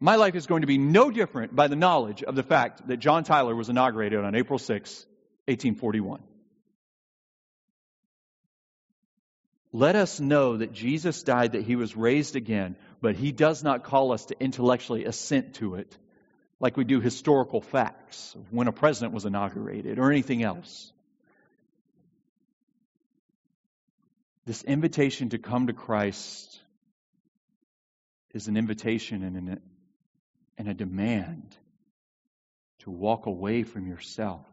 my 0.00 0.16
life 0.16 0.34
is 0.34 0.46
going 0.46 0.60
to 0.60 0.66
be 0.66 0.78
no 0.78 1.10
different 1.10 1.54
by 1.56 1.68
the 1.68 1.76
knowledge 1.76 2.22
of 2.22 2.34
the 2.34 2.42
fact 2.42 2.86
that 2.88 2.98
John 2.98 3.24
Tyler 3.24 3.54
was 3.54 3.68
inaugurated 3.68 4.22
on 4.22 4.34
April 4.34 4.58
6, 4.58 5.06
1841. 5.46 6.20
Let 9.72 9.96
us 9.96 10.20
know 10.20 10.56
that 10.56 10.72
Jesus 10.72 11.22
died, 11.22 11.52
that 11.52 11.64
he 11.64 11.76
was 11.76 11.96
raised 11.96 12.36
again, 12.36 12.76
but 13.00 13.16
he 13.16 13.32
does 13.32 13.62
not 13.62 13.84
call 13.84 14.12
us 14.12 14.26
to 14.26 14.40
intellectually 14.40 15.04
assent 15.04 15.54
to 15.56 15.74
it, 15.74 15.96
like 16.60 16.76
we 16.76 16.84
do 16.84 17.00
historical 17.00 17.60
facts 17.60 18.36
when 18.50 18.68
a 18.68 18.72
president 18.72 19.12
was 19.12 19.24
inaugurated 19.24 19.98
or 19.98 20.10
anything 20.10 20.42
else. 20.42 20.92
This 24.46 24.62
invitation 24.62 25.30
to 25.30 25.38
come 25.38 25.66
to 25.66 25.72
Christ 25.72 26.60
is 28.32 28.46
an 28.46 28.56
invitation 28.56 29.24
and, 29.24 29.36
an, 29.36 29.60
and 30.56 30.68
a 30.68 30.74
demand 30.74 31.56
to 32.80 32.90
walk 32.90 33.26
away 33.26 33.64
from 33.64 33.88
yourself, 33.88 34.46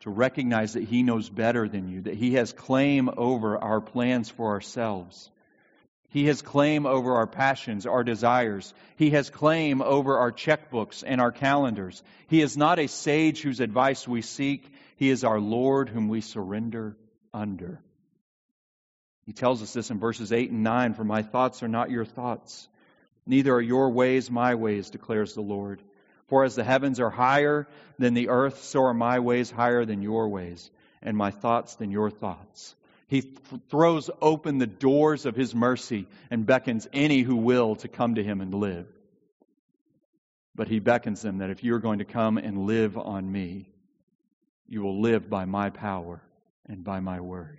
to 0.00 0.10
recognize 0.10 0.74
that 0.74 0.84
He 0.84 1.02
knows 1.02 1.28
better 1.28 1.68
than 1.68 1.88
you, 1.88 2.02
that 2.02 2.14
He 2.14 2.34
has 2.34 2.52
claim 2.52 3.10
over 3.16 3.58
our 3.58 3.80
plans 3.80 4.30
for 4.30 4.48
ourselves. 4.48 5.30
He 6.10 6.26
has 6.26 6.42
claim 6.42 6.86
over 6.86 7.14
our 7.14 7.26
passions, 7.28 7.86
our 7.86 8.02
desires. 8.02 8.74
He 8.96 9.10
has 9.10 9.30
claim 9.30 9.80
over 9.80 10.18
our 10.18 10.32
checkbooks 10.32 11.04
and 11.06 11.20
our 11.20 11.30
calendars. 11.30 12.02
He 12.26 12.40
is 12.40 12.56
not 12.56 12.80
a 12.80 12.88
sage 12.88 13.42
whose 13.42 13.60
advice 13.60 14.08
we 14.08 14.22
seek. 14.22 14.68
He 14.96 15.08
is 15.08 15.22
our 15.22 15.38
Lord 15.38 15.88
whom 15.88 16.08
we 16.08 16.20
surrender 16.20 16.96
under. 17.32 17.80
He 19.24 19.32
tells 19.32 19.62
us 19.62 19.72
this 19.72 19.92
in 19.92 20.00
verses 20.00 20.32
8 20.32 20.50
and 20.50 20.64
9 20.64 20.94
For 20.94 21.04
my 21.04 21.22
thoughts 21.22 21.62
are 21.62 21.68
not 21.68 21.90
your 21.90 22.04
thoughts, 22.04 22.68
neither 23.24 23.54
are 23.54 23.60
your 23.60 23.90
ways 23.90 24.28
my 24.30 24.56
ways, 24.56 24.90
declares 24.90 25.34
the 25.34 25.42
Lord. 25.42 25.80
For 26.30 26.44
as 26.44 26.54
the 26.54 26.64
heavens 26.64 27.00
are 27.00 27.10
higher 27.10 27.66
than 27.98 28.14
the 28.14 28.28
earth, 28.28 28.62
so 28.62 28.84
are 28.84 28.94
my 28.94 29.18
ways 29.18 29.50
higher 29.50 29.84
than 29.84 30.00
your 30.00 30.28
ways, 30.28 30.70
and 31.02 31.16
my 31.16 31.32
thoughts 31.32 31.74
than 31.74 31.90
your 31.90 32.08
thoughts. 32.08 32.76
He 33.08 33.22
th- 33.22 33.34
throws 33.68 34.08
open 34.22 34.58
the 34.58 34.68
doors 34.68 35.26
of 35.26 35.34
his 35.34 35.56
mercy 35.56 36.06
and 36.30 36.46
beckons 36.46 36.86
any 36.92 37.22
who 37.22 37.34
will 37.34 37.74
to 37.76 37.88
come 37.88 38.14
to 38.14 38.22
him 38.22 38.40
and 38.40 38.54
live. 38.54 38.86
But 40.54 40.68
he 40.68 40.78
beckons 40.78 41.20
them 41.20 41.38
that 41.38 41.50
if 41.50 41.64
you're 41.64 41.80
going 41.80 41.98
to 41.98 42.04
come 42.04 42.38
and 42.38 42.58
live 42.58 42.96
on 42.96 43.30
me, 43.30 43.68
you 44.68 44.82
will 44.82 45.00
live 45.00 45.28
by 45.28 45.46
my 45.46 45.70
power 45.70 46.22
and 46.66 46.84
by 46.84 47.00
my 47.00 47.20
word. 47.20 47.58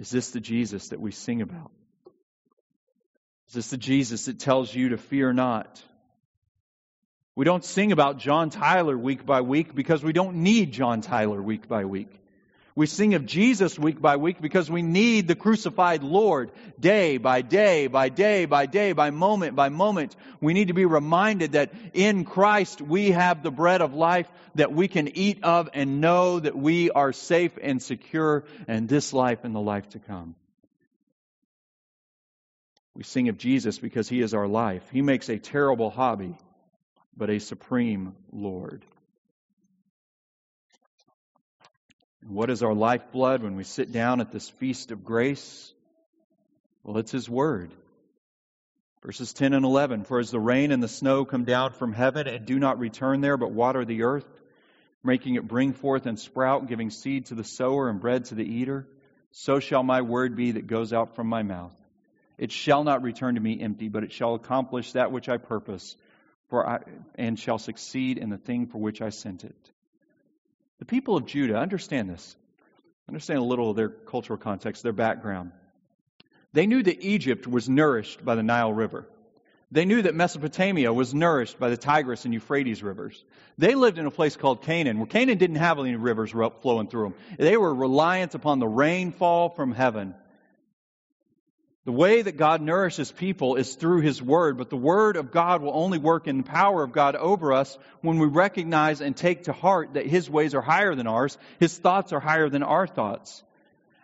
Is 0.00 0.10
this 0.10 0.32
the 0.32 0.40
Jesus 0.40 0.88
that 0.88 1.00
we 1.00 1.12
sing 1.12 1.40
about? 1.40 1.70
Is 3.52 3.56
this 3.56 3.68
the 3.68 3.76
Jesus 3.76 4.24
that 4.24 4.38
tells 4.38 4.74
you 4.74 4.88
to 4.88 4.96
fear 4.96 5.30
not? 5.34 5.84
We 7.36 7.44
don't 7.44 7.62
sing 7.62 7.92
about 7.92 8.16
John 8.16 8.48
Tyler 8.48 8.96
week 8.96 9.26
by 9.26 9.42
week 9.42 9.74
because 9.74 10.02
we 10.02 10.14
don't 10.14 10.36
need 10.36 10.72
John 10.72 11.02
Tyler 11.02 11.42
week 11.42 11.68
by 11.68 11.84
week. 11.84 12.08
We 12.74 12.86
sing 12.86 13.12
of 13.12 13.26
Jesus 13.26 13.78
week 13.78 14.00
by 14.00 14.16
week 14.16 14.40
because 14.40 14.70
we 14.70 14.80
need 14.80 15.28
the 15.28 15.34
crucified 15.34 16.02
Lord 16.02 16.50
day 16.80 17.18
by 17.18 17.42
day 17.42 17.88
by 17.88 18.08
day 18.08 18.46
by 18.46 18.64
day 18.64 18.94
by 18.94 19.10
moment 19.10 19.54
by 19.54 19.68
moment. 19.68 20.16
We 20.40 20.54
need 20.54 20.68
to 20.68 20.74
be 20.74 20.86
reminded 20.86 21.52
that 21.52 21.74
in 21.92 22.24
Christ 22.24 22.80
we 22.80 23.10
have 23.10 23.42
the 23.42 23.50
bread 23.50 23.82
of 23.82 23.92
life 23.92 24.30
that 24.54 24.72
we 24.72 24.88
can 24.88 25.14
eat 25.14 25.44
of 25.44 25.68
and 25.74 26.00
know 26.00 26.40
that 26.40 26.56
we 26.56 26.90
are 26.90 27.12
safe 27.12 27.52
and 27.62 27.82
secure 27.82 28.44
in 28.66 28.86
this 28.86 29.12
life 29.12 29.40
and 29.44 29.54
the 29.54 29.60
life 29.60 29.90
to 29.90 29.98
come. 29.98 30.36
We 32.94 33.04
sing 33.04 33.28
of 33.28 33.38
Jesus 33.38 33.78
because 33.78 34.08
he 34.08 34.20
is 34.20 34.34
our 34.34 34.46
life. 34.46 34.82
He 34.92 35.02
makes 35.02 35.28
a 35.28 35.38
terrible 35.38 35.90
hobby 35.90 36.36
but 37.16 37.30
a 37.30 37.38
supreme 37.38 38.14
Lord. 38.32 38.84
And 42.22 42.30
what 42.30 42.50
is 42.50 42.62
our 42.62 42.74
lifeblood 42.74 43.42
when 43.42 43.56
we 43.56 43.64
sit 43.64 43.92
down 43.92 44.20
at 44.20 44.30
this 44.30 44.48
feast 44.48 44.90
of 44.90 45.04
grace? 45.04 45.72
Well, 46.84 46.98
it's 46.98 47.12
His 47.12 47.28
Word. 47.28 47.72
Verses 49.02 49.32
10 49.32 49.52
and 49.52 49.64
11 49.64 50.04
For 50.04 50.20
as 50.20 50.30
the 50.30 50.40
rain 50.40 50.70
and 50.70 50.82
the 50.82 50.88
snow 50.88 51.24
come 51.24 51.44
down 51.44 51.72
from 51.72 51.92
heaven 51.92 52.28
and 52.28 52.46
do 52.46 52.58
not 52.58 52.78
return 52.78 53.20
there, 53.20 53.36
but 53.36 53.50
water 53.50 53.84
the 53.84 54.04
earth, 54.04 54.26
making 55.02 55.34
it 55.34 55.48
bring 55.48 55.72
forth 55.72 56.06
and 56.06 56.18
sprout, 56.18 56.68
giving 56.68 56.90
seed 56.90 57.26
to 57.26 57.34
the 57.34 57.44
sower 57.44 57.88
and 57.88 58.00
bread 58.00 58.26
to 58.26 58.36
the 58.36 58.44
eater, 58.44 58.86
so 59.32 59.58
shall 59.58 59.82
my 59.82 60.02
word 60.02 60.36
be 60.36 60.52
that 60.52 60.68
goes 60.68 60.92
out 60.92 61.16
from 61.16 61.26
my 61.26 61.42
mouth. 61.42 61.74
It 62.42 62.50
shall 62.50 62.82
not 62.82 63.04
return 63.04 63.36
to 63.36 63.40
me 63.40 63.60
empty, 63.60 63.88
but 63.88 64.02
it 64.02 64.10
shall 64.10 64.34
accomplish 64.34 64.90
that 64.92 65.12
which 65.12 65.28
I 65.28 65.36
purpose 65.36 65.96
for 66.48 66.68
I, 66.68 66.80
and 67.14 67.38
shall 67.38 67.58
succeed 67.58 68.18
in 68.18 68.30
the 68.30 68.36
thing 68.36 68.66
for 68.66 68.78
which 68.78 69.00
I 69.00 69.10
sent 69.10 69.44
it. 69.44 69.70
The 70.80 70.84
people 70.84 71.16
of 71.16 71.24
Judah, 71.24 71.56
understand 71.56 72.10
this. 72.10 72.34
Understand 73.08 73.38
a 73.38 73.44
little 73.44 73.70
of 73.70 73.76
their 73.76 73.90
cultural 73.90 74.40
context, 74.40 74.82
their 74.82 74.92
background. 74.92 75.52
They 76.52 76.66
knew 76.66 76.82
that 76.82 77.04
Egypt 77.04 77.46
was 77.46 77.68
nourished 77.68 78.24
by 78.24 78.34
the 78.34 78.42
Nile 78.42 78.72
River. 78.72 79.06
They 79.70 79.84
knew 79.84 80.02
that 80.02 80.16
Mesopotamia 80.16 80.92
was 80.92 81.14
nourished 81.14 81.60
by 81.60 81.70
the 81.70 81.76
Tigris 81.76 82.24
and 82.24 82.34
Euphrates 82.34 82.82
rivers. 82.82 83.24
They 83.56 83.76
lived 83.76 83.98
in 83.98 84.06
a 84.06 84.10
place 84.10 84.34
called 84.34 84.62
Canaan, 84.62 84.98
where 84.98 85.06
Canaan 85.06 85.38
didn't 85.38 85.62
have 85.62 85.78
any 85.78 85.94
rivers 85.94 86.32
flowing 86.32 86.88
through 86.88 87.04
them. 87.04 87.14
They 87.38 87.56
were 87.56 87.72
reliant 87.72 88.34
upon 88.34 88.58
the 88.58 88.66
rainfall 88.66 89.50
from 89.50 89.70
heaven. 89.70 90.16
The 91.84 91.92
way 91.92 92.22
that 92.22 92.36
God 92.36 92.62
nourishes 92.62 93.10
people 93.10 93.56
is 93.56 93.74
through 93.74 94.02
His 94.02 94.22
Word, 94.22 94.56
but 94.56 94.70
the 94.70 94.76
Word 94.76 95.16
of 95.16 95.32
God 95.32 95.62
will 95.62 95.72
only 95.74 95.98
work 95.98 96.28
in 96.28 96.36
the 96.38 96.42
power 96.44 96.84
of 96.84 96.92
God 96.92 97.16
over 97.16 97.52
us 97.52 97.76
when 98.02 98.20
we 98.20 98.28
recognize 98.28 99.00
and 99.00 99.16
take 99.16 99.44
to 99.44 99.52
heart 99.52 99.94
that 99.94 100.06
His 100.06 100.30
ways 100.30 100.54
are 100.54 100.60
higher 100.60 100.94
than 100.94 101.08
ours, 101.08 101.36
His 101.58 101.76
thoughts 101.76 102.12
are 102.12 102.20
higher 102.20 102.48
than 102.48 102.62
our 102.62 102.86
thoughts. 102.86 103.42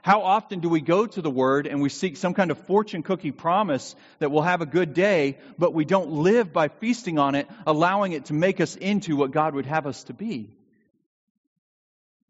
How 0.03 0.23
often 0.23 0.59
do 0.59 0.69
we 0.69 0.81
go 0.81 1.07
to 1.07 1.23
the 1.23 1.31
Word 1.31 1.69
and 1.69 1.81
we 1.81 1.89
seek 1.89 2.17
some 2.17 2.35
kind 2.35 2.51
of 2.51 2.59
fortune 2.67 3.05
cookie 3.05 3.31
promise 3.31 3.95
that 4.19 4.33
we'll 4.33 4.43
have 4.43 4.61
a 4.61 4.67
good 4.67 4.93
day, 4.93 5.39
but 5.57 5.73
we 5.73 5.85
don't 5.85 6.11
live 6.11 6.53
by 6.53 6.69
feasting 6.69 7.21
on 7.21 7.37
it, 7.37 7.49
allowing 7.65 8.11
it 8.11 8.25
to 8.25 8.35
make 8.35 8.61
us 8.61 8.75
into 8.75 9.15
what 9.15 9.31
God 9.31 9.55
would 9.55 9.67
have 9.67 9.87
us 9.87 10.03
to 10.05 10.13
be? 10.13 10.51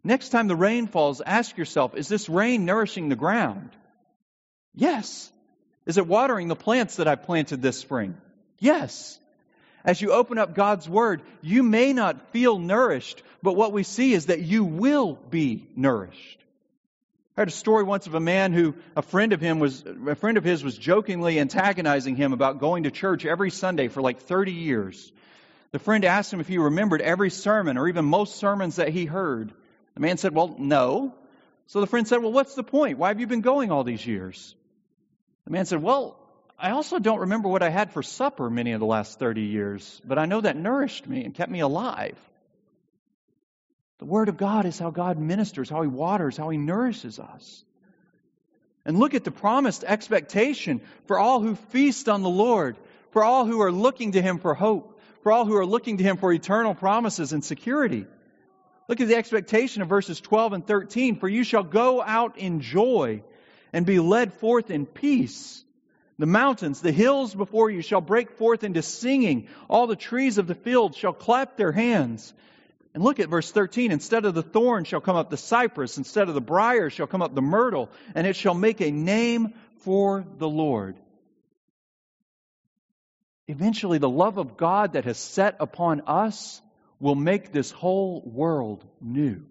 Next 0.04 0.28
time 0.28 0.46
the 0.46 0.56
rain 0.56 0.88
falls, 0.88 1.22
ask 1.22 1.56
yourself, 1.56 1.96
is 1.96 2.08
this 2.08 2.28
rain 2.28 2.66
nourishing 2.66 3.08
the 3.08 3.16
ground? 3.16 3.70
Yes. 4.74 5.32
Is 5.88 5.96
it 5.96 6.06
watering 6.06 6.48
the 6.48 6.54
plants 6.54 6.96
that 6.96 7.08
I 7.08 7.16
planted 7.16 7.62
this 7.62 7.78
spring? 7.78 8.16
Yes. 8.58 9.18
As 9.84 10.02
you 10.02 10.12
open 10.12 10.36
up 10.36 10.54
God's 10.54 10.86
Word, 10.86 11.22
you 11.40 11.62
may 11.62 11.94
not 11.94 12.30
feel 12.30 12.58
nourished, 12.58 13.22
but 13.42 13.56
what 13.56 13.72
we 13.72 13.84
see 13.84 14.12
is 14.12 14.26
that 14.26 14.42
you 14.42 14.64
will 14.64 15.14
be 15.14 15.66
nourished. 15.74 16.44
I 17.36 17.40
heard 17.40 17.48
a 17.48 17.52
story 17.52 17.84
once 17.84 18.06
of 18.06 18.14
a 18.14 18.20
man 18.20 18.52
who 18.52 18.74
a 18.96 19.02
friend 19.02 19.32
of 19.32 19.40
him 19.40 19.60
was 19.60 19.82
a 20.06 20.14
friend 20.14 20.36
of 20.36 20.44
his 20.44 20.62
was 20.62 20.76
jokingly 20.76 21.40
antagonizing 21.40 22.16
him 22.16 22.34
about 22.34 22.60
going 22.60 22.82
to 22.82 22.90
church 22.90 23.24
every 23.24 23.50
Sunday 23.50 23.88
for 23.88 24.02
like 24.02 24.18
30 24.18 24.52
years. 24.52 25.10
The 25.70 25.78
friend 25.78 26.04
asked 26.04 26.32
him 26.32 26.40
if 26.40 26.48
he 26.48 26.58
remembered 26.58 27.00
every 27.00 27.30
sermon 27.30 27.78
or 27.78 27.88
even 27.88 28.04
most 28.04 28.36
sermons 28.36 28.76
that 28.76 28.88
he 28.90 29.06
heard. 29.06 29.54
The 29.94 30.00
man 30.00 30.18
said, 30.18 30.34
"Well, 30.34 30.54
no." 30.58 31.14
So 31.68 31.80
the 31.80 31.86
friend 31.86 32.06
said, 32.06 32.22
"Well, 32.22 32.32
what's 32.32 32.56
the 32.56 32.62
point? 32.62 32.98
Why 32.98 33.08
have 33.08 33.20
you 33.20 33.26
been 33.26 33.40
going 33.40 33.70
all 33.70 33.84
these 33.84 34.06
years?" 34.06 34.54
The 35.48 35.52
man 35.52 35.64
said, 35.64 35.82
Well, 35.82 36.14
I 36.58 36.72
also 36.72 36.98
don't 36.98 37.20
remember 37.20 37.48
what 37.48 37.62
I 37.62 37.70
had 37.70 37.90
for 37.90 38.02
supper 38.02 38.50
many 38.50 38.72
of 38.72 38.80
the 38.80 38.86
last 38.86 39.18
30 39.18 39.44
years, 39.44 39.98
but 40.04 40.18
I 40.18 40.26
know 40.26 40.42
that 40.42 40.58
nourished 40.58 41.08
me 41.08 41.24
and 41.24 41.34
kept 41.34 41.50
me 41.50 41.60
alive. 41.60 42.18
The 43.96 44.04
Word 44.04 44.28
of 44.28 44.36
God 44.36 44.66
is 44.66 44.78
how 44.78 44.90
God 44.90 45.18
ministers, 45.18 45.70
how 45.70 45.80
He 45.80 45.88
waters, 45.88 46.36
how 46.36 46.50
He 46.50 46.58
nourishes 46.58 47.18
us. 47.18 47.64
And 48.84 48.98
look 48.98 49.14
at 49.14 49.24
the 49.24 49.30
promised 49.30 49.84
expectation 49.84 50.82
for 51.06 51.18
all 51.18 51.40
who 51.40 51.54
feast 51.54 52.10
on 52.10 52.22
the 52.22 52.28
Lord, 52.28 52.76
for 53.12 53.24
all 53.24 53.46
who 53.46 53.62
are 53.62 53.72
looking 53.72 54.12
to 54.12 54.20
Him 54.20 54.40
for 54.40 54.52
hope, 54.52 55.00
for 55.22 55.32
all 55.32 55.46
who 55.46 55.56
are 55.56 55.64
looking 55.64 55.96
to 55.96 56.04
Him 56.04 56.18
for 56.18 56.30
eternal 56.30 56.74
promises 56.74 57.32
and 57.32 57.42
security. 57.42 58.04
Look 58.86 59.00
at 59.00 59.08
the 59.08 59.16
expectation 59.16 59.80
of 59.80 59.88
verses 59.88 60.20
12 60.20 60.52
and 60.52 60.66
13. 60.66 61.18
For 61.18 61.26
you 61.26 61.42
shall 61.42 61.64
go 61.64 62.02
out 62.02 62.36
in 62.36 62.60
joy 62.60 63.22
and 63.72 63.86
be 63.86 63.98
led 63.98 64.32
forth 64.34 64.70
in 64.70 64.86
peace. 64.86 65.64
The 66.18 66.26
mountains, 66.26 66.80
the 66.80 66.92
hills 66.92 67.34
before 67.34 67.70
you 67.70 67.80
shall 67.80 68.00
break 68.00 68.32
forth 68.32 68.64
into 68.64 68.82
singing. 68.82 69.48
All 69.68 69.86
the 69.86 69.96
trees 69.96 70.38
of 70.38 70.46
the 70.46 70.54
field 70.54 70.96
shall 70.96 71.12
clap 71.12 71.56
their 71.56 71.72
hands. 71.72 72.34
And 72.92 73.04
look 73.04 73.20
at 73.20 73.28
verse 73.28 73.52
13. 73.52 73.92
Instead 73.92 74.24
of 74.24 74.34
the 74.34 74.42
thorn 74.42 74.84
shall 74.84 75.00
come 75.00 75.14
up 75.14 75.30
the 75.30 75.36
cypress, 75.36 75.98
instead 75.98 76.28
of 76.28 76.34
the 76.34 76.40
brier 76.40 76.90
shall 76.90 77.06
come 77.06 77.22
up 77.22 77.34
the 77.34 77.42
myrtle, 77.42 77.90
and 78.14 78.26
it 78.26 78.34
shall 78.34 78.54
make 78.54 78.80
a 78.80 78.90
name 78.90 79.54
for 79.82 80.24
the 80.38 80.48
Lord. 80.48 80.96
Eventually, 83.46 83.98
the 83.98 84.08
love 84.08 84.38
of 84.38 84.56
God 84.56 84.94
that 84.94 85.04
has 85.04 85.16
set 85.16 85.56
upon 85.60 86.02
us 86.06 86.60
will 86.98 87.14
make 87.14 87.52
this 87.52 87.70
whole 87.70 88.20
world 88.20 88.84
new. 89.00 89.42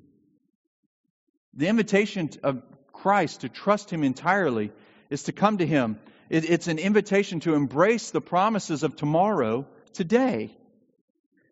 The 1.54 1.68
invitation 1.68 2.30
of 2.44 2.62
Christ, 3.02 3.42
to 3.42 3.50
trust 3.50 3.90
Him 3.90 4.04
entirely, 4.04 4.72
is 5.10 5.24
to 5.24 5.32
come 5.32 5.60
to 5.60 5.66
Him. 5.66 6.00
it's 6.30 6.68
an 6.68 6.80
invitation 6.80 7.40
to 7.42 7.54
embrace 7.54 8.12
the 8.12 8.22
promises 8.22 8.84
of 8.84 8.96
tomorrow 8.96 9.66
today. 9.94 10.52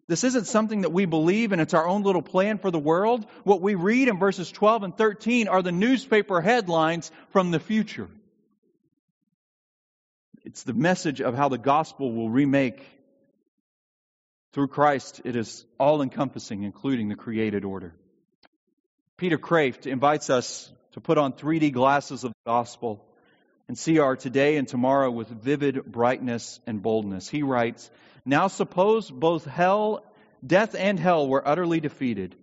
This 0.08 0.24
isn't 0.24 0.46
something 0.46 0.82
that 0.82 0.92
we 0.92 1.06
believe 1.06 1.52
and 1.52 1.62
it's 1.62 1.74
our 1.74 1.88
own 1.88 2.04
little 2.04 2.22
plan 2.22 2.60
for 2.60 2.70
the 2.70 2.80
world. 2.80 3.26
What 3.44 3.62
we 3.62 3.74
read 3.76 4.08
in 4.08 4.20
verses 4.20 4.52
12 4.52 4.84
and 4.84 4.98
13 4.98 5.48
are 5.48 5.64
the 5.64 5.72
newspaper 5.72 6.42
headlines 6.42 7.12
from 7.30 7.52
the 7.52 7.60
future. 7.60 8.08
It's 10.44 10.62
the 10.62 10.74
message 10.74 11.22
of 11.22 11.36
how 11.36 11.50
the 11.50 11.58
gospel 11.58 12.12
will 12.12 12.30
remake 12.30 12.80
through 14.54 14.68
Christ. 14.68 15.22
It 15.26 15.36
is 15.36 15.66
all 15.80 16.04
encompassing, 16.04 16.64
including 16.64 17.10
the 17.10 17.16
created 17.16 17.66
order. 17.66 17.96
Peter 19.18 19.40
Kreeft 19.40 19.88
invites 19.88 20.30
us 20.30 20.72
to 20.96 21.02
put 21.02 21.18
on 21.18 21.34
3D 21.34 21.74
glasses 21.74 22.24
of 22.24 22.32
the 22.32 22.50
gospel 22.50 23.06
and 23.68 23.78
see 23.78 24.00
our 24.00 24.16
today 24.16 24.56
and 24.56 24.66
tomorrow 24.66 25.12
with 25.12 25.28
vivid 25.28 25.84
brightness 25.84 26.62
and 26.66 26.82
boldness. 26.82 27.28
He 27.28 27.44
writes, 27.44 27.92
Now 28.24 28.48
suppose 28.48 29.12
both 29.12 29.44
hell, 29.44 30.06
death 30.46 30.74
and 30.74 30.98
hell 30.98 31.28
were 31.28 31.46
utterly 31.46 31.82
defeated. 31.82 32.34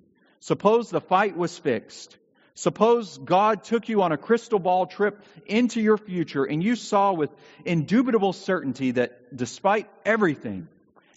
Suppose 0.40 0.90
the 0.90 1.00
fight 1.00 1.34
was 1.34 1.56
fixed. 1.56 2.18
Suppose 2.52 3.16
God 3.16 3.64
took 3.64 3.88
you 3.88 4.02
on 4.02 4.12
a 4.12 4.18
crystal 4.18 4.58
ball 4.58 4.84
trip 4.84 5.24
into 5.46 5.80
your 5.80 5.96
future 5.96 6.44
and 6.44 6.62
you 6.62 6.76
saw 6.76 7.14
with 7.14 7.30
indubitable 7.64 8.34
certainty 8.34 8.90
that 8.90 9.34
despite 9.34 9.88
everything, 10.04 10.68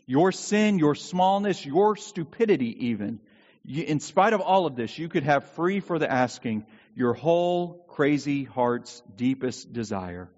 your 0.05 0.31
sin, 0.31 0.79
your 0.79 0.95
smallness, 0.95 1.65
your 1.65 1.97
stupidity 1.97 2.88
even, 2.88 3.19
in 3.68 3.99
spite 3.99 4.34
of 4.34 4.41
all 4.41 4.66
of 4.66 4.76
this, 4.76 4.97
you 4.97 5.09
could 5.09 5.24
have 5.24 5.51
free 5.51 5.80
for 5.80 5.97
the 5.97 6.11
asking 6.11 6.66
your 6.95 7.13
whole 7.13 7.86
crazy 7.89 8.43
heart's 8.43 9.01
deepest 9.16 9.74
desire 9.74 10.30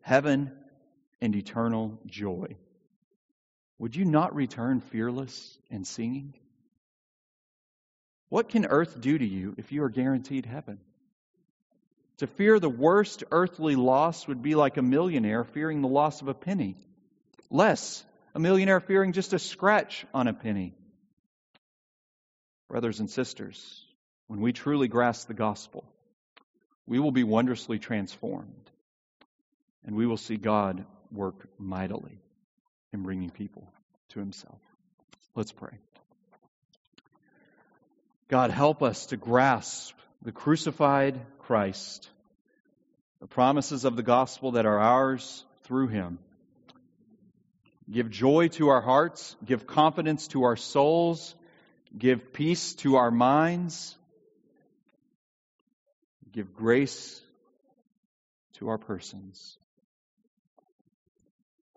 heaven 0.00 0.52
and 1.20 1.34
eternal 1.36 1.98
joy. 2.06 2.56
Would 3.78 3.94
you 3.94 4.04
not 4.04 4.34
return 4.34 4.80
fearless 4.80 5.58
and 5.70 5.86
singing? 5.86 6.34
What 8.28 8.48
can 8.48 8.66
earth 8.66 9.00
do 9.00 9.16
to 9.16 9.24
you 9.24 9.54
if 9.58 9.70
you 9.72 9.82
are 9.84 9.90
guaranteed 9.90 10.46
heaven? 10.46 10.78
To 12.18 12.26
fear 12.26 12.58
the 12.58 12.68
worst 12.68 13.22
earthly 13.30 13.76
loss 13.76 14.26
would 14.26 14.42
be 14.42 14.54
like 14.54 14.76
a 14.76 14.82
millionaire 14.82 15.44
fearing 15.44 15.82
the 15.82 15.88
loss 15.88 16.20
of 16.20 16.28
a 16.28 16.34
penny. 16.34 16.76
Less, 17.50 18.04
a 18.34 18.40
millionaire 18.40 18.80
fearing 18.80 19.12
just 19.12 19.32
a 19.32 19.38
scratch 19.38 20.04
on 20.12 20.26
a 20.26 20.34
penny. 20.34 20.74
Brothers 22.68 23.00
and 23.00 23.10
sisters, 23.10 23.84
when 24.26 24.40
we 24.40 24.52
truly 24.52 24.88
grasp 24.88 25.26
the 25.26 25.34
gospel, 25.34 25.84
we 26.86 26.98
will 26.98 27.12
be 27.12 27.24
wondrously 27.24 27.78
transformed 27.78 28.70
and 29.86 29.96
we 29.96 30.06
will 30.06 30.18
see 30.18 30.36
God 30.36 30.84
work 31.10 31.48
mightily 31.58 32.20
in 32.92 33.02
bringing 33.02 33.30
people 33.30 33.66
to 34.10 34.18
himself. 34.18 34.60
Let's 35.34 35.52
pray. 35.52 35.78
God, 38.28 38.50
help 38.50 38.82
us 38.82 39.06
to 39.06 39.16
grasp 39.16 39.94
the 40.22 40.32
crucified 40.32 41.18
Christ, 41.38 42.10
the 43.20 43.26
promises 43.26 43.86
of 43.86 43.96
the 43.96 44.02
gospel 44.02 44.52
that 44.52 44.66
are 44.66 44.78
ours 44.78 45.44
through 45.62 45.88
him. 45.88 46.18
Give 47.90 48.10
joy 48.10 48.48
to 48.48 48.68
our 48.68 48.82
hearts, 48.82 49.34
give 49.42 49.66
confidence 49.66 50.28
to 50.28 50.42
our 50.42 50.56
souls, 50.56 51.34
give 51.96 52.32
peace 52.32 52.74
to 52.74 52.96
our 52.96 53.10
minds, 53.10 53.96
give 56.32 56.54
grace 56.54 57.20
to 58.54 58.68
our 58.68 58.78
persons. 58.78 59.56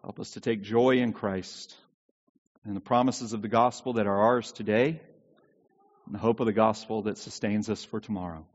Help 0.01 0.19
us 0.19 0.31
to 0.31 0.39
take 0.39 0.63
joy 0.63 0.97
in 0.97 1.13
Christ 1.13 1.75
and 2.65 2.75
the 2.75 2.81
promises 2.81 3.33
of 3.33 3.41
the 3.41 3.47
gospel 3.47 3.93
that 3.93 4.07
are 4.07 4.17
ours 4.17 4.51
today 4.51 4.99
and 6.05 6.15
the 6.15 6.19
hope 6.19 6.39
of 6.39 6.47
the 6.47 6.53
gospel 6.53 7.03
that 7.03 7.17
sustains 7.17 7.69
us 7.69 7.83
for 7.83 7.99
tomorrow. 7.99 8.45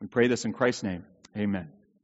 We 0.00 0.06
pray 0.06 0.28
this 0.28 0.44
in 0.44 0.52
Christ's 0.52 0.82
name. 0.82 1.04
Amen. 1.36 1.70